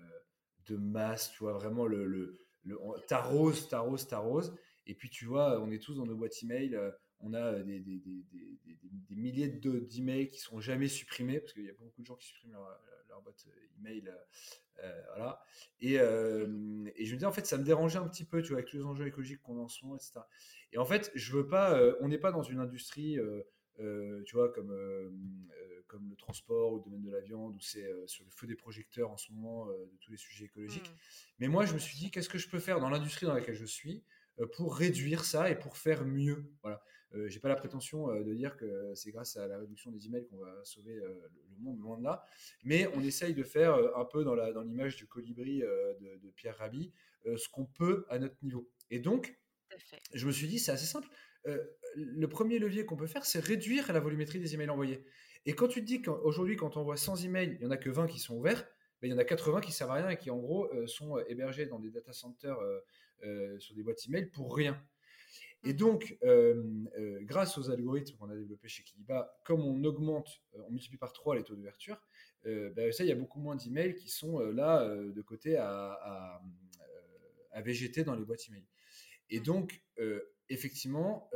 de 0.68 0.78
masse, 0.78 1.32
tu 1.32 1.40
vois, 1.40 1.54
vraiment 1.54 1.86
le, 1.86 2.06
le, 2.06 2.38
le 2.64 2.78
t'arroses, 3.08 3.68
t'arroses, 3.68 4.08
t'arroses. 4.08 4.56
Et 4.88 4.96
puis 4.96 5.10
tu 5.10 5.26
vois, 5.26 5.62
on 5.62 5.72
est 5.72 5.80
tous 5.84 5.96
dans 5.96 6.06
nos 6.06 6.16
boîtes 6.16 6.42
email 6.42 6.80
on 7.22 7.34
a 7.34 7.54
euh, 7.54 7.64
des, 7.64 7.80
des, 7.80 9.16
milliers 9.16 9.50
d'emails 9.50 10.30
qui 10.30 10.40
sont 10.40 10.60
jamais 10.60 10.88
supprimés 10.88 11.40
parce 11.40 11.54
qu'il 11.54 11.66
y 11.66 11.70
a 11.70 11.74
beaucoup 11.74 12.02
de 12.02 12.06
gens 12.06 12.16
qui 12.16 12.28
suppriment 12.28 12.54
leur, 13.10 13.22
boîte 13.22 13.46
euh, 13.48 13.80
email. 13.80 14.14
Euh, 14.82 15.02
voilà. 15.10 15.44
Et, 15.82 15.96
je 15.98 16.46
me 17.14 17.16
dis, 17.16 17.26
en 17.26 17.32
fait, 17.32 17.46
ça 17.46 17.58
me 17.58 17.64
dérangeait 17.64 18.00
un 18.00 18.08
petit 18.08 18.24
peu, 18.24 18.42
tu 18.42 18.50
vois, 18.50 18.60
avec 18.60 18.70
tous 18.70 18.78
les 18.78 18.86
enjeux 18.86 19.08
écologiques 19.08 19.42
qu'on 19.42 19.60
en 19.60 19.68
sont, 19.68 19.96
etc. 19.96 20.22
Et 20.72 20.78
en 20.78 20.86
fait, 20.86 21.12
je 21.16 21.34
veux 21.34 21.48
pas, 21.48 21.82
on 22.00 22.08
n'est 22.08 22.18
pas 22.18 22.32
dans 22.32 22.44
une 22.44 22.60
industrie, 22.60 23.18
tu 23.78 24.36
vois, 24.36 24.54
comme, 24.54 24.74
comme 25.88 26.10
le 26.10 26.16
transport 26.16 26.72
ou 26.72 26.78
le 26.78 26.84
domaine 26.84 27.02
de 27.02 27.12
la 27.12 27.20
viande, 27.20 27.56
où 27.56 27.60
c'est 27.60 27.86
sur 28.06 28.24
le 28.24 28.32
feu 28.32 28.48
des 28.48 28.56
projecteurs 28.56 29.12
en 29.12 29.18
ce 29.18 29.34
moment 29.34 29.66
de 29.66 29.98
tous 30.00 30.12
les 30.12 30.18
sujets 30.18 30.46
écologiques. 30.46 30.90
Mmh. 30.90 31.40
Mais 31.40 31.48
moi, 31.50 31.66
je 31.66 31.74
me 31.74 31.80
suis 31.80 31.98
dit, 31.98 32.10
qu'est-ce 32.10 32.30
que 32.30 32.38
je 32.38 32.48
peux 32.48 32.60
faire 32.60 32.80
dans 32.80 32.90
l'industrie 32.90 33.26
dans 33.26 33.34
laquelle 33.34 33.56
je 33.56 33.66
suis 33.66 34.06
pour 34.54 34.76
réduire 34.76 35.26
ça 35.26 35.50
et 35.50 35.56
pour 35.58 35.78
faire 35.78 36.06
mieux. 36.06 36.46
Voilà. 36.64 36.82
Euh, 37.16 37.28
j'ai 37.28 37.40
pas 37.40 37.50
la 37.50 37.56
prétention 37.56 38.12
euh, 38.12 38.24
de 38.24 38.34
dire 38.34 38.56
que 38.56 38.94
c'est 38.94 39.12
grâce 39.12 39.36
à 39.38 39.48
la 39.48 39.58
réduction 39.58 39.92
des 39.92 40.06
emails 40.06 40.28
qu'on 40.28 40.38
va 40.38 40.64
sauver 40.64 40.96
euh, 40.96 41.28
le 41.50 41.58
monde, 41.58 41.80
loin 41.80 41.98
de 41.98 42.04
là. 42.04 42.24
Mais 42.64 42.88
on 42.94 43.02
essaye 43.02 43.34
de 43.34 43.44
faire 43.44 43.76
un 43.96 44.06
peu 44.06 44.24
dans 44.24 44.62
l'image 44.62 44.96
du 44.96 45.08
colibri 45.08 45.60
de, 45.60 46.30
Pierre 46.36 46.58
Rabhi 46.58 46.94
ce 47.26 47.50
qu'on 47.50 47.66
peut 47.66 48.06
à 48.10 48.20
notre 48.20 48.36
niveau. 48.44 48.70
Et 48.92 49.00
donc, 49.00 49.38
je 50.14 50.26
me 50.28 50.32
suis 50.32 50.48
dit, 50.48 50.60
c'est 50.60 50.72
assez 50.72 50.86
simple. 50.86 51.08
le 51.96 52.28
premier 52.28 52.60
levier 52.60 52.86
qu'on 52.86 52.96
peut 52.96 53.08
faire, 53.08 53.26
c'est 53.26 53.40
réduire 53.40 53.92
la 53.92 54.00
volumétrie 54.00 54.40
des 54.40 54.54
emails 54.54 54.70
envoyés. 54.70 55.04
Et 55.46 55.54
quand 55.54 55.68
tu 55.68 55.82
te 55.82 55.86
dis 55.86 56.02
qu'aujourd'hui, 56.02 56.56
quand 56.56 56.78
on 56.78 56.82
envoie 56.82 56.98
100 56.98 57.24
emails, 57.24 57.54
il 57.54 57.60
n'y 57.60 57.66
en 57.66 57.72
a 57.72 57.78
que 57.78 57.90
20 57.90 58.08
qui 58.08 58.20
sont 58.20 58.36
ouverts, 58.36 58.66
ben, 59.02 59.08
il 59.08 59.12
y 59.12 59.14
en 59.14 59.18
a 59.18 59.24
80 59.26 59.62
qui 59.62 59.72
servent 59.72 59.92
à 59.92 59.96
rien 59.96 60.10
et 60.10 60.18
qui, 60.18 60.30
en 60.30 60.38
gros, 60.38 60.70
sont 60.88 61.18
hébergés 61.28 61.66
dans 61.66 61.80
des 61.80 61.90
data 61.90 62.14
centers 62.14 62.60
sur 63.60 63.76
des 63.76 63.84
boîtes 63.84 64.06
email 64.08 64.28
pour 64.28 64.56
rien. 64.56 64.82
Et 65.64 65.74
mmh. 65.74 65.78
donc, 65.78 66.18
grâce 67.22 67.58
aux 67.58 67.70
algorithmes 67.70 68.18
qu'on 68.18 68.30
a 68.30 68.36
développés 68.36 68.68
chez 68.68 68.84
Kiliba, 68.84 69.40
comme 69.46 69.62
on 69.62 69.84
augmente, 69.84 70.42
on 70.54 70.72
multiplie 70.72 70.98
par 70.98 71.14
3 71.14 71.36
les 71.36 71.44
taux 71.44 71.56
d'ouverture, 71.56 72.02
ben 72.44 72.92
ça, 72.92 73.04
il 73.04 73.08
y 73.08 73.12
a 73.12 73.16
beaucoup 73.16 73.40
moins 73.40 73.56
d'emails 73.56 73.96
qui 73.96 74.10
sont 74.10 74.40
là 74.40 74.88
de 74.96 75.22
côté 75.22 75.58
à, 75.58 76.42
à, 77.52 77.62
végéter 77.62 78.04
dans 78.04 78.16
les 78.16 78.24
boîtes 78.24 78.48
email. 78.48 78.66
Et 79.30 79.40
mmh. 79.40 79.44
donc, 79.44 79.84
effectivement, 80.48 81.30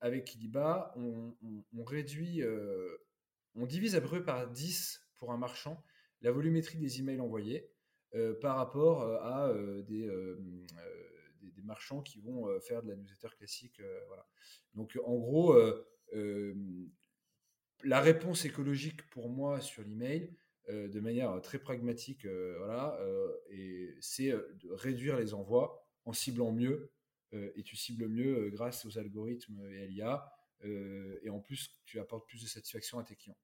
avec 0.00 0.26
Kiliba, 0.26 0.92
on, 0.96 1.34
on, 1.76 1.84
réduit, 1.84 2.42
on 3.54 3.66
divise 3.66 3.96
à 3.96 4.00
peu 4.00 4.06
près 4.06 4.24
par 4.24 4.48
10 4.48 5.00
pour 5.16 5.32
un 5.32 5.38
marchand 5.38 5.82
la 6.22 6.30
volumétrie 6.30 6.78
des 6.78 7.00
emails 7.00 7.20
envoyés 7.20 7.70
par 8.40 8.56
rapport 8.56 9.02
à 9.02 9.52
des, 9.82 10.08
marchands 11.66 12.02
qui 12.02 12.20
vont 12.20 12.48
euh, 12.48 12.60
faire 12.60 12.82
de 12.82 12.90
la 12.90 12.96
newsletter 12.96 13.34
classique. 13.36 13.80
Euh, 13.80 14.00
voilà. 14.08 14.26
Donc 14.74 14.98
en 15.04 15.16
gros, 15.16 15.54
euh, 16.14 16.54
la 17.84 18.00
réponse 18.00 18.44
écologique 18.44 19.08
pour 19.10 19.28
moi 19.28 19.60
sur 19.60 19.82
l'email, 19.82 20.34
de 20.68 20.98
manière 20.98 21.40
très 21.42 21.60
pragmatique, 21.60 22.26
voilà, 22.26 22.98
et 23.50 23.94
c'est 24.00 24.30
de 24.30 24.72
réduire 24.72 25.16
les 25.16 25.32
envois 25.32 25.88
en 26.04 26.12
ciblant 26.12 26.50
mieux, 26.50 26.90
et 27.32 27.62
tu 27.62 27.76
cibles 27.76 28.08
mieux 28.08 28.50
grâce 28.50 28.84
aux 28.84 28.98
algorithmes 28.98 29.64
et 29.70 29.82
à 29.82 29.86
l'IA, 29.86 30.32
et 30.64 31.30
en 31.30 31.38
plus, 31.38 31.70
tu 31.84 32.00
apportes 32.00 32.26
plus 32.26 32.42
de 32.42 32.48
satisfaction 32.48 32.98
à 32.98 33.04
tes 33.04 33.14
clients. 33.14 33.38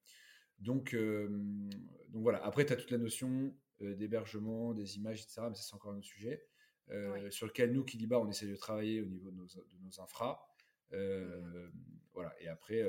Donc, 0.59 0.97
donc 0.97 2.23
voilà, 2.23 2.45
après, 2.45 2.67
tu 2.67 2.73
as 2.73 2.77
toute 2.77 2.91
la 2.91 2.99
notion 2.99 3.55
d'hébergement, 3.81 4.75
des 4.75 4.97
images, 4.97 5.23
etc., 5.23 5.43
mais 5.49 5.55
ça, 5.55 5.63
c'est 5.63 5.75
encore 5.75 5.93
un 5.93 5.99
autre 5.99 6.07
sujet. 6.07 6.45
Sur 7.31 7.47
lequel 7.47 7.73
nous, 7.73 7.85
Kiliba, 7.85 8.19
on 8.19 8.29
essaie 8.29 8.47
de 8.47 8.57
travailler 8.57 9.01
au 9.01 9.07
niveau 9.07 9.31
de 9.31 9.37
nos, 9.37 9.47
de 9.47 9.79
nos 9.83 10.01
infras. 10.01 10.45
Mmh 10.93 11.71
voilà, 12.13 12.35
et 12.41 12.49
après, 12.49 12.87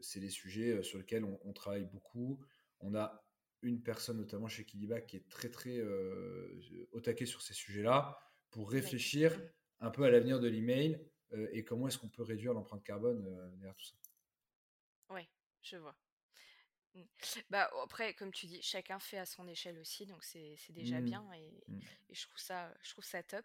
c'est 0.00 0.20
des 0.20 0.30
sujets 0.30 0.82
sur 0.84 0.98
lesquels 0.98 1.24
on, 1.24 1.52
travaille 1.52 1.84
beaucoup. 1.84 2.40
On 2.78 2.94
a 2.94 3.24
une 3.62 3.82
personne, 3.82 4.18
notamment 4.18 4.46
chez 4.46 4.64
Kiliba, 4.64 5.00
qui 5.00 5.16
est 5.16 5.28
très, 5.28 5.50
très 5.50 5.82
au 6.92 7.00
taquet 7.00 7.26
sur 7.26 7.42
ces 7.42 7.54
sujets-là 7.54 8.16
pour 8.50 8.70
réfléchir 8.70 9.36
un 9.80 9.90
peu 9.90 10.04
à 10.04 10.10
l'avenir 10.10 10.38
de 10.38 10.48
l'email 10.48 11.04
et 11.52 11.64
comment 11.64 11.88
est-ce 11.88 11.98
qu'on 11.98 12.08
peut 12.08 12.22
réduire 12.22 12.54
l'empreinte 12.54 12.84
carbone 12.84 13.24
derrière 13.56 13.74
tout 13.74 13.84
ça. 13.84 13.96
Oui, 15.10 15.22
je 15.62 15.76
vois. 15.76 15.96
Mmh. 16.94 17.00
Bah, 17.50 17.70
après, 17.84 18.14
comme 18.14 18.32
tu 18.32 18.46
dis, 18.46 18.60
chacun 18.62 18.98
fait 18.98 19.18
à 19.18 19.26
son 19.26 19.46
échelle 19.46 19.78
aussi, 19.78 20.06
donc 20.06 20.24
c'est 20.24 20.56
déjà 20.70 21.00
bien 21.00 21.24
et, 21.34 21.62
je, 22.10 22.22
trouve 22.26 22.38
ça, 22.38 22.72
je 22.82 22.90
trouve 22.90 23.04
ça 23.04 23.22
top. 23.22 23.44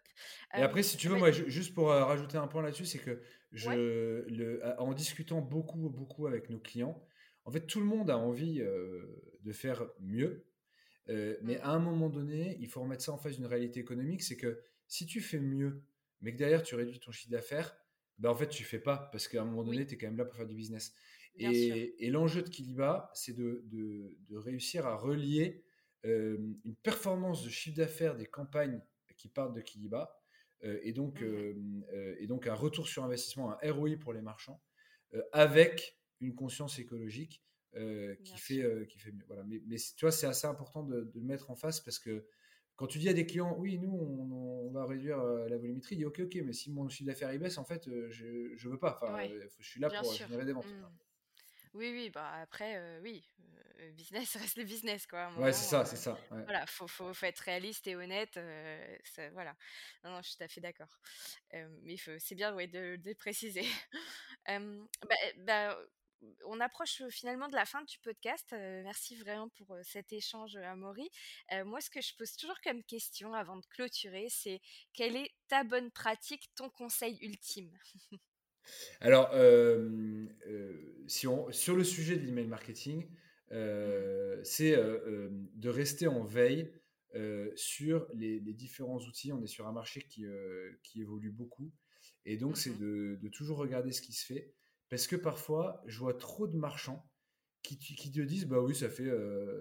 Et 0.54 0.62
après, 0.62 0.82
si 0.82 0.96
tu 0.96 1.08
veux, 1.08 1.16
moi, 1.16 1.30
juste 1.30 1.74
pour 1.74 1.88
rajouter 1.88 2.38
un 2.38 2.48
point 2.48 2.62
là-dessus, 2.62 2.86
c'est 2.86 2.98
que 2.98 3.22
je, 3.52 3.70
le, 3.70 4.60
en 4.78 4.92
discutant 4.94 5.40
beaucoup, 5.40 5.88
beaucoup 5.90 6.26
avec 6.26 6.50
nos 6.50 6.58
clients, 6.58 7.00
en 7.44 7.52
fait, 7.52 7.66
tout 7.66 7.78
le 7.78 7.86
monde 7.86 8.10
a 8.10 8.18
envie 8.18 8.58
de 8.58 9.52
faire 9.52 9.86
mieux, 10.00 10.46
mais 11.08 11.56
mmh. 11.56 11.60
à 11.62 11.70
un 11.70 11.78
moment 11.78 12.08
donné, 12.08 12.56
il 12.60 12.68
faut 12.68 12.80
remettre 12.80 13.04
ça 13.04 13.12
en 13.12 13.18
face 13.18 13.36
d'une 13.36 13.46
réalité 13.46 13.78
économique, 13.80 14.22
c'est 14.22 14.36
que 14.36 14.60
si 14.88 15.06
tu 15.06 15.20
fais 15.20 15.40
mieux, 15.40 15.84
mais 16.20 16.32
que 16.32 16.38
derrière 16.38 16.62
tu 16.62 16.74
réduis 16.74 16.98
ton 16.98 17.12
chiffre 17.12 17.30
d'affaires, 17.30 17.76
ben 18.18 18.30
en 18.30 18.34
fait, 18.34 18.48
tu 18.48 18.64
fais 18.64 18.78
pas 18.78 19.08
parce 19.12 19.28
qu'à 19.28 19.42
un 19.42 19.44
moment 19.44 19.64
donné, 19.64 19.86
tu 19.86 19.94
es 19.94 19.98
quand 19.98 20.06
même 20.06 20.16
là 20.16 20.24
pour 20.24 20.36
faire 20.36 20.46
du 20.46 20.54
business. 20.54 20.94
Et, 21.38 22.10
l'enjeu 22.10 22.42
de 22.42 22.48
Kiliba, 22.48 23.10
c'est 23.14 23.34
de, 23.34 23.62
de, 23.66 24.36
réussir 24.36 24.86
à 24.86 24.96
relier 24.96 25.64
une 26.04 26.76
performance 26.82 27.44
de 27.44 27.50
chiffre 27.50 27.76
d'affaires 27.76 28.16
des 28.16 28.26
campagnes 28.26 28.80
qui 29.16 29.28
partent 29.28 29.54
de 29.54 29.60
Kiliba 29.60 30.20
et, 30.62 30.92
donc, 30.92 31.20
mmh 31.20 31.84
et 32.18 32.26
donc 32.26 32.46
un 32.46 32.54
retour 32.54 32.88
sur 32.88 33.04
investissement, 33.04 33.52
un 33.52 33.72
ROI 33.72 33.96
pour 34.00 34.12
les 34.12 34.22
marchands, 34.22 34.62
avec 35.32 35.98
une 36.20 36.34
conscience 36.34 36.78
écologique 36.78 37.42
qui, 37.72 38.38
fait, 38.38 38.86
qui 38.88 38.98
fait 38.98 39.12
mieux. 39.12 39.24
Voilà. 39.26 39.44
Mais, 39.44 39.62
mais 39.66 39.76
tu 39.76 40.04
vois, 40.04 40.12
c'est 40.12 40.26
assez 40.26 40.46
important 40.46 40.82
de, 40.84 41.02
de, 41.02 41.20
le 41.20 41.26
mettre 41.26 41.50
en 41.50 41.56
face 41.56 41.80
parce 41.80 41.98
que 41.98 42.26
quand 42.76 42.86
tu 42.86 42.98
dis 42.98 43.08
à 43.08 43.14
des 43.14 43.26
clients, 43.26 43.56
oui, 43.58 43.78
nous, 43.78 43.90
on, 43.90 44.70
va 44.70 44.84
réduire 44.84 45.18
la 45.18 45.56
volumétrie, 45.56 45.94
il 45.94 45.98
dit, 45.98 46.04
ok, 46.04 46.20
ok, 46.20 46.38
mais 46.44 46.52
si 46.52 46.70
mon 46.70 46.88
chiffre 46.88 47.08
d'affaires 47.08 47.32
il 47.32 47.38
baisse, 47.38 47.56
en 47.56 47.64
fait, 47.64 47.88
je 48.10 48.26
ne 48.26 48.70
veux 48.70 48.78
pas. 48.78 48.98
Enfin, 49.02 49.26
je 49.58 49.68
suis 49.68 49.80
là 49.80 49.88
pour 49.88 50.12
générer 50.12 50.44
des 50.44 50.52
ventes. 50.52 50.66
Mmh. 50.66 51.05
Oui, 51.76 51.90
oui, 51.92 52.10
bah 52.10 52.32
après, 52.40 52.98
oui, 53.00 53.22
business 53.92 54.36
reste 54.36 54.56
le 54.56 54.64
business, 54.64 55.06
quoi. 55.06 55.30
ouais, 55.36 55.52
c'est 55.52 55.68
ça, 55.68 55.84
c'est 55.84 55.96
ça. 55.96 56.18
Voilà, 56.30 56.66
faut, 56.66 56.88
faut, 56.88 57.12
faut, 57.12 57.26
être 57.26 57.40
réaliste 57.40 57.86
et 57.86 57.96
honnête. 57.96 58.38
voilà. 59.32 59.54
Non, 60.02 60.12
non, 60.12 60.22
je 60.22 60.28
suis 60.28 60.36
tout 60.38 60.44
à 60.44 60.48
fait 60.48 60.60
d'accord. 60.60 60.98
mais 61.52 61.96
c'est 62.18 62.34
bien 62.34 62.54
ouais, 62.54 62.66
de, 62.66 62.96
de 62.96 63.12
préciser. 63.12 63.66
bah, 64.48 65.16
bah, 65.38 65.78
on 66.46 66.60
approche 66.60 67.02
finalement 67.10 67.48
de 67.48 67.54
la 67.54 67.66
fin 67.66 67.82
du 67.82 67.98
podcast. 67.98 68.46
merci 68.52 69.16
vraiment 69.16 69.50
pour 69.50 69.76
cet 69.82 70.12
échange, 70.14 70.56
Amaury. 70.56 71.10
moi, 71.66 71.80
ce 71.82 71.90
que 71.90 72.00
je 72.00 72.14
pose 72.16 72.34
toujours 72.36 72.60
comme 72.62 72.82
question 72.84 73.34
avant 73.34 73.56
de 73.56 73.66
clôturer, 73.66 74.28
c'est 74.30 74.60
quelle 74.94 75.16
est 75.16 75.34
ta 75.48 75.62
bonne 75.62 75.90
pratique, 75.90 76.50
ton 76.54 76.70
conseil 76.70 77.18
ultime? 77.20 77.70
alors, 79.00 79.30
euh, 79.34 80.26
euh, 80.48 81.04
si 81.06 81.26
on, 81.26 81.50
sur 81.52 81.76
le 81.76 81.84
sujet 81.84 82.16
de 82.16 82.24
l'email 82.24 82.46
marketing, 82.46 83.08
euh, 83.52 84.40
c'est 84.44 84.76
de 84.76 85.68
rester 85.68 86.06
en 86.06 86.24
veille 86.24 86.72
sur 87.54 88.06
les, 88.14 88.40
différents 88.40 88.98
outils. 88.98 89.32
On 89.32 89.42
est 89.42 89.46
sur 89.48 89.66
un 89.66 89.72
marché 89.72 90.02
qui, 90.02 90.26
qui 90.82 91.00
évolue 91.00 91.30
beaucoup. 91.30 91.72
Et 92.24 92.36
donc, 92.36 92.56
c'est 92.56 92.70
mmh 92.70 93.18
de, 93.22 93.28
toujours 93.28 93.58
regarder 93.58 93.92
ce 93.92 94.02
qui 94.02 94.12
se 94.12 94.26
fait. 94.26 94.52
Parce 94.88 95.06
que 95.06 95.16
parfois, 95.16 95.82
je 95.86 95.98
vois 95.98 96.14
trop 96.14 96.46
de 96.46 96.56
marchands 96.56 97.08
qui, 97.66 97.94
qui 97.94 98.12
te 98.12 98.20
disent 98.20 98.46
Bah 98.46 98.60
oui, 98.60 98.74
ça 98.74 98.88
fait 98.88 99.10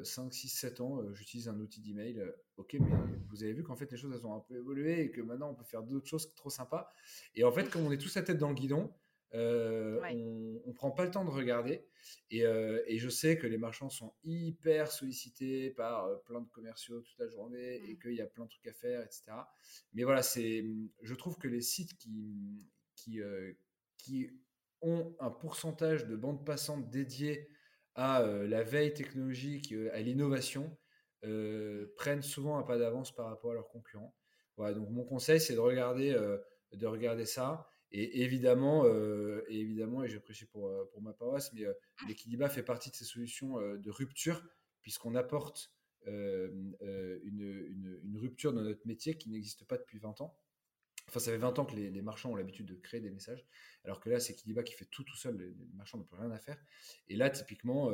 5, 0.03 0.33
6, 0.33 0.49
7 0.49 0.81
ans, 0.81 1.01
j'utilise 1.13 1.47
un 1.47 1.59
outil 1.59 1.81
d'email. 1.81 2.21
ok, 2.57 2.75
mais 2.79 2.91
vous 3.29 3.43
avez 3.43 3.53
vu 3.53 3.63
qu'en 3.63 3.75
fait, 3.75 3.91
les 3.91 3.97
choses 3.97 4.13
elles 4.13 4.27
ont 4.27 4.35
un 4.35 4.41
peu 4.41 4.55
évolué 4.55 5.01
et 5.01 5.11
que 5.11 5.21
maintenant, 5.21 5.49
on 5.49 5.55
peut 5.55 5.65
faire 5.65 5.83
d'autres 5.83 6.07
choses 6.07 6.33
trop 6.35 6.49
sympas. 6.49 6.91
Et 7.33 7.43
en 7.43 7.51
fait, 7.51 7.69
comme 7.69 7.85
on 7.85 7.91
est 7.91 7.97
tous 7.97 8.15
la 8.15 8.21
tête 8.21 8.37
dans 8.37 8.49
le 8.49 8.55
guidon, 8.55 8.93
euh, 9.35 9.99
on 10.65 10.67
ne 10.69 10.73
prend 10.73 10.91
pas 10.91 11.03
le 11.03 11.11
temps 11.11 11.25
de 11.25 11.29
regarder. 11.29 11.85
Euh, 12.33 12.81
et, 12.87 12.97
je 12.99 13.09
sais 13.09 13.37
que 13.37 13.47
les 13.47 13.57
marchands 13.57 13.89
sont 13.89 14.13
hyper 14.23 14.91
sollicités 14.91 15.71
par 15.71 16.05
euh, 16.05 16.15
plein 16.25 16.41
de 16.41 16.47
commerciaux 16.49 17.01
toute 17.01 17.17
la 17.19 17.27
journée 17.27 17.81
et 17.89 17.93
mmh. 17.93 17.99
qu'il 17.99 18.13
y 18.13 18.21
a 18.21 18.27
plein 18.27 18.45
de 18.45 18.49
trucs 18.49 18.67
à 18.67 18.73
faire, 18.73 19.01
etc. 19.01 19.23
Mais 19.93 20.03
voilà, 20.03 20.21
c'est, 20.21 20.65
je 21.01 21.15
trouve 21.15 21.37
que 21.37 21.47
les 21.47 21.61
sites 21.61 21.97
qui, 21.97 22.63
qui, 22.95 23.19
qui 23.97 24.29
ont 24.81 25.15
un 25.19 25.31
pourcentage 25.31 26.05
de 26.05 26.15
bandes 26.15 26.45
passantes 26.45 26.89
dédiées 26.89 27.49
à 27.95 28.21
la 28.21 28.63
veille 28.63 28.93
technologique, 28.93 29.73
à 29.93 29.99
l'innovation, 30.01 30.77
prennent 31.95 32.21
souvent 32.21 32.57
un 32.57 32.63
pas 32.63 32.77
d'avance 32.77 33.13
par 33.15 33.27
rapport 33.27 33.51
à 33.51 33.53
leurs 33.55 33.69
concurrents. 33.69 34.15
Voilà, 34.57 34.73
donc 34.73 34.89
mon 34.89 35.03
conseil, 35.03 35.39
c'est 35.39 35.55
de 35.55 35.59
regarder, 35.59 36.13
de 36.73 36.85
regarder 36.87 37.25
ça. 37.25 37.67
Et 37.91 38.23
évidemment, 38.23 38.83
euh, 38.85 39.45
et 39.47 39.59
évidemment, 39.59 40.03
et 40.03 40.09
j'ai 40.09 40.19
prêché 40.19 40.45
pour, 40.47 40.67
euh, 40.67 40.83
pour 40.91 41.01
ma 41.01 41.13
paroisse, 41.13 41.53
mais 41.53 41.63
euh, 41.63 41.71
mmh. 41.71 42.07
l'équilibre 42.09 42.47
fait 42.49 42.63
partie 42.63 42.89
de 42.89 42.95
ces 42.95 43.05
solutions 43.05 43.57
de 43.59 43.89
rupture, 43.89 44.43
puisqu'on 44.81 45.15
apporte 45.15 45.71
une, 46.05 46.75
une, 46.83 48.17
rupture 48.17 48.53
dans 48.53 48.61
notre 48.61 48.85
métier 48.85 49.17
qui 49.17 49.29
n'existe 49.29 49.65
pas 49.65 49.77
depuis 49.77 49.97
20 49.97 50.21
ans. 50.21 50.37
Enfin, 51.15 51.23
ça 51.23 51.31
fait 51.31 51.37
20 51.37 51.59
ans 51.59 51.65
que 51.65 51.75
les, 51.75 52.01
marchands 52.01 52.31
ont 52.31 52.35
l'habitude 52.35 52.65
de 52.65 52.75
créer 52.75 52.99
des 52.99 53.09
messages, 53.09 53.45
alors 53.85 54.01
que 54.01 54.09
là, 54.09 54.19
c'est 54.19 54.35
Kiliba 54.35 54.63
qui 54.63 54.73
fait 54.73 54.85
tout 54.85 55.03
tout 55.03 55.15
seul, 55.15 55.37
les, 55.37 55.55
marchands 55.75 55.97
n'ont 55.97 56.03
plus 56.03 56.19
rien 56.19 56.31
à 56.31 56.39
faire. 56.39 56.57
Et 57.07 57.15
là, 57.15 57.29
typiquement, 57.29 57.91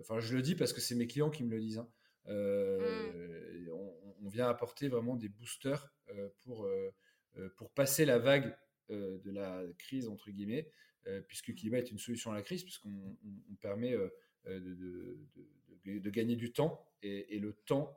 enfin, 0.00 0.20
je 0.20 0.34
le 0.34 0.42
dis 0.42 0.54
parce 0.54 0.72
que 0.72 0.80
c'est 0.80 0.94
mes 0.94 1.06
clients 1.06 1.30
qui 1.30 1.44
me 1.44 1.50
le 1.50 1.60
disent. 1.60 1.78
Hein. 1.78 1.88
Mmh. 2.28 3.70
on, 4.22 4.28
vient 4.28 4.48
apporter 4.48 4.88
vraiment 4.88 5.16
des 5.16 5.28
boosters 5.28 5.92
pour, 6.40 6.66
pour 7.56 7.70
passer 7.72 8.06
la 8.06 8.18
vague 8.18 8.56
euh, 8.90 9.18
de 9.18 9.30
la 9.30 9.62
crise, 9.78 10.08
entre 10.08 10.30
guillemets, 10.30 10.68
euh, 11.06 11.20
puisque 11.22 11.50
mmh. 11.50 11.54
Kiliba 11.54 11.78
est 11.78 11.90
une 11.90 11.98
solution 11.98 12.32
à 12.32 12.34
la 12.34 12.42
crise, 12.42 12.62
puisqu'on 12.62 13.16
permet 13.60 13.94
euh, 13.94 14.10
de, 14.46 15.18
de, 15.84 16.10
gagner 16.10 16.36
du 16.36 16.52
temps, 16.52 16.84
et, 17.02 17.36
et 17.36 17.38
le 17.38 17.52
temps, 17.52 17.96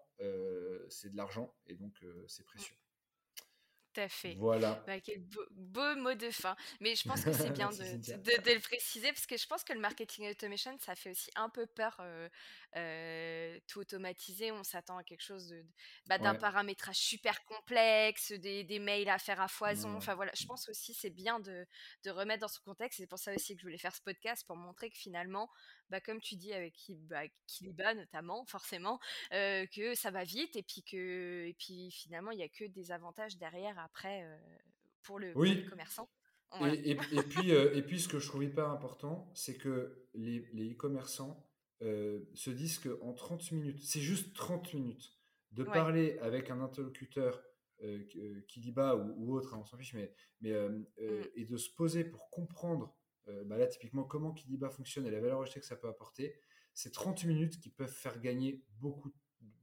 c'est 0.89 1.11
de 1.11 1.17
l'argent, 1.17 1.53
et 1.67 1.75
donc 1.75 2.03
c'est 2.27 2.45
précieux. 2.45 2.75
Tout 3.95 4.01
à 4.01 4.09
fait. 4.09 4.35
Voilà. 4.37 4.83
Bah, 4.85 4.99
quel 4.99 5.21
beau, 5.51 5.95
mot 5.95 6.13
de 6.13 6.29
fin. 6.29 6.55
Mais 6.81 6.95
je 6.95 7.07
pense 7.07 7.23
que 7.23 7.31
c'est 7.31 7.49
bien 7.51 7.69
de, 7.69 7.75
de, 7.75 8.53
le 8.53 8.59
préciser 8.59 9.11
parce 9.13 9.25
que 9.25 9.37
je 9.37 9.47
pense 9.47 9.63
que 9.63 9.73
le 9.73 9.79
marketing 9.79 10.29
automation, 10.29 10.75
ça 10.79 10.95
fait 10.95 11.11
aussi 11.11 11.29
un 11.35 11.49
peu 11.49 11.65
peur 11.65 11.95
euh, 12.01 12.27
tout 13.67 13.79
automatiser. 13.79 14.51
On 14.51 14.63
s'attend 14.63 14.97
à 14.97 15.03
quelque 15.03 15.23
chose 15.23 15.47
de, 15.47 15.63
bah, 16.07 16.17
d'un 16.17 16.35
paramétrage 16.35 16.97
super 16.97 17.43
complexe, 17.45 18.31
des, 18.33 18.63
des, 18.63 18.79
mails 18.79 19.09
à 19.09 19.17
faire 19.17 19.39
à 19.39 19.47
foison. 19.47 19.95
Enfin 19.95 20.15
voilà, 20.15 20.31
je 20.35 20.45
pense 20.45 20.67
aussi 20.67 20.93
c'est 20.93 21.09
bien 21.09 21.39
de, 21.39 21.65
de, 22.03 22.11
remettre 22.11 22.41
dans 22.41 22.47
ce 22.47 22.59
contexte. 22.59 22.99
C'est 22.99 23.07
pour 23.07 23.19
ça 23.19 23.33
aussi 23.33 23.55
que 23.55 23.61
je 23.61 23.65
voulais 23.65 23.77
faire 23.77 23.95
ce 23.95 24.01
podcast 24.01 24.45
pour 24.45 24.57
montrer 24.57 24.89
que 24.89 24.97
finalement, 24.97 25.49
bah, 25.89 26.01
comme 26.01 26.19
tu 26.19 26.35
dis 26.35 26.53
avec 26.53 26.73
bah, 27.09 27.23
Kiliba 27.47 27.93
notamment, 27.93 28.45
forcément, 28.47 28.99
euh, 29.33 29.65
que 29.67 29.95
ça 29.95 30.11
va 30.11 30.23
vite 30.23 30.55
et 30.55 30.63
puis 30.63 30.83
que 30.83 31.45
et 31.47 31.55
puis 31.57 31.91
finalement 31.91 32.31
il 32.31 32.37
n'y 32.37 32.43
a 32.43 32.49
que 32.49 32.65
des 32.65 32.91
avantages 32.91 33.37
derrière 33.37 33.79
après 33.79 34.23
euh, 34.23 34.37
pour, 35.03 35.19
le, 35.19 35.33
commerçant. 35.69 36.09
Et, 36.61 36.91
et, 36.91 36.95
puis, 36.95 37.51
et 37.51 37.81
puis 37.81 37.99
ce 37.99 38.07
que 38.07 38.19
je 38.19 38.27
trouve 38.27 38.43
hyper 38.43 38.69
important, 38.69 39.29
c'est 39.33 39.57
que 39.57 40.07
les 40.13 40.71
e-commerçants 40.71 41.44
euh, 41.81 42.21
se 42.33 42.49
disent 42.49 42.79
qu'en 42.79 43.13
30 43.13 43.51
minutes, 43.51 43.83
c'est 43.83 43.99
juste 43.99 44.33
30 44.33 44.73
minutes, 44.73 45.13
de 45.51 45.63
parler 45.63 46.17
avec 46.19 46.49
un 46.49 46.61
interlocuteur 46.61 47.43
euh, 47.83 47.99
euh 48.15 48.41
Kiliba 48.47 48.95
ou, 48.95 49.13
ou 49.17 49.35
autre, 49.35 49.53
hein, 49.53 49.59
on 49.61 49.65
s'en 49.65 49.77
fiche, 49.77 49.93
mais, 49.93 50.13
mais 50.39 50.53
euh, 50.53 50.69
mmh. 50.69 50.85
et 51.35 51.43
de 51.43 51.57
se 51.57 51.69
poser 51.69 52.05
pour 52.05 52.29
comprendre, 52.29 52.95
bah 53.45 53.57
là 53.57 53.65
typiquement 53.65 54.03
comment 54.03 54.31
Kiliba 54.31 54.69
fonctionne 54.69 55.07
et 55.07 55.11
la 55.11 55.19
valeur 55.19 55.41
ajoutée 55.41 55.59
que 55.59 55.65
ça 55.65 55.75
peut 55.75 55.87
apporter, 55.87 56.39
c'est 56.73 56.93
30 56.93 57.25
minutes 57.25 57.59
qui 57.59 57.69
peuvent 57.69 57.91
faire 57.91 58.19
gagner 58.21 58.63
beaucoup, 58.79 59.11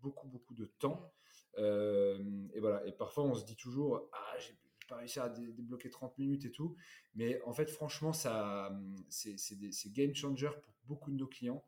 beaucoup, 0.01 0.27
beaucoup 0.29 0.55
de 0.55 0.67
temps. 0.67 1.15
Mmh. 1.57 2.51
et 2.53 2.61
voilà, 2.61 2.85
et 2.87 2.93
parfois 2.93 3.25
on 3.25 3.35
se 3.35 3.45
dit 3.45 3.57
toujours, 3.57 4.09
ah, 4.13 4.39
j'ai 4.39 4.59
pas 4.89 4.97
réussi 4.97 5.21
à 5.21 5.31
débloquer 5.31 5.89
30 5.89 6.19
minutes 6.19 6.45
et 6.45 6.51
tout, 6.51 6.77
mais 7.15 7.41
en 7.43 7.53
fait 7.53 7.71
franchement, 7.71 8.13
ça, 8.13 8.79
c'est 9.09 9.93
game 9.93 10.15
changer 10.15 10.51
pour 10.63 10.75
beaucoup 10.85 11.11
de 11.11 11.17
nos 11.17 11.29
clients 11.29 11.65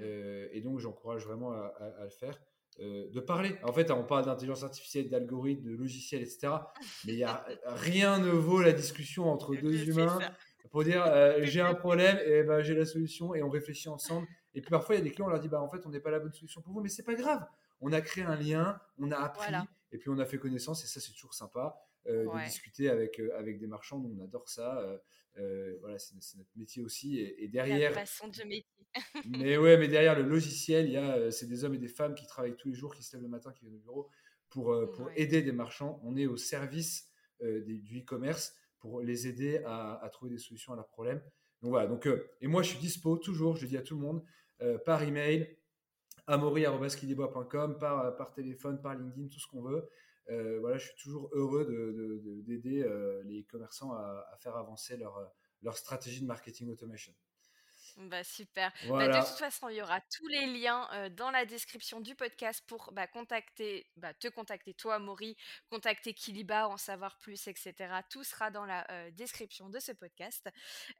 Euh, 0.00 0.48
et 0.52 0.60
donc, 0.60 0.78
j'encourage 0.78 1.24
vraiment 1.24 1.52
à, 1.52 2.04
le 2.04 2.10
faire. 2.10 2.38
Euh, 2.80 3.08
de 3.10 3.20
parler. 3.20 3.56
En 3.62 3.72
fait, 3.72 3.90
on 3.90 4.04
parle 4.04 4.26
d'intelligence 4.26 4.62
artificielle, 4.62 5.08
d'algorithmes, 5.08 5.64
de 5.64 5.74
logiciels, 5.74 6.20
etc. 6.20 6.48
Mais 7.06 7.14
y 7.14 7.24
a 7.24 7.46
rien 7.64 8.18
ne 8.18 8.28
vaut 8.28 8.60
la 8.60 8.72
discussion 8.72 9.30
entre 9.30 9.54
deux 9.54 9.88
humains 9.88 10.18
pour 10.70 10.84
dire 10.84 11.02
j'ai 11.42 11.62
un 11.62 11.72
problème 11.72 12.18
et 12.26 12.42
ben 12.42 12.60
j'ai 12.60 12.74
la 12.74 12.84
solution 12.84 13.34
et 13.34 13.42
on 13.42 13.48
réfléchit 13.48 13.88
ensemble. 13.88 14.26
Et 14.54 14.60
puis 14.60 14.68
parfois 14.68 14.94
il 14.94 14.98
y 14.98 15.00
a 15.00 15.04
des 15.04 15.10
clients 15.10 15.26
on 15.26 15.30
leur 15.30 15.40
dit 15.40 15.48
bah 15.48 15.62
en 15.62 15.70
fait 15.70 15.86
on 15.86 15.88
n'est 15.88 16.00
pas 16.00 16.10
la 16.10 16.18
bonne 16.18 16.34
solution 16.34 16.60
pour 16.60 16.74
vous, 16.74 16.82
mais 16.82 16.90
c'est 16.90 17.02
pas 17.02 17.14
grave. 17.14 17.46
On 17.80 17.92
a 17.92 18.02
créé 18.02 18.24
un 18.24 18.36
lien, 18.36 18.78
on 18.98 19.10
a 19.10 19.16
appris 19.16 19.54
et 19.92 19.98
puis 19.98 20.10
on 20.10 20.18
a 20.18 20.26
fait 20.26 20.36
connaissance 20.36 20.84
et 20.84 20.86
ça 20.86 21.00
c'est 21.00 21.12
toujours 21.12 21.32
sympa. 21.32 21.85
Euh, 22.08 22.24
de 22.24 22.44
discuter 22.44 22.88
avec, 22.88 23.18
euh, 23.18 23.36
avec 23.36 23.58
des 23.58 23.66
marchands. 23.66 23.98
on 23.98 24.22
adore 24.22 24.48
ça. 24.48 25.00
Euh, 25.38 25.76
voilà, 25.80 25.98
c'est 25.98 26.14
notre 26.36 26.56
métier 26.56 26.82
aussi. 26.82 27.18
Et, 27.18 27.48
derrière. 27.48 27.90
La 27.90 28.00
façon 28.00 28.28
de 28.28 28.44
métier. 28.44 28.64
mais 29.28 29.56
ouais, 29.56 29.76
mais 29.76 29.88
derrière 29.88 30.16
le 30.16 30.22
logiciel, 30.22 30.86
il 30.86 30.92
y 30.92 30.96
a, 30.96 31.30
c'est 31.30 31.46
des 31.46 31.64
hommes 31.64 31.74
et 31.74 31.78
des 31.78 31.88
femmes 31.88 32.14
qui 32.14 32.26
travaillent 32.26 32.56
tous 32.56 32.68
les 32.68 32.74
jours, 32.74 32.94
qui 32.94 33.02
se 33.02 33.14
lèvent 33.14 33.24
le 33.24 33.28
matin, 33.28 33.52
qui 33.52 33.64
viennent 33.64 33.76
au 33.76 33.80
bureau 33.80 34.08
pour, 34.48 34.74
pour 34.92 35.10
aider 35.16 35.42
des 35.42 35.52
marchands. 35.52 36.00
On 36.04 36.16
est 36.16 36.26
au 36.26 36.36
service 36.36 37.10
du 37.40 38.00
e-commerce 38.00 38.54
pour 38.78 39.02
les 39.02 39.26
aider 39.26 39.60
à, 39.66 40.08
trouver 40.12 40.30
des 40.30 40.38
solutions 40.38 40.72
à 40.72 40.76
leurs 40.76 40.88
problèmes. 40.88 41.20
Donc 41.60 41.70
voilà. 41.72 41.86
Donc, 41.86 42.08
et 42.40 42.46
moi, 42.46 42.62
je 42.62 42.70
suis 42.70 42.78
dispo 42.78 43.18
toujours. 43.18 43.56
Je 43.56 43.66
dis 43.66 43.76
à 43.76 43.82
tout 43.82 43.96
le 43.96 44.00
monde 44.00 44.24
par 44.86 45.02
email, 45.02 45.58
amori.kilibois.com, 46.26 47.78
par, 47.78 48.16
par 48.16 48.32
téléphone, 48.32 48.80
par 48.80 48.94
LinkedIn, 48.94 49.28
tout 49.28 49.40
ce 49.40 49.48
qu'on 49.48 49.60
veut. 49.60 49.90
Euh, 50.30 50.58
voilà, 50.60 50.78
je 50.78 50.86
suis 50.86 50.96
toujours 50.96 51.30
heureux 51.32 51.64
d'aider 52.46 52.82
de, 52.82 52.88
euh, 52.88 53.22
les 53.24 53.44
commerçants 53.44 53.92
à, 53.92 54.36
faire 54.40 54.56
avancer 54.56 54.96
leur, 54.96 55.32
leur 55.62 55.76
stratégie 55.76 56.20
de 56.20 56.26
marketing 56.26 56.70
automation. 56.70 57.14
Bah 57.96 58.24
super. 58.24 58.72
Bah, 58.88 59.08
de 59.08 59.26
toute 59.26 59.38
façon, 59.38 59.68
il 59.68 59.76
y 59.76 59.82
aura 59.82 60.00
tous 60.00 60.26
les 60.28 60.46
liens 60.46 60.88
dans 61.16 61.30
la 61.30 61.46
description 61.46 62.00
du 62.00 62.14
podcast 62.14 62.62
pour 62.66 62.92
bah, 62.92 63.06
contacter, 63.06 63.86
bah, 63.96 64.12
te 64.12 64.28
contacter 64.28 64.74
toi, 64.74 64.98
Maury, 64.98 65.36
contacter 65.70 66.12
Kiliba, 66.12 66.68
en 66.68 66.76
savoir 66.76 67.18
plus, 67.18 67.48
etc. 67.48 67.74
Tout 68.10 68.22
sera 68.22 68.50
dans 68.50 68.66
la 68.66 68.86
description 69.12 69.70
de 69.70 69.78
ce 69.78 69.92
podcast. 69.92 70.48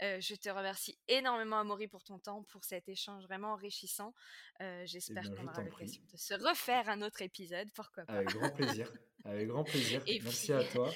je 0.00 0.34
te 0.36 0.48
remercie 0.48 0.98
énormément, 1.08 1.62
Maury, 1.64 1.86
pour 1.86 2.02
ton 2.02 2.18
temps, 2.18 2.42
pour 2.44 2.64
cet 2.64 2.88
échange 2.88 3.24
vraiment 3.24 3.52
enrichissant. 3.52 4.14
Eh 4.60 4.86
j'espère 4.86 5.24
qu'on 5.34 5.46
aura 5.46 5.62
l'occasion 5.62 6.02
de 6.12 6.16
se 6.16 6.34
refaire 6.34 6.88
un 6.88 7.02
autre 7.02 7.22
épisode, 7.22 7.70
pourquoi 7.74 8.04
pas. 8.04 8.14
Avec 8.14 8.28
grand 8.28 8.50
plaisir. 8.50 8.92
Avec 9.24 9.48
grand 9.48 9.64
plaisir. 9.64 10.02
Merci 10.22 10.52
à 10.52 10.64
toi. 10.64 10.90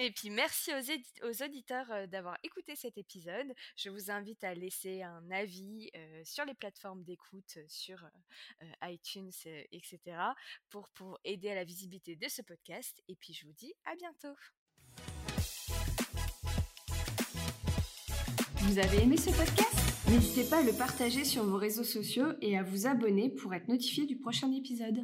Et 0.00 0.12
puis 0.12 0.30
merci 0.30 0.70
aux, 0.72 1.42
auditeurs 1.42 2.06
d'avoir 2.06 2.38
écouté 2.44 2.76
cet 2.76 2.96
épisode. 2.98 3.52
Je 3.76 3.90
vous 3.90 4.12
invite 4.12 4.44
à 4.44 4.54
laisser 4.54 5.02
un 5.02 5.28
avis 5.32 5.90
sur 6.22 6.44
les 6.44 6.54
plateformes 6.54 7.02
d'écoute, 7.02 7.58
sur 7.66 7.98
iTunes, 8.84 9.32
etc., 9.72 9.98
pour, 10.70 10.88
pour 10.90 11.18
aider 11.24 11.50
à 11.50 11.56
la 11.56 11.64
visibilité 11.64 12.14
de 12.14 12.28
ce 12.28 12.42
podcast. 12.42 13.02
Et 13.08 13.16
puis 13.16 13.32
je 13.32 13.44
vous 13.44 13.52
dis 13.52 13.74
à 13.86 13.96
bientôt. 13.96 14.36
Vous 18.58 18.78
avez 18.78 19.02
aimé 19.02 19.16
ce 19.16 19.30
podcast? 19.30 19.88
N'hésitez 20.08 20.48
pas 20.48 20.60
à 20.60 20.62
le 20.62 20.72
partager 20.72 21.24
sur 21.24 21.44
vos 21.44 21.58
réseaux 21.58 21.84
sociaux 21.84 22.28
et 22.40 22.56
à 22.56 22.62
vous 22.62 22.86
abonner 22.86 23.28
pour 23.28 23.52
être 23.52 23.68
notifié 23.68 24.06
du 24.06 24.16
prochain 24.16 24.50
épisode. 24.52 24.96